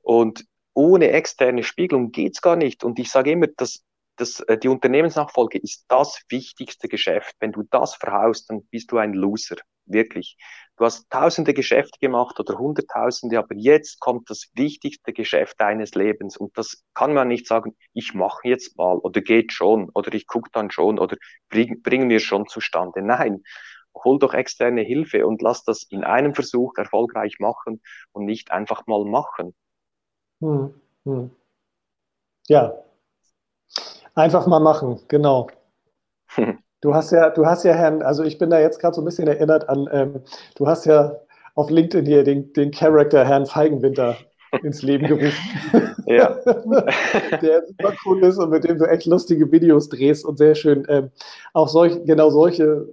und 0.00 0.44
ohne 0.74 1.10
externe 1.10 1.62
Spiegelung 1.62 2.12
geht's 2.12 2.40
gar 2.40 2.56
nicht 2.56 2.84
und 2.84 2.98
ich 2.98 3.10
sage 3.10 3.32
immer, 3.32 3.48
dass 3.48 3.84
das, 4.16 4.40
äh, 4.40 4.58
die 4.58 4.68
Unternehmensnachfolge 4.68 5.58
ist 5.58 5.84
das 5.88 6.22
wichtigste 6.28 6.88
Geschäft. 6.88 7.34
Wenn 7.40 7.52
du 7.52 7.62
das 7.70 7.94
verhaust, 7.94 8.50
dann 8.50 8.64
bist 8.70 8.92
du 8.92 8.98
ein 8.98 9.14
Loser. 9.14 9.56
Wirklich. 9.92 10.36
Du 10.76 10.84
hast 10.84 11.10
tausende 11.10 11.52
Geschäfte 11.52 11.98
gemacht 12.00 12.38
oder 12.40 12.56
hunderttausende, 12.58 13.38
aber 13.38 13.54
jetzt 13.54 14.00
kommt 14.00 14.30
das 14.30 14.46
wichtigste 14.54 15.12
Geschäft 15.12 15.60
deines 15.60 15.94
Lebens. 15.94 16.36
Und 16.36 16.56
das 16.56 16.84
kann 16.94 17.12
man 17.12 17.28
nicht 17.28 17.46
sagen, 17.46 17.76
ich 17.92 18.14
mache 18.14 18.48
jetzt 18.48 18.76
mal 18.78 18.96
oder 18.98 19.20
geht 19.20 19.52
schon 19.52 19.90
oder 19.90 20.14
ich 20.14 20.26
gucke 20.26 20.48
dann 20.52 20.70
schon 20.70 20.98
oder 20.98 21.16
bring, 21.48 21.82
bringen 21.82 22.08
wir 22.08 22.20
schon 22.20 22.46
zustande. 22.46 23.02
Nein, 23.02 23.42
hol 23.94 24.18
doch 24.18 24.32
externe 24.32 24.82
Hilfe 24.82 25.26
und 25.26 25.42
lass 25.42 25.64
das 25.64 25.82
in 25.90 26.04
einem 26.04 26.34
Versuch 26.34 26.72
erfolgreich 26.76 27.36
machen 27.40 27.82
und 28.12 28.24
nicht 28.24 28.52
einfach 28.52 28.86
mal 28.86 29.04
machen. 29.04 29.54
Hm, 30.40 30.74
hm. 31.04 31.30
Ja, 32.48 32.72
einfach 34.14 34.46
mal 34.46 34.60
machen, 34.60 35.00
genau. 35.08 35.48
Du 36.80 36.94
hast 36.94 37.10
ja, 37.10 37.28
du 37.30 37.44
hast 37.46 37.64
ja 37.64 37.74
Herrn, 37.74 38.02
also 38.02 38.22
ich 38.24 38.38
bin 38.38 38.50
da 38.50 38.58
jetzt 38.58 38.78
gerade 38.78 38.94
so 38.94 39.02
ein 39.02 39.04
bisschen 39.04 39.28
erinnert 39.28 39.68
an, 39.68 39.88
ähm, 39.92 40.22
du 40.54 40.66
hast 40.66 40.86
ja 40.86 41.14
auf 41.54 41.68
LinkedIn 41.68 42.06
hier 42.06 42.24
den, 42.24 42.52
den 42.54 42.70
Charakter 42.70 43.26
Herrn 43.26 43.44
Feigenwinter 43.44 44.16
ins 44.62 44.82
Leben 44.82 45.06
gerufen. 45.06 45.34
Ja. 46.06 46.34
der 47.40 47.66
super 47.68 47.92
cool 48.04 48.24
ist 48.24 48.38
und 48.38 48.50
mit 48.50 48.64
dem 48.64 48.78
du 48.78 48.84
echt 48.84 49.06
lustige 49.06 49.52
Videos 49.52 49.88
drehst 49.90 50.24
und 50.24 50.38
sehr 50.38 50.56
schön 50.56 50.84
ähm, 50.88 51.10
auch 51.52 51.68
solch, 51.68 52.04
genau 52.04 52.30
solche 52.30 52.88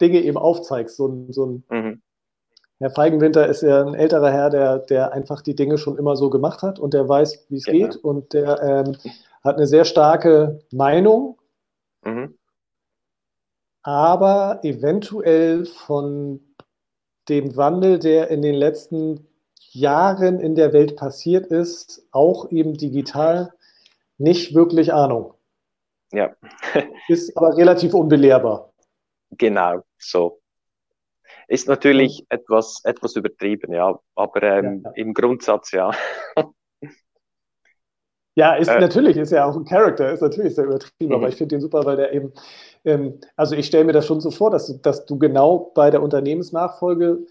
Dinge 0.00 0.20
eben 0.20 0.36
aufzeigst. 0.36 0.96
So 0.96 1.08
ein, 1.08 1.32
so 1.32 1.46
ein 1.46 1.64
mhm. 1.68 2.02
Herr 2.78 2.90
Feigenwinter 2.90 3.48
ist 3.48 3.62
ja 3.62 3.84
ein 3.84 3.94
älterer 3.94 4.30
Herr, 4.30 4.50
der, 4.50 4.78
der 4.78 5.12
einfach 5.12 5.42
die 5.42 5.56
Dinge 5.56 5.78
schon 5.78 5.98
immer 5.98 6.14
so 6.14 6.30
gemacht 6.30 6.62
hat 6.62 6.78
und 6.78 6.94
der 6.94 7.08
weiß, 7.08 7.46
wie 7.48 7.56
es 7.56 7.64
genau. 7.64 7.88
geht 7.88 7.96
und 7.96 8.32
der 8.32 8.62
ähm, 8.62 8.96
hat 9.42 9.56
eine 9.56 9.66
sehr 9.66 9.84
starke 9.84 10.60
Meinung. 10.70 11.38
Mhm 12.04 12.34
aber 13.84 14.60
eventuell 14.62 15.66
von 15.66 16.40
dem 17.28 17.56
Wandel, 17.56 17.98
der 17.98 18.30
in 18.30 18.42
den 18.42 18.54
letzten 18.54 19.28
Jahren 19.70 20.40
in 20.40 20.54
der 20.54 20.72
Welt 20.72 20.96
passiert 20.96 21.46
ist, 21.46 22.06
auch 22.10 22.50
eben 22.50 22.74
digital, 22.76 23.52
nicht 24.18 24.54
wirklich 24.54 24.92
Ahnung. 24.92 25.34
Ja. 26.12 26.34
ist 27.08 27.36
aber 27.36 27.56
relativ 27.56 27.94
unbelehrbar. 27.94 28.72
Genau, 29.30 29.82
so. 29.98 30.40
Ist 31.46 31.68
natürlich 31.68 32.24
etwas, 32.30 32.80
etwas 32.84 33.16
übertrieben, 33.16 33.72
ja, 33.72 33.98
aber 34.14 34.42
ähm, 34.42 34.82
ja. 34.84 34.92
im 34.94 35.12
Grundsatz 35.12 35.72
ja. 35.72 35.90
Ja, 38.36 38.54
ist 38.54 38.68
äh, 38.68 38.80
natürlich, 38.80 39.16
ist 39.16 39.30
ja 39.30 39.44
auch 39.44 39.56
ein 39.56 39.64
Charakter, 39.64 40.12
ist 40.12 40.20
natürlich 40.20 40.54
sehr 40.54 40.64
übertrieben, 40.64 41.12
aber 41.12 41.26
mhm. 41.26 41.28
ich 41.28 41.36
finde 41.36 41.54
den 41.54 41.60
super, 41.60 41.84
weil 41.84 41.96
der 41.96 42.12
eben, 42.12 42.32
ähm, 42.84 43.20
also 43.36 43.54
ich 43.54 43.66
stelle 43.66 43.84
mir 43.84 43.92
das 43.92 44.06
schon 44.06 44.20
so 44.20 44.30
vor, 44.30 44.50
dass, 44.50 44.80
dass 44.82 45.06
du 45.06 45.18
genau 45.18 45.72
bei 45.74 45.90
der 45.90 46.02
Unternehmensnachfolge 46.02 47.26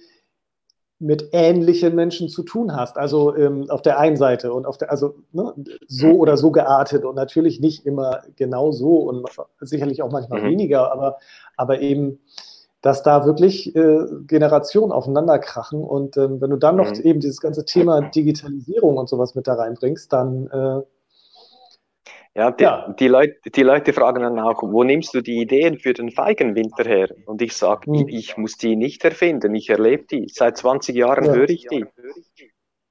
mit 0.99 1.29
ähnlichen 1.33 1.95
Menschen 1.95 2.29
zu 2.29 2.43
tun 2.43 2.75
hast. 2.75 2.97
Also 2.97 3.35
ähm, 3.35 3.69
auf 3.69 3.81
der 3.81 3.99
einen 3.99 4.15
Seite 4.15 4.53
und 4.53 4.65
auf 4.65 4.77
der, 4.77 4.89
also 4.89 5.15
ne, 5.33 5.53
so 5.87 6.07
mhm. 6.07 6.15
oder 6.15 6.37
so 6.37 6.51
geartet 6.51 7.03
und 7.03 7.15
natürlich 7.15 7.59
nicht 7.59 7.85
immer 7.85 8.21
genau 8.37 8.71
so 8.71 8.99
und 8.99 9.27
sicherlich 9.59 10.01
auch 10.01 10.11
manchmal 10.11 10.41
mhm. 10.41 10.51
weniger, 10.51 10.91
aber, 10.91 11.17
aber 11.57 11.81
eben, 11.81 12.19
dass 12.81 13.03
da 13.03 13.25
wirklich 13.25 13.75
äh, 13.75 14.05
Generationen 14.27 14.91
aufeinander 14.93 15.39
krachen 15.39 15.83
und 15.83 16.15
ähm, 16.15 16.39
wenn 16.39 16.51
du 16.51 16.57
dann 16.57 16.77
noch 16.77 16.89
mhm. 16.89 17.01
eben 17.01 17.19
dieses 17.19 17.41
ganze 17.41 17.65
Thema 17.65 18.01
Digitalisierung 18.01 18.97
und 18.97 19.09
sowas 19.09 19.35
mit 19.35 19.47
da 19.47 19.55
reinbringst, 19.55 20.11
dann 20.11 20.47
äh, 20.47 20.81
ja, 22.35 22.51
die, 22.51 22.63
ja. 22.63 22.95
Die, 22.99 23.07
Leute, 23.07 23.35
die 23.51 23.61
Leute 23.61 23.93
fragen 23.93 24.23
dann 24.23 24.39
auch, 24.39 24.63
wo 24.63 24.83
nimmst 24.83 25.13
du 25.13 25.21
die 25.21 25.39
Ideen 25.39 25.77
für 25.77 25.93
den 25.93 26.09
Feigenwinter 26.09 26.83
her? 26.83 27.09
Und 27.25 27.41
ich 27.41 27.55
sage, 27.55 27.91
hm. 27.91 28.07
ich, 28.07 28.15
ich, 28.15 28.37
muss 28.37 28.57
die 28.57 28.75
nicht 28.75 29.03
erfinden, 29.05 29.53
ich 29.53 29.69
erlebe 29.69 30.05
die. 30.05 30.27
Seit 30.29 30.57
20 30.57 30.95
Jahren 30.95 31.25
ja. 31.25 31.33
höre 31.33 31.49
ich 31.49 31.67
die. 31.67 31.85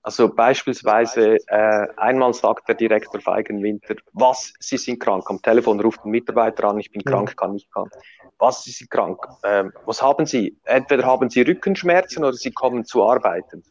Also 0.04 0.32
beispielsweise, 0.34 1.38
äh, 1.46 1.86
einmal 1.96 2.34
sagt 2.34 2.68
der 2.68 2.74
Direktor 2.74 3.20
Feigenwinter, 3.20 3.94
was, 4.12 4.52
Sie 4.58 4.76
sind 4.76 4.98
krank. 5.00 5.24
Am 5.28 5.40
Telefon 5.42 5.80
ruft 5.80 6.04
ein 6.04 6.10
Mitarbeiter 6.10 6.64
an, 6.64 6.78
ich 6.78 6.90
bin 6.90 7.04
krank, 7.04 7.30
hm. 7.30 7.36
kann 7.36 7.52
nicht 7.52 7.72
kann. 7.72 7.88
Was, 8.38 8.64
Sie 8.64 8.72
sind 8.72 8.90
krank. 8.90 9.18
Ähm, 9.44 9.72
was 9.86 10.02
haben 10.02 10.26
Sie? 10.26 10.56
Entweder 10.64 11.04
haben 11.04 11.30
Sie 11.30 11.42
Rückenschmerzen 11.42 12.24
oder 12.24 12.34
Sie 12.34 12.50
kommen 12.50 12.84
zu 12.84 13.04
arbeiten. 13.04 13.62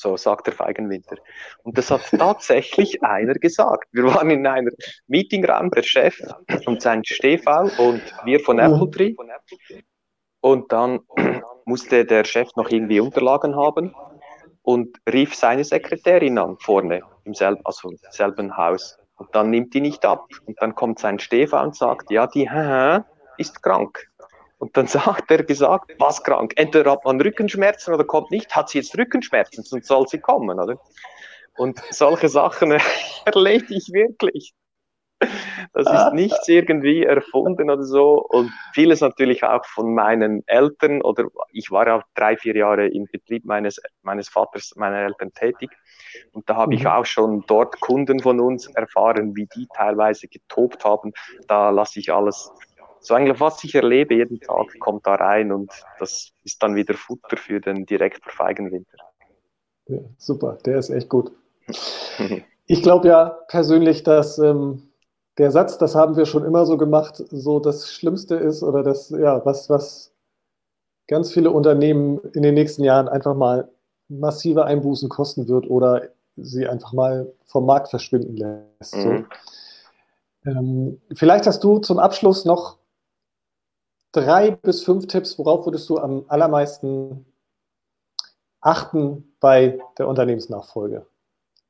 So 0.00 0.16
sagt 0.16 0.46
der 0.46 0.54
Feigenwinter. 0.54 1.16
Und 1.64 1.76
das 1.76 1.90
hat 1.90 2.02
tatsächlich 2.16 3.02
einer 3.02 3.34
gesagt. 3.34 3.88
Wir 3.90 4.04
waren 4.04 4.30
in 4.30 4.46
einer 4.46 4.70
Meetingraum, 5.08 5.70
der 5.70 5.82
Chef 5.82 6.16
und 6.66 6.80
sein 6.80 7.04
Stefan 7.04 7.68
und 7.78 8.02
wir 8.24 8.38
von 8.38 8.60
Apple 8.60 8.88
Tree. 8.92 9.16
Und 10.40 10.70
dann 10.72 11.00
musste 11.64 12.04
der 12.04 12.24
Chef 12.24 12.48
noch 12.54 12.70
irgendwie 12.70 13.00
Unterlagen 13.00 13.56
haben 13.56 13.92
und 14.62 14.96
rief 15.12 15.34
seine 15.34 15.64
Sekretärin 15.64 16.38
an, 16.38 16.56
vorne, 16.60 17.00
im 17.24 17.34
selben, 17.34 17.60
also 17.64 17.88
im 17.88 17.98
selben 18.10 18.56
Haus. 18.56 18.98
Und 19.16 19.34
dann 19.34 19.50
nimmt 19.50 19.74
die 19.74 19.80
nicht 19.80 20.04
ab. 20.04 20.28
Und 20.46 20.62
dann 20.62 20.76
kommt 20.76 21.00
sein 21.00 21.18
Stefan 21.18 21.66
und 21.66 21.76
sagt, 21.76 22.12
ja, 22.12 22.28
die 22.28 22.48
ist 23.36 23.62
krank. 23.64 23.98
Und 24.58 24.76
dann 24.76 24.86
sagt 24.88 25.30
er 25.30 25.42
gesagt, 25.44 25.94
was 25.98 26.22
krank? 26.22 26.52
Entweder 26.56 26.92
hat 26.92 27.04
man 27.04 27.20
Rückenschmerzen 27.20 27.94
oder 27.94 28.04
kommt 28.04 28.30
nicht. 28.30 28.54
Hat 28.54 28.68
sie 28.68 28.78
jetzt 28.78 28.96
Rückenschmerzen, 28.98 29.64
sonst 29.64 29.86
soll 29.86 30.06
sie 30.08 30.18
kommen, 30.18 30.58
oder? 30.58 30.78
Und 31.56 31.80
solche 31.90 32.28
Sachen 32.28 32.72
erlebe 33.24 33.74
ich 33.74 33.92
wirklich. 33.92 34.54
Das 35.72 35.86
ist 35.90 36.12
nichts 36.12 36.46
irgendwie 36.46 37.02
erfunden 37.02 37.70
oder 37.70 37.82
so. 37.82 38.22
Und 38.22 38.52
vieles 38.72 39.00
natürlich 39.00 39.42
auch 39.42 39.64
von 39.64 39.94
meinen 39.94 40.44
Eltern 40.46 41.02
oder 41.02 41.24
ich 41.52 41.70
war 41.70 41.86
ja 41.86 42.04
drei, 42.14 42.36
vier 42.36 42.56
Jahre 42.56 42.86
im 42.86 43.06
Betrieb 43.10 43.44
meines, 43.44 43.80
meines 44.02 44.28
Vaters, 44.28 44.74
meiner 44.76 44.98
Eltern 44.98 45.32
tätig. 45.32 45.70
Und 46.32 46.48
da 46.48 46.56
habe 46.56 46.74
ich 46.74 46.82
mhm. 46.84 46.90
auch 46.90 47.06
schon 47.06 47.44
dort 47.48 47.80
Kunden 47.80 48.20
von 48.20 48.38
uns 48.40 48.68
erfahren, 48.68 49.34
wie 49.34 49.46
die 49.46 49.66
teilweise 49.74 50.28
getobt 50.28 50.84
haben. 50.84 51.12
Da 51.48 51.70
lasse 51.70 51.98
ich 51.98 52.12
alles, 52.12 52.52
so 53.00 53.14
eigentlich 53.14 53.40
was 53.40 53.62
ich 53.64 53.74
erlebe 53.74 54.14
jeden 54.14 54.40
Tag, 54.40 54.66
kommt 54.80 55.06
da 55.06 55.14
rein 55.14 55.52
und 55.52 55.70
das 55.98 56.32
ist 56.44 56.62
dann 56.62 56.74
wieder 56.74 56.94
Futter 56.94 57.36
für 57.36 57.60
den 57.60 57.86
Direktor 57.86 58.32
Feigenwinter. 58.32 58.98
Ja, 59.86 59.98
super, 60.16 60.58
der 60.64 60.78
ist 60.78 60.90
echt 60.90 61.08
gut. 61.08 61.32
Ich 62.70 62.82
glaube 62.82 63.08
ja 63.08 63.30
persönlich, 63.48 64.02
dass 64.02 64.38
ähm, 64.38 64.90
der 65.38 65.50
Satz, 65.50 65.78
das 65.78 65.94
haben 65.94 66.16
wir 66.16 66.26
schon 66.26 66.44
immer 66.44 66.66
so 66.66 66.76
gemacht, 66.76 67.24
so 67.30 67.60
das 67.60 67.90
Schlimmste 67.90 68.34
ist 68.34 68.62
oder 68.62 68.82
das, 68.82 69.08
ja, 69.08 69.42
was, 69.46 69.70
was 69.70 70.12
ganz 71.06 71.32
viele 71.32 71.50
Unternehmen 71.50 72.18
in 72.34 72.42
den 72.42 72.54
nächsten 72.54 72.84
Jahren 72.84 73.08
einfach 73.08 73.34
mal 73.34 73.70
massive 74.08 74.66
Einbußen 74.66 75.08
kosten 75.08 75.48
wird 75.48 75.68
oder 75.70 76.08
sie 76.36 76.66
einfach 76.68 76.92
mal 76.92 77.32
vom 77.46 77.66
Markt 77.66 77.88
verschwinden 77.88 78.36
lässt. 78.36 78.96
Mhm. 78.96 79.26
So. 80.44 80.50
Ähm, 80.50 81.00
vielleicht 81.14 81.46
hast 81.46 81.64
du 81.64 81.78
zum 81.78 81.98
Abschluss 81.98 82.44
noch 82.44 82.78
drei 84.12 84.50
bis 84.50 84.84
fünf 84.84 85.06
Tipps, 85.06 85.38
worauf 85.38 85.66
würdest 85.66 85.88
du 85.88 85.98
am 85.98 86.24
allermeisten 86.28 87.26
achten 88.60 89.34
bei 89.40 89.78
der 89.98 90.08
Unternehmensnachfolge? 90.08 91.06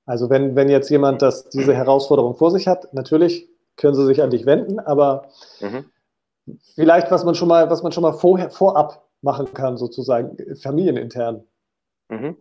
Also 0.06 0.30
wenn, 0.30 0.56
wenn 0.56 0.70
jetzt 0.70 0.88
jemand 0.88 1.20
das, 1.20 1.50
diese 1.50 1.74
Herausforderung 1.74 2.34
vor 2.34 2.50
sich 2.50 2.66
hat, 2.66 2.92
natürlich 2.94 3.48
können 3.76 3.94
sie 3.94 4.06
sich 4.06 4.22
an 4.22 4.30
dich 4.30 4.46
wenden, 4.46 4.78
aber 4.78 5.28
mhm. 5.60 5.84
vielleicht, 6.74 7.10
was 7.10 7.24
man 7.24 7.34
schon 7.34 7.48
mal, 7.48 7.68
was 7.70 7.82
man 7.82 7.92
schon 7.92 8.02
mal 8.02 8.14
vorher, 8.14 8.50
vorab 8.50 9.06
machen 9.20 9.52
kann, 9.52 9.76
sozusagen, 9.76 10.36
familienintern. 10.56 11.44
Mhm. 12.08 12.36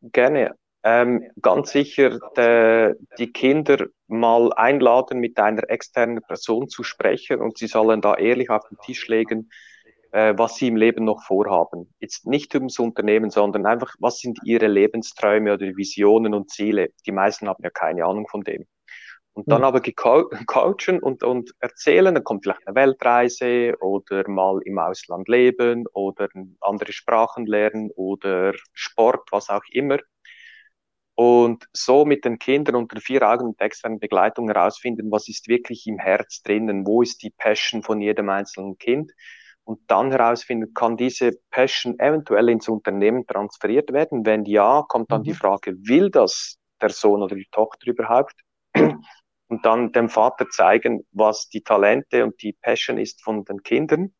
Gerne. 0.00 0.54
Ähm, 0.84 1.30
ganz 1.40 1.70
sicher 1.70 2.18
de, 2.36 2.94
die 3.18 3.32
Kinder 3.32 3.86
mal 4.08 4.52
einladen, 4.54 5.20
mit 5.20 5.38
einer 5.38 5.70
externen 5.70 6.22
Person 6.22 6.68
zu 6.68 6.82
sprechen 6.82 7.40
und 7.40 7.56
sie 7.56 7.68
sollen 7.68 8.00
da 8.00 8.14
ehrlich 8.16 8.50
auf 8.50 8.68
den 8.68 8.78
Tisch 8.78 9.06
legen, 9.06 9.48
äh, 10.10 10.34
was 10.36 10.56
sie 10.56 10.68
im 10.68 10.76
Leben 10.76 11.04
noch 11.04 11.22
vorhaben. 11.22 11.92
Jetzt 12.00 12.26
nicht 12.26 12.54
ums 12.54 12.78
Unternehmen, 12.78 13.30
sondern 13.30 13.64
einfach, 13.64 13.94
was 14.00 14.18
sind 14.18 14.40
ihre 14.44 14.66
Lebensträume 14.66 15.54
oder 15.54 15.66
Visionen 15.76 16.34
und 16.34 16.50
Ziele. 16.50 16.90
Die 17.06 17.12
meisten 17.12 17.48
haben 17.48 17.62
ja 17.62 17.70
keine 17.70 18.04
Ahnung 18.04 18.26
von 18.26 18.42
dem. 18.42 18.66
Und 19.34 19.50
dann 19.50 19.60
mhm. 19.60 19.64
aber 19.64 19.80
coachen 19.80 20.98
und, 21.00 21.22
und 21.22 21.54
erzählen, 21.58 22.14
dann 22.14 22.24
kommt 22.24 22.44
vielleicht 22.44 22.66
eine 22.66 22.76
Weltreise 22.76 23.74
oder 23.80 24.28
mal 24.28 24.60
im 24.64 24.78
Ausland 24.78 25.26
leben 25.28 25.86
oder 25.94 26.28
andere 26.60 26.92
Sprachen 26.92 27.46
lernen 27.46 27.90
oder 27.94 28.52
Sport, 28.74 29.28
was 29.30 29.48
auch 29.48 29.64
immer. 29.70 29.98
Und 31.14 31.66
so 31.72 32.04
mit 32.04 32.24
den 32.24 32.38
Kindern 32.38 32.76
unter 32.76 33.00
vier 33.00 33.22
Augen 33.28 33.46
und 33.46 33.60
externen 33.60 33.98
Begleitung 33.98 34.48
herausfinden, 34.48 35.10
was 35.10 35.28
ist 35.28 35.46
wirklich 35.48 35.86
im 35.86 35.98
Herz 35.98 36.42
drinnen, 36.42 36.86
wo 36.86 37.02
ist 37.02 37.22
die 37.22 37.30
Passion 37.30 37.82
von 37.82 38.00
jedem 38.00 38.30
einzelnen 38.30 38.78
Kind. 38.78 39.12
Und 39.64 39.80
dann 39.88 40.10
herausfinden, 40.10 40.74
kann 40.74 40.96
diese 40.96 41.32
Passion 41.50 41.98
eventuell 42.00 42.48
ins 42.48 42.68
Unternehmen 42.68 43.26
transferiert 43.26 43.92
werden? 43.92 44.26
Wenn 44.26 44.44
ja, 44.44 44.84
kommt 44.88 45.12
dann 45.12 45.20
mhm. 45.20 45.24
die 45.24 45.34
Frage, 45.34 45.76
will 45.86 46.10
das 46.10 46.56
der 46.80 46.90
Sohn 46.90 47.22
oder 47.22 47.36
die 47.36 47.48
Tochter 47.52 47.88
überhaupt? 47.88 48.34
und 49.52 49.66
dann 49.66 49.92
dem 49.92 50.08
Vater 50.08 50.48
zeigen, 50.48 51.06
was 51.12 51.48
die 51.48 51.60
Talente 51.60 52.24
und 52.24 52.42
die 52.42 52.54
Passion 52.54 52.96
ist 52.96 53.22
von 53.22 53.44
den 53.44 53.62
Kindern 53.62 54.14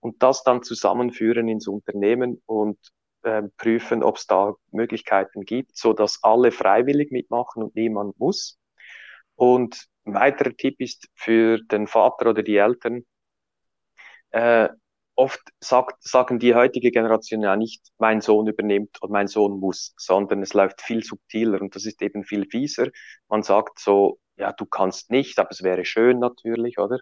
und 0.00 0.22
das 0.22 0.42
dann 0.42 0.62
zusammenführen 0.62 1.48
ins 1.48 1.68
Unternehmen 1.68 2.42
und 2.44 2.76
äh, 3.24 3.42
prüfen, 3.56 4.02
ob 4.02 4.16
es 4.16 4.26
da 4.26 4.54
Möglichkeiten 4.72 5.44
gibt, 5.44 5.76
so 5.76 5.92
dass 5.92 6.22
alle 6.22 6.52
freiwillig 6.52 7.10
mitmachen 7.10 7.62
und 7.62 7.74
niemand 7.74 8.18
muss. 8.18 8.58
Und 9.36 9.86
ein 10.04 10.14
weiterer 10.14 10.56
Tipp 10.56 10.80
ist 10.80 11.08
für 11.14 11.58
den 11.58 11.86
Vater 11.86 12.30
oder 12.30 12.42
die 12.42 12.56
Eltern, 12.56 13.04
äh, 14.30 14.68
oft 15.16 15.40
sagt, 15.60 16.02
sagen 16.02 16.38
die 16.38 16.54
heutige 16.54 16.90
Generation 16.90 17.42
ja 17.42 17.56
nicht, 17.56 17.82
mein 17.98 18.20
Sohn 18.20 18.48
übernimmt 18.48 18.98
oder 19.02 19.12
mein 19.12 19.28
Sohn 19.28 19.60
muss, 19.60 19.94
sondern 19.96 20.42
es 20.42 20.54
läuft 20.54 20.82
viel 20.82 21.04
subtiler 21.04 21.60
und 21.60 21.74
das 21.76 21.86
ist 21.86 22.02
eben 22.02 22.24
viel 22.24 22.46
fieser. 22.50 22.88
Man 23.28 23.42
sagt 23.42 23.78
so, 23.78 24.18
ja, 24.36 24.52
du 24.52 24.66
kannst 24.66 25.10
nicht, 25.10 25.38
aber 25.38 25.50
es 25.50 25.62
wäre 25.62 25.84
schön 25.84 26.18
natürlich, 26.18 26.78
oder? 26.78 26.98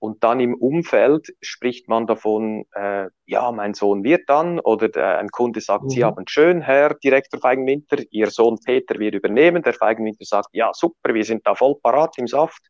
Und 0.00 0.24
dann 0.24 0.40
im 0.40 0.54
Umfeld 0.54 1.34
spricht 1.42 1.86
man 1.86 2.06
davon, 2.06 2.64
äh, 2.72 3.08
ja, 3.26 3.52
mein 3.52 3.74
Sohn 3.74 4.02
wird 4.02 4.28
dann, 4.28 4.58
oder 4.58 4.88
der, 4.88 5.18
ein 5.18 5.28
Kunde 5.28 5.60
sagt, 5.60 5.84
mhm. 5.84 5.88
Sie 5.90 6.04
haben 6.04 6.26
schön, 6.26 6.62
Herr 6.62 6.94
Direktor 6.94 7.38
Feigenwinter, 7.38 7.98
Ihr 8.10 8.30
Sohn 8.30 8.58
Peter 8.64 8.98
wird 8.98 9.14
übernehmen. 9.14 9.62
Der 9.62 9.74
Feigenwinter 9.74 10.24
sagt, 10.24 10.48
ja, 10.52 10.70
super, 10.72 11.12
wir 11.12 11.24
sind 11.24 11.46
da 11.46 11.54
voll 11.54 11.76
parat 11.82 12.16
im 12.16 12.26
Saft. 12.26 12.62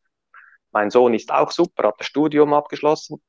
Mein 0.72 0.90
Sohn 0.90 1.14
ist 1.14 1.32
auch 1.32 1.52
super, 1.52 1.88
hat 1.88 1.94
das 1.98 2.08
Studium 2.08 2.52
abgeschlossen. 2.52 3.22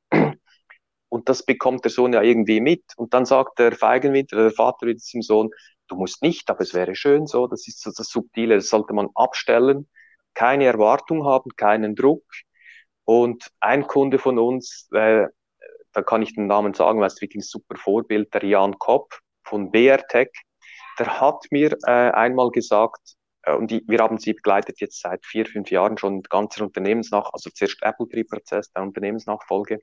Und 1.08 1.28
das 1.28 1.44
bekommt 1.44 1.84
der 1.84 1.90
Sohn 1.90 2.12
ja 2.12 2.22
irgendwie 2.22 2.60
mit. 2.60 2.82
Und 2.96 3.14
dann 3.14 3.24
sagt 3.24 3.58
der 3.58 3.72
Feigenwinter, 3.72 4.36
der 4.36 4.50
Vater 4.50 4.86
wieder 4.86 4.98
zum 4.98 5.22
Sohn, 5.22 5.50
du 5.88 5.96
musst 5.96 6.22
nicht, 6.22 6.50
aber 6.50 6.62
es 6.62 6.74
wäre 6.74 6.96
schön 6.96 7.26
so. 7.26 7.46
Das 7.46 7.68
ist 7.68 7.82
so 7.82 7.92
das 7.96 8.08
Subtile, 8.08 8.56
das 8.56 8.68
sollte 8.68 8.94
man 8.94 9.08
abstellen 9.14 9.86
keine 10.34 10.64
Erwartung 10.64 11.24
haben, 11.24 11.50
keinen 11.56 11.94
Druck. 11.94 12.24
Und 13.12 13.50
ein 13.60 13.86
Kunde 13.86 14.18
von 14.18 14.38
uns, 14.38 14.88
äh, 14.92 15.26
da 15.92 16.02
kann 16.02 16.22
ich 16.22 16.34
den 16.34 16.46
Namen 16.46 16.72
sagen, 16.72 16.98
weil 16.98 17.08
es 17.08 17.20
wirklich 17.20 17.42
ein 17.42 17.46
super 17.46 17.76
Vorbild, 17.76 18.32
der 18.32 18.42
Jan 18.42 18.78
Kopp 18.78 19.18
von 19.44 19.70
BRTech, 19.70 20.30
der 20.98 21.20
hat 21.20 21.44
mir 21.50 21.76
äh, 21.86 21.90
einmal 21.90 22.50
gesagt, 22.50 23.16
äh, 23.42 23.52
und 23.52 23.70
die, 23.70 23.84
wir 23.86 23.98
haben 23.98 24.16
sie 24.16 24.32
begleitet 24.32 24.80
jetzt 24.80 25.02
seit 25.02 25.26
vier, 25.26 25.44
fünf 25.44 25.70
Jahren 25.70 25.98
schon 25.98 26.22
ganzer 26.22 26.64
Unternehmensnach, 26.64 27.28
also 27.34 27.50
zuerst 27.50 27.82
Apple 27.82 28.08
Tree 28.08 28.24
Prozess, 28.24 28.72
der 28.72 28.82
Unternehmensnachfolge. 28.82 29.80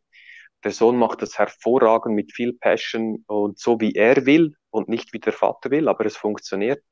Der 0.64 0.72
Sohn 0.72 0.98
macht 0.98 1.22
das 1.22 1.38
hervorragend 1.38 2.16
mit 2.16 2.34
viel 2.34 2.54
Passion 2.54 3.24
und 3.28 3.60
so 3.60 3.80
wie 3.80 3.94
er 3.94 4.26
will 4.26 4.56
und 4.72 4.90
nicht 4.90 5.14
wie 5.14 5.20
der 5.20 5.34
Vater 5.34 5.70
will, 5.70 5.88
aber 5.88 6.08
es 6.08 6.18
funktioniert. 6.18 6.84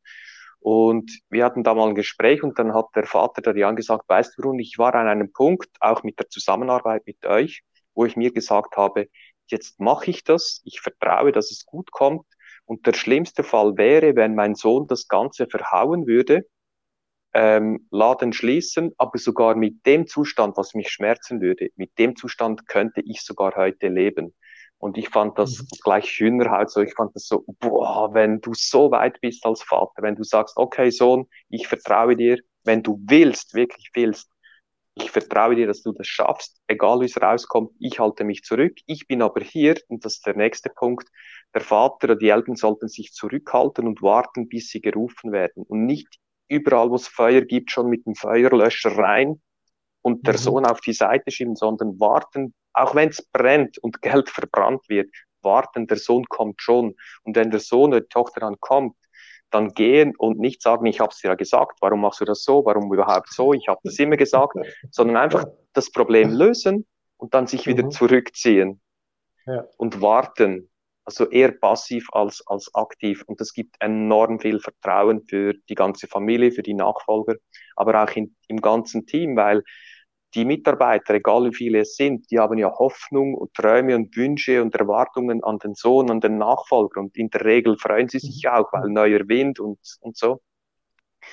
Und 0.59 1.19
wir 1.29 1.45
hatten 1.45 1.63
da 1.63 1.73
mal 1.73 1.89
ein 1.89 1.95
Gespräch 1.95 2.43
und 2.43 2.59
dann 2.59 2.73
hat 2.73 2.87
der 2.95 3.05
Vater 3.05 3.41
der 3.41 3.55
Jan 3.55 3.75
gesagt, 3.75 4.09
weißt 4.09 4.37
du, 4.37 4.41
Brun, 4.41 4.59
ich 4.59 4.77
war 4.77 4.95
an 4.95 5.07
einem 5.07 5.31
Punkt, 5.31 5.69
auch 5.79 6.03
mit 6.03 6.19
der 6.19 6.29
Zusammenarbeit 6.29 7.05
mit 7.05 7.25
euch, 7.25 7.63
wo 7.93 8.05
ich 8.05 8.15
mir 8.15 8.31
gesagt 8.31 8.75
habe, 8.77 9.07
jetzt 9.47 9.79
mache 9.79 10.09
ich 10.11 10.23
das, 10.23 10.61
ich 10.65 10.81
vertraue, 10.81 11.31
dass 11.31 11.51
es 11.51 11.65
gut 11.65 11.91
kommt. 11.91 12.25
Und 12.65 12.85
der 12.85 12.93
schlimmste 12.93 13.43
Fall 13.43 13.77
wäre, 13.77 14.15
wenn 14.15 14.35
mein 14.35 14.55
Sohn 14.55 14.87
das 14.87 15.07
Ganze 15.07 15.47
verhauen 15.47 16.05
würde, 16.05 16.45
ähm, 17.33 17.87
Laden 17.91 18.33
schließen, 18.33 18.93
aber 18.97 19.17
sogar 19.19 19.55
mit 19.55 19.85
dem 19.85 20.07
Zustand, 20.07 20.57
was 20.57 20.73
mich 20.73 20.89
schmerzen 20.89 21.39
würde, 21.39 21.69
mit 21.75 21.97
dem 21.97 22.15
Zustand 22.15 22.67
könnte 22.67 23.01
ich 23.01 23.21
sogar 23.21 23.55
heute 23.55 23.89
leben. 23.89 24.33
Und 24.79 24.97
ich 24.97 25.09
fand 25.09 25.37
das 25.37 25.59
mhm. 25.59 25.67
gleich 25.83 26.09
Hühnerhaut 26.19 26.69
so, 26.69 26.81
ich 26.81 26.93
fand 26.93 27.15
das 27.15 27.27
so, 27.27 27.43
boah, 27.59 28.13
wenn 28.13 28.41
du 28.41 28.53
so 28.53 28.91
weit 28.91 29.19
bist 29.21 29.45
als 29.45 29.63
Vater, 29.63 30.01
wenn 30.01 30.15
du 30.15 30.23
sagst, 30.23 30.55
okay, 30.57 30.89
Sohn, 30.91 31.27
ich 31.49 31.67
vertraue 31.67 32.15
dir, 32.15 32.39
wenn 32.63 32.83
du 32.83 32.99
willst, 33.05 33.53
wirklich 33.53 33.89
willst, 33.93 34.29
ich 34.95 35.11
vertraue 35.11 35.55
dir, 35.55 35.67
dass 35.67 35.83
du 35.83 35.91
das 35.91 36.07
schaffst, 36.07 36.59
egal 36.67 37.01
wie 37.01 37.05
es 37.05 37.21
rauskommt, 37.21 37.71
ich 37.79 37.99
halte 37.99 38.23
mich 38.23 38.43
zurück, 38.43 38.79
ich 38.85 39.07
bin 39.07 39.21
aber 39.21 39.41
hier, 39.41 39.75
und 39.89 40.03
das 40.05 40.15
ist 40.15 40.25
der 40.25 40.35
nächste 40.35 40.69
Punkt, 40.69 41.07
der 41.53 41.61
Vater 41.61 42.05
oder 42.05 42.15
die 42.15 42.29
Eltern 42.29 42.55
sollten 42.55 42.87
sich 42.87 43.13
zurückhalten 43.13 43.87
und 43.87 44.01
warten, 44.01 44.47
bis 44.47 44.69
sie 44.69 44.81
gerufen 44.81 45.31
werden 45.31 45.63
und 45.63 45.85
nicht 45.85 46.19
überall, 46.49 46.89
wo 46.89 46.95
es 46.95 47.07
Feuer 47.07 47.41
gibt, 47.41 47.71
schon 47.71 47.89
mit 47.89 48.05
dem 48.05 48.15
Feuerlöscher 48.15 48.97
rein 48.97 49.41
und 50.01 50.25
der 50.25 50.33
mhm. 50.33 50.37
Sohn 50.37 50.65
auf 50.65 50.81
die 50.81 50.93
Seite 50.93 51.31
schieben, 51.31 51.55
sondern 51.55 51.99
warten, 51.99 52.53
auch 52.77 52.95
wenn 52.95 53.09
es 53.09 53.21
brennt 53.21 53.77
und 53.79 54.01
Geld 54.01 54.29
verbrannt 54.29 54.87
wird, 54.87 55.09
warten, 55.41 55.87
der 55.87 55.97
Sohn 55.97 56.25
kommt 56.25 56.61
schon. 56.61 56.95
Und 57.23 57.35
wenn 57.35 57.51
der 57.51 57.59
Sohn 57.59 57.91
oder 57.91 58.01
die 58.01 58.09
Tochter 58.09 58.41
dann 58.41 58.59
kommt, 58.59 58.95
dann 59.49 59.73
gehen 59.73 60.13
und 60.17 60.39
nicht 60.39 60.61
sagen, 60.61 60.85
ich 60.85 60.99
habe 60.99 61.11
es 61.11 61.19
dir 61.19 61.29
ja 61.29 61.35
gesagt, 61.35 61.77
warum 61.81 62.01
machst 62.01 62.19
du 62.21 62.25
das 62.25 62.43
so, 62.43 62.65
warum 62.65 62.93
überhaupt 62.93 63.31
so, 63.31 63.53
ich 63.53 63.67
habe 63.67 63.79
das 63.83 63.97
immer 63.97 64.17
gesagt, 64.17 64.57
sondern 64.91 65.17
einfach 65.17 65.45
das 65.73 65.89
Problem 65.91 66.31
lösen 66.31 66.85
und 67.15 67.33
dann 67.33 67.47
sich 67.47 67.65
wieder 67.65 67.85
mhm. 67.85 67.91
zurückziehen 67.91 68.81
ja. 69.45 69.65
und 69.77 70.01
warten. 70.01 70.69
Also 71.05 71.29
eher 71.29 71.53
passiv 71.53 72.09
als, 72.11 72.45
als 72.47 72.75
aktiv. 72.75 73.23
Und 73.27 73.39
das 73.39 73.53
gibt 73.53 73.77
enorm 73.79 74.41
viel 74.41 74.59
Vertrauen 74.59 75.25
für 75.25 75.53
die 75.69 75.75
ganze 75.75 76.05
Familie, 76.07 76.51
für 76.51 76.63
die 76.63 76.73
Nachfolger, 76.73 77.35
aber 77.77 78.03
auch 78.03 78.13
in, 78.13 78.35
im 78.49 78.59
ganzen 78.59 79.05
Team, 79.05 79.37
weil 79.37 79.63
die 80.37 80.45
Mitarbeiter, 80.45 81.15
egal 81.15 81.49
wie 81.49 81.55
viele 81.55 81.79
es 81.79 81.95
sind, 81.95 82.29
die 82.29 82.37
haben 82.37 82.59
ja 82.59 82.71
Hoffnung 82.71 83.33
und 83.33 83.55
Träume 83.55 83.95
und 83.95 84.15
Wünsche 84.15 84.61
und 84.61 84.75
Erwartungen 84.75 85.43
an 85.43 85.57
den 85.57 85.73
Sohn, 85.73 86.11
an 86.11 86.19
den 86.19 86.37
Nachfolger. 86.37 87.01
Und 87.01 87.17
in 87.17 87.31
der 87.31 87.43
Regel 87.43 87.75
freuen 87.79 88.07
sie 88.07 88.19
sich 88.19 88.47
auch, 88.47 88.71
weil 88.71 88.87
neuer 88.89 89.27
Wind 89.27 89.59
und, 89.59 89.79
und 89.99 90.15
so. 90.15 90.41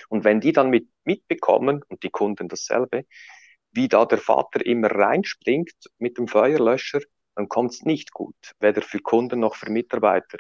Und 0.09 0.24
wenn 0.24 0.40
die 0.40 0.52
dann 0.52 0.70
mit, 0.70 0.88
mitbekommen, 1.05 1.82
und 1.86 2.02
die 2.02 2.09
Kunden 2.09 2.48
dasselbe, 2.48 3.05
wie 3.72 3.88
da 3.88 4.07
der 4.07 4.18
Vater 4.18 4.64
immer 4.64 4.90
reinspringt 4.90 5.74
mit 5.98 6.16
dem 6.16 6.26
Feuerlöscher, 6.26 7.00
dann 7.34 7.48
kommt 7.48 7.72
es 7.72 7.82
nicht 7.82 8.11
gut, 8.11 8.36
weder 8.59 8.80
für 8.80 9.00
Kunden 9.00 9.40
noch 9.40 9.55
für 9.55 9.70
Mitarbeiter. 9.70 10.38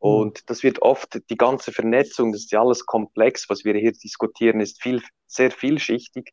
Mhm. 0.00 0.10
Und 0.10 0.48
das 0.48 0.62
wird 0.62 0.80
oft 0.80 1.18
die 1.28 1.36
ganze 1.36 1.72
Vernetzung, 1.72 2.30
das 2.30 2.42
ist 2.42 2.52
ja 2.52 2.60
alles 2.60 2.86
komplex, 2.86 3.50
was 3.50 3.64
wir 3.64 3.74
hier 3.74 3.92
diskutieren, 3.92 4.60
ist 4.60 4.80
viel, 4.80 5.02
sehr 5.26 5.50
vielschichtig. 5.50 6.32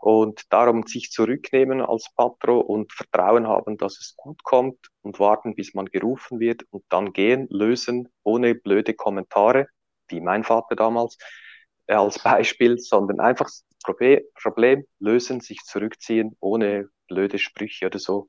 Und 0.00 0.42
darum 0.52 0.86
sich 0.86 1.10
zurücknehmen 1.10 1.80
als 1.80 2.08
Patro 2.14 2.60
und 2.60 2.92
Vertrauen 2.92 3.46
haben, 3.46 3.76
dass 3.78 3.98
es 3.98 4.14
gut 4.16 4.42
kommt 4.44 4.78
und 5.02 5.18
warten, 5.18 5.54
bis 5.54 5.74
man 5.74 5.86
gerufen 5.86 6.38
wird 6.38 6.64
und 6.70 6.84
dann 6.90 7.12
gehen, 7.12 7.48
lösen, 7.50 8.08
ohne 8.22 8.54
blöde 8.54 8.94
Kommentare, 8.94 9.68
wie 10.08 10.20
mein 10.20 10.44
Vater 10.44 10.76
damals 10.76 11.16
äh, 11.86 11.94
als 11.94 12.18
Beispiel, 12.22 12.78
sondern 12.78 13.20
einfach 13.20 13.48
Problem, 13.82 14.20
Problem 14.40 14.84
lösen, 14.98 15.40
sich 15.40 15.60
zurückziehen, 15.64 16.36
ohne 16.40 16.88
blöde 17.08 17.38
Sprüche 17.38 17.86
oder 17.86 17.98
so 17.98 18.28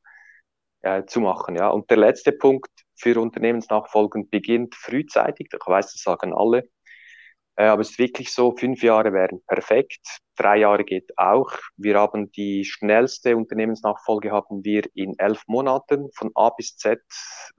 äh, 0.82 1.06
zu 1.06 1.20
machen. 1.20 1.56
Ja. 1.56 1.70
Und 1.70 1.90
der 1.90 1.98
letzte 1.98 2.32
Punkt 2.32 2.70
für 2.96 3.20
Unternehmensnachfolgen 3.20 4.30
beginnt 4.30 4.76
frühzeitig. 4.76 5.50
Ich 5.52 5.68
weiß, 5.68 5.94
das 5.94 6.02
sagen 6.02 6.34
alle. 6.34 6.70
Äh, 7.58 7.66
aber 7.66 7.82
es 7.82 7.92
ist 7.92 8.00
wirklich 8.00 8.32
so, 8.32 8.56
fünf 8.56 8.84
Jahre 8.84 9.14
wären 9.14 9.42
perfekt, 9.48 10.20
drei 10.36 10.58
Jahre 10.58 10.86
geht 10.86 11.18
auch. 11.18 11.52
Wir 11.76 12.00
haben 12.00 12.32
die 12.32 12.64
schnellste 12.64 13.36
Unternehmensnachfolge 13.36 14.32
haben 14.32 14.64
wir 14.64 14.84
in 14.94 15.16
elf 15.18 15.42
Monaten, 15.48 16.10
von 16.14 16.32
A 16.36 16.52
bis 16.52 16.78
Z. 16.78 17.02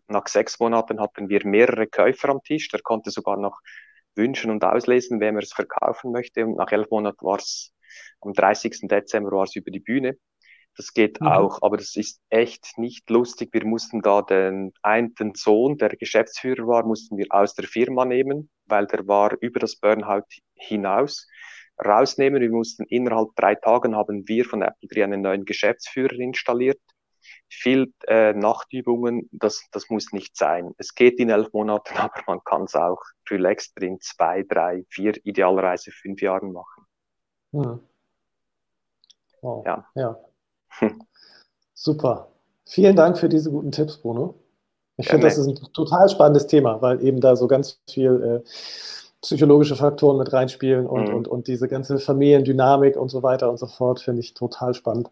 Nach 0.07 0.27
sechs 0.29 0.61
Monaten 0.61 1.01
hatten 1.01 1.29
wir 1.29 1.45
mehrere 1.45 1.89
Käufer 1.89 2.29
am 2.31 2.43
Tisch. 2.43 2.69
Der 2.69 2.81
konnte 2.81 3.11
sogar 3.11 3.37
noch 3.37 3.59
wünschen 4.15 4.51
und 4.53 4.65
auslesen, 4.65 5.21
wem 5.21 5.37
er 5.37 5.43
es 5.43 5.53
verkaufen 5.53 6.13
möchte. 6.13 6.47
Und 6.47 6.57
nach 6.57 6.71
elf 6.71 6.89
Monaten 6.91 7.25
war 7.27 7.39
es, 7.39 7.75
am 8.21 8.33
30. 8.33 8.89
Dezember 8.89 9.33
war 9.33 9.45
es 9.45 9.57
über 9.57 9.71
die 9.71 9.81
Bühne. 9.81 10.17
Das 10.79 10.95
geht 10.95 11.21
mhm. 11.21 11.27
auch, 11.27 11.59
aber 11.61 11.77
das 11.77 11.97
ist 11.97 12.21
echt 12.31 12.79
nicht 12.79 13.11
lustig. 13.11 13.49
Wir 13.53 13.67
mussten 13.67 14.01
da 14.01 14.23
den 14.23 14.73
einen 14.83 15.13
Sohn, 15.35 15.77
der 15.77 15.89
Geschäftsführer 15.89 16.69
war, 16.69 16.87
mussten 16.87 17.19
wir 17.19 17.27
aus 17.31 17.55
der 17.55 17.67
Firma 17.67 18.05
nehmen, 18.05 18.49
weil 18.67 18.87
der 18.87 19.09
war 19.09 19.37
über 19.41 19.59
das 19.59 19.75
Burnout 19.75 20.23
hinaus 20.55 21.27
rausnehmen. 21.85 22.41
Wir 22.41 22.51
mussten 22.53 22.85
innerhalb 22.85 23.31
drei 23.35 23.57
Tagen 23.57 23.97
haben 23.97 24.29
wir 24.29 24.45
von 24.45 24.63
Apple 24.63 24.89
3 24.89 25.03
einen 25.03 25.23
neuen 25.23 25.45
Geschäftsführer 25.45 26.13
installiert. 26.13 26.81
Viel 27.49 27.93
äh, 28.07 28.33
Nachtübungen, 28.35 29.29
das, 29.33 29.67
das 29.73 29.91
muss 29.91 30.13
nicht 30.13 30.37
sein. 30.37 30.77
Es 30.79 30.95
geht 30.95 31.19
in 31.19 31.29
elf 31.29 31.53
Monaten, 31.53 31.97
aber 31.99 32.23
man 32.29 32.45
kann 32.45 32.63
es 32.63 32.77
auch 32.77 33.03
relaxed 33.29 33.83
in 33.83 34.01
zwei, 34.01 34.45
drei, 34.45 34.85
vier, 34.91 35.15
idealerweise 35.25 35.91
fünf 35.91 36.23
Jahren 36.23 36.53
machen. 36.53 36.87
Hm. 37.51 37.81
Wow. 39.43 39.67
Ja. 39.67 39.91
ja. 39.97 40.28
Super. 41.75 42.29
Vielen 42.65 42.97
Dank 42.97 43.19
für 43.19 43.29
diese 43.29 43.51
guten 43.51 43.73
Tipps, 43.73 43.99
Bruno. 43.99 44.35
Ich 44.97 45.09
finde, 45.09 45.27
das 45.27 45.39
ist 45.39 45.47
ein 45.47 45.55
total 45.73 46.09
spannendes 46.09 46.49
Thema, 46.49 46.83
weil 46.83 47.03
eben 47.05 47.21
da 47.21 47.37
so 47.37 47.47
ganz 47.47 47.81
viel 47.89 48.43
äh, 48.45 48.49
psychologische 49.23 49.77
Faktoren 49.77 50.19
mit 50.19 50.33
reinspielen 50.33 50.87
und, 50.87 51.09
mhm. 51.09 51.15
und, 51.15 51.29
und 51.29 51.47
diese 51.47 51.69
ganze 51.69 51.99
Familiendynamik 51.99 52.97
und 52.97 53.09
so 53.09 53.23
weiter 53.23 53.49
und 53.49 53.59
so 53.59 53.67
fort, 53.67 54.01
finde 54.01 54.21
ich 54.21 54.35
total 54.35 54.75
spannend. 54.75 55.09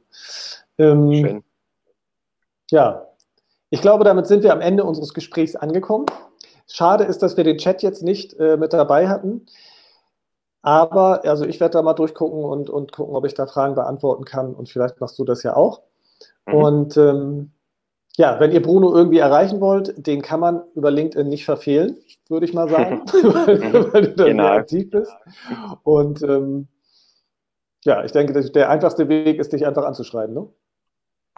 Ähm, 0.78 1.12
Schön. 1.12 1.44
Ja, 2.70 3.06
ich 3.70 3.80
glaube, 3.80 4.04
damit 4.04 4.26
sind 4.26 4.42
wir 4.42 4.52
am 4.52 4.60
Ende 4.60 4.84
unseres 4.84 5.14
Gesprächs 5.14 5.54
angekommen. 5.54 6.06
Schade 6.68 7.04
ist, 7.04 7.22
dass 7.22 7.36
wir 7.36 7.44
den 7.44 7.58
Chat 7.58 7.82
jetzt 7.82 8.02
nicht 8.02 8.34
äh, 8.34 8.56
mit 8.56 8.72
dabei 8.72 9.08
hatten. 9.08 9.46
Aber 10.66 11.24
also 11.24 11.44
ich 11.44 11.60
werde 11.60 11.74
da 11.74 11.82
mal 11.82 11.94
durchgucken 11.94 12.42
und, 12.42 12.68
und 12.70 12.90
gucken, 12.90 13.14
ob 13.14 13.24
ich 13.24 13.34
da 13.34 13.46
Fragen 13.46 13.76
beantworten 13.76 14.24
kann. 14.24 14.52
Und 14.52 14.68
vielleicht 14.68 15.00
machst 15.00 15.16
du 15.16 15.24
das 15.24 15.44
ja 15.44 15.54
auch. 15.54 15.82
Mhm. 16.44 16.54
Und 16.54 16.96
ähm, 16.96 17.52
ja, 18.16 18.40
wenn 18.40 18.50
ihr 18.50 18.62
Bruno 18.62 18.92
irgendwie 18.92 19.18
erreichen 19.18 19.60
wollt, 19.60 19.94
den 20.04 20.22
kann 20.22 20.40
man 20.40 20.64
über 20.74 20.90
LinkedIn 20.90 21.28
nicht 21.28 21.44
verfehlen, 21.44 21.98
würde 22.28 22.46
ich 22.46 22.52
mal 22.52 22.68
sagen, 22.68 23.02
weil, 23.06 23.92
weil, 23.92 24.02
du 24.02 24.14
da 24.16 24.24
genau. 24.24 24.42
sehr 24.42 24.52
aktiv 24.54 24.90
bist. 24.90 25.12
Und 25.84 26.22
ähm, 26.22 26.66
ja, 27.84 28.04
ich 28.04 28.10
denke, 28.10 28.32
der 28.50 28.68
einfachste 28.68 29.08
Weg 29.08 29.38
ist, 29.38 29.52
dich 29.52 29.64
einfach 29.64 29.84
anzuschreiben. 29.84 30.34
Ne? 30.34 30.48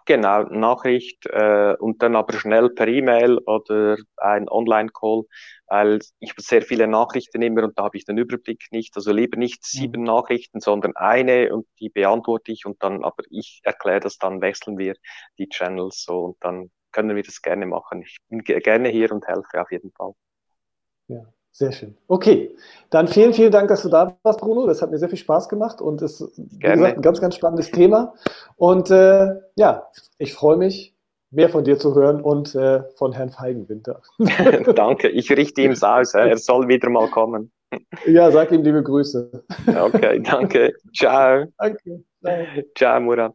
Genau, 0.08 0.44
Nachricht 0.44 1.26
äh, 1.26 1.74
und 1.78 2.02
dann 2.02 2.16
aber 2.16 2.32
schnell 2.32 2.70
per 2.70 2.88
E-Mail 2.88 3.36
oder 3.44 3.98
ein 4.16 4.48
Online-Call, 4.48 5.24
weil 5.66 5.98
ich 6.18 6.32
sehr 6.38 6.62
viele 6.62 6.86
Nachrichten 6.86 7.42
immer 7.42 7.64
und 7.64 7.78
da 7.78 7.82
habe 7.82 7.98
ich 7.98 8.06
den 8.06 8.16
Überblick 8.16 8.68
nicht. 8.70 8.96
Also 8.96 9.12
lieber 9.12 9.36
nicht 9.36 9.58
mhm. 9.64 9.78
sieben 9.78 10.00
mhm. 10.00 10.06
Nachrichten, 10.06 10.60
sondern 10.60 10.96
eine 10.96 11.54
und 11.54 11.66
die 11.78 11.90
beantworte 11.90 12.52
ich 12.52 12.64
und 12.64 12.82
dann, 12.82 13.04
aber 13.04 13.22
ich 13.28 13.60
erkläre 13.64 14.00
das, 14.00 14.16
dann 14.16 14.40
wechseln 14.40 14.78
wir 14.78 14.94
die 15.36 15.50
Channels 15.50 16.04
so 16.04 16.20
und 16.20 16.36
dann 16.40 16.70
können 16.90 17.14
wir 17.14 17.22
das 17.22 17.42
gerne 17.42 17.66
machen. 17.66 18.00
Ich 18.00 18.16
bin 18.30 18.42
gerne 18.42 18.88
hier 18.88 19.12
und 19.12 19.28
helfe 19.28 19.60
auf 19.60 19.70
jeden 19.70 19.92
Fall. 19.92 20.12
Ja. 21.08 21.22
Sehr 21.58 21.72
schön. 21.72 21.96
Okay, 22.06 22.54
dann 22.88 23.08
vielen, 23.08 23.34
vielen 23.34 23.50
Dank, 23.50 23.66
dass 23.66 23.82
du 23.82 23.88
da 23.88 24.16
warst, 24.22 24.38
Bruno. 24.38 24.68
Das 24.68 24.80
hat 24.80 24.92
mir 24.92 24.98
sehr 24.98 25.08
viel 25.08 25.18
Spaß 25.18 25.48
gemacht 25.48 25.80
und 25.80 26.00
ist, 26.02 26.18
gesagt, 26.60 26.62
ein 26.62 27.02
ganz, 27.02 27.20
ganz 27.20 27.34
spannendes 27.34 27.72
Thema. 27.72 28.14
Und 28.54 28.92
äh, 28.92 29.34
ja, 29.56 29.88
ich 30.18 30.34
freue 30.34 30.56
mich, 30.56 30.94
mehr 31.32 31.48
von 31.48 31.64
dir 31.64 31.76
zu 31.76 31.96
hören 31.96 32.20
und 32.20 32.54
äh, 32.54 32.84
von 32.94 33.12
Herrn 33.12 33.30
Feigenwinter. 33.30 34.02
Danke, 34.76 35.08
ich 35.08 35.32
richte 35.32 35.62
ihm 35.62 35.72
es 35.72 35.82
aus. 35.82 36.14
Er 36.14 36.38
soll 36.38 36.68
wieder 36.68 36.90
mal 36.90 37.08
kommen. 37.08 37.50
Ja, 38.06 38.30
sag 38.30 38.52
ihm 38.52 38.62
liebe 38.62 38.82
Grüße. 38.82 39.44
Okay, 39.66 40.20
danke. 40.22 40.72
Ciao. 40.96 41.44
Danke. 41.58 42.04
Ciao, 42.74 43.00
Murat. 43.00 43.34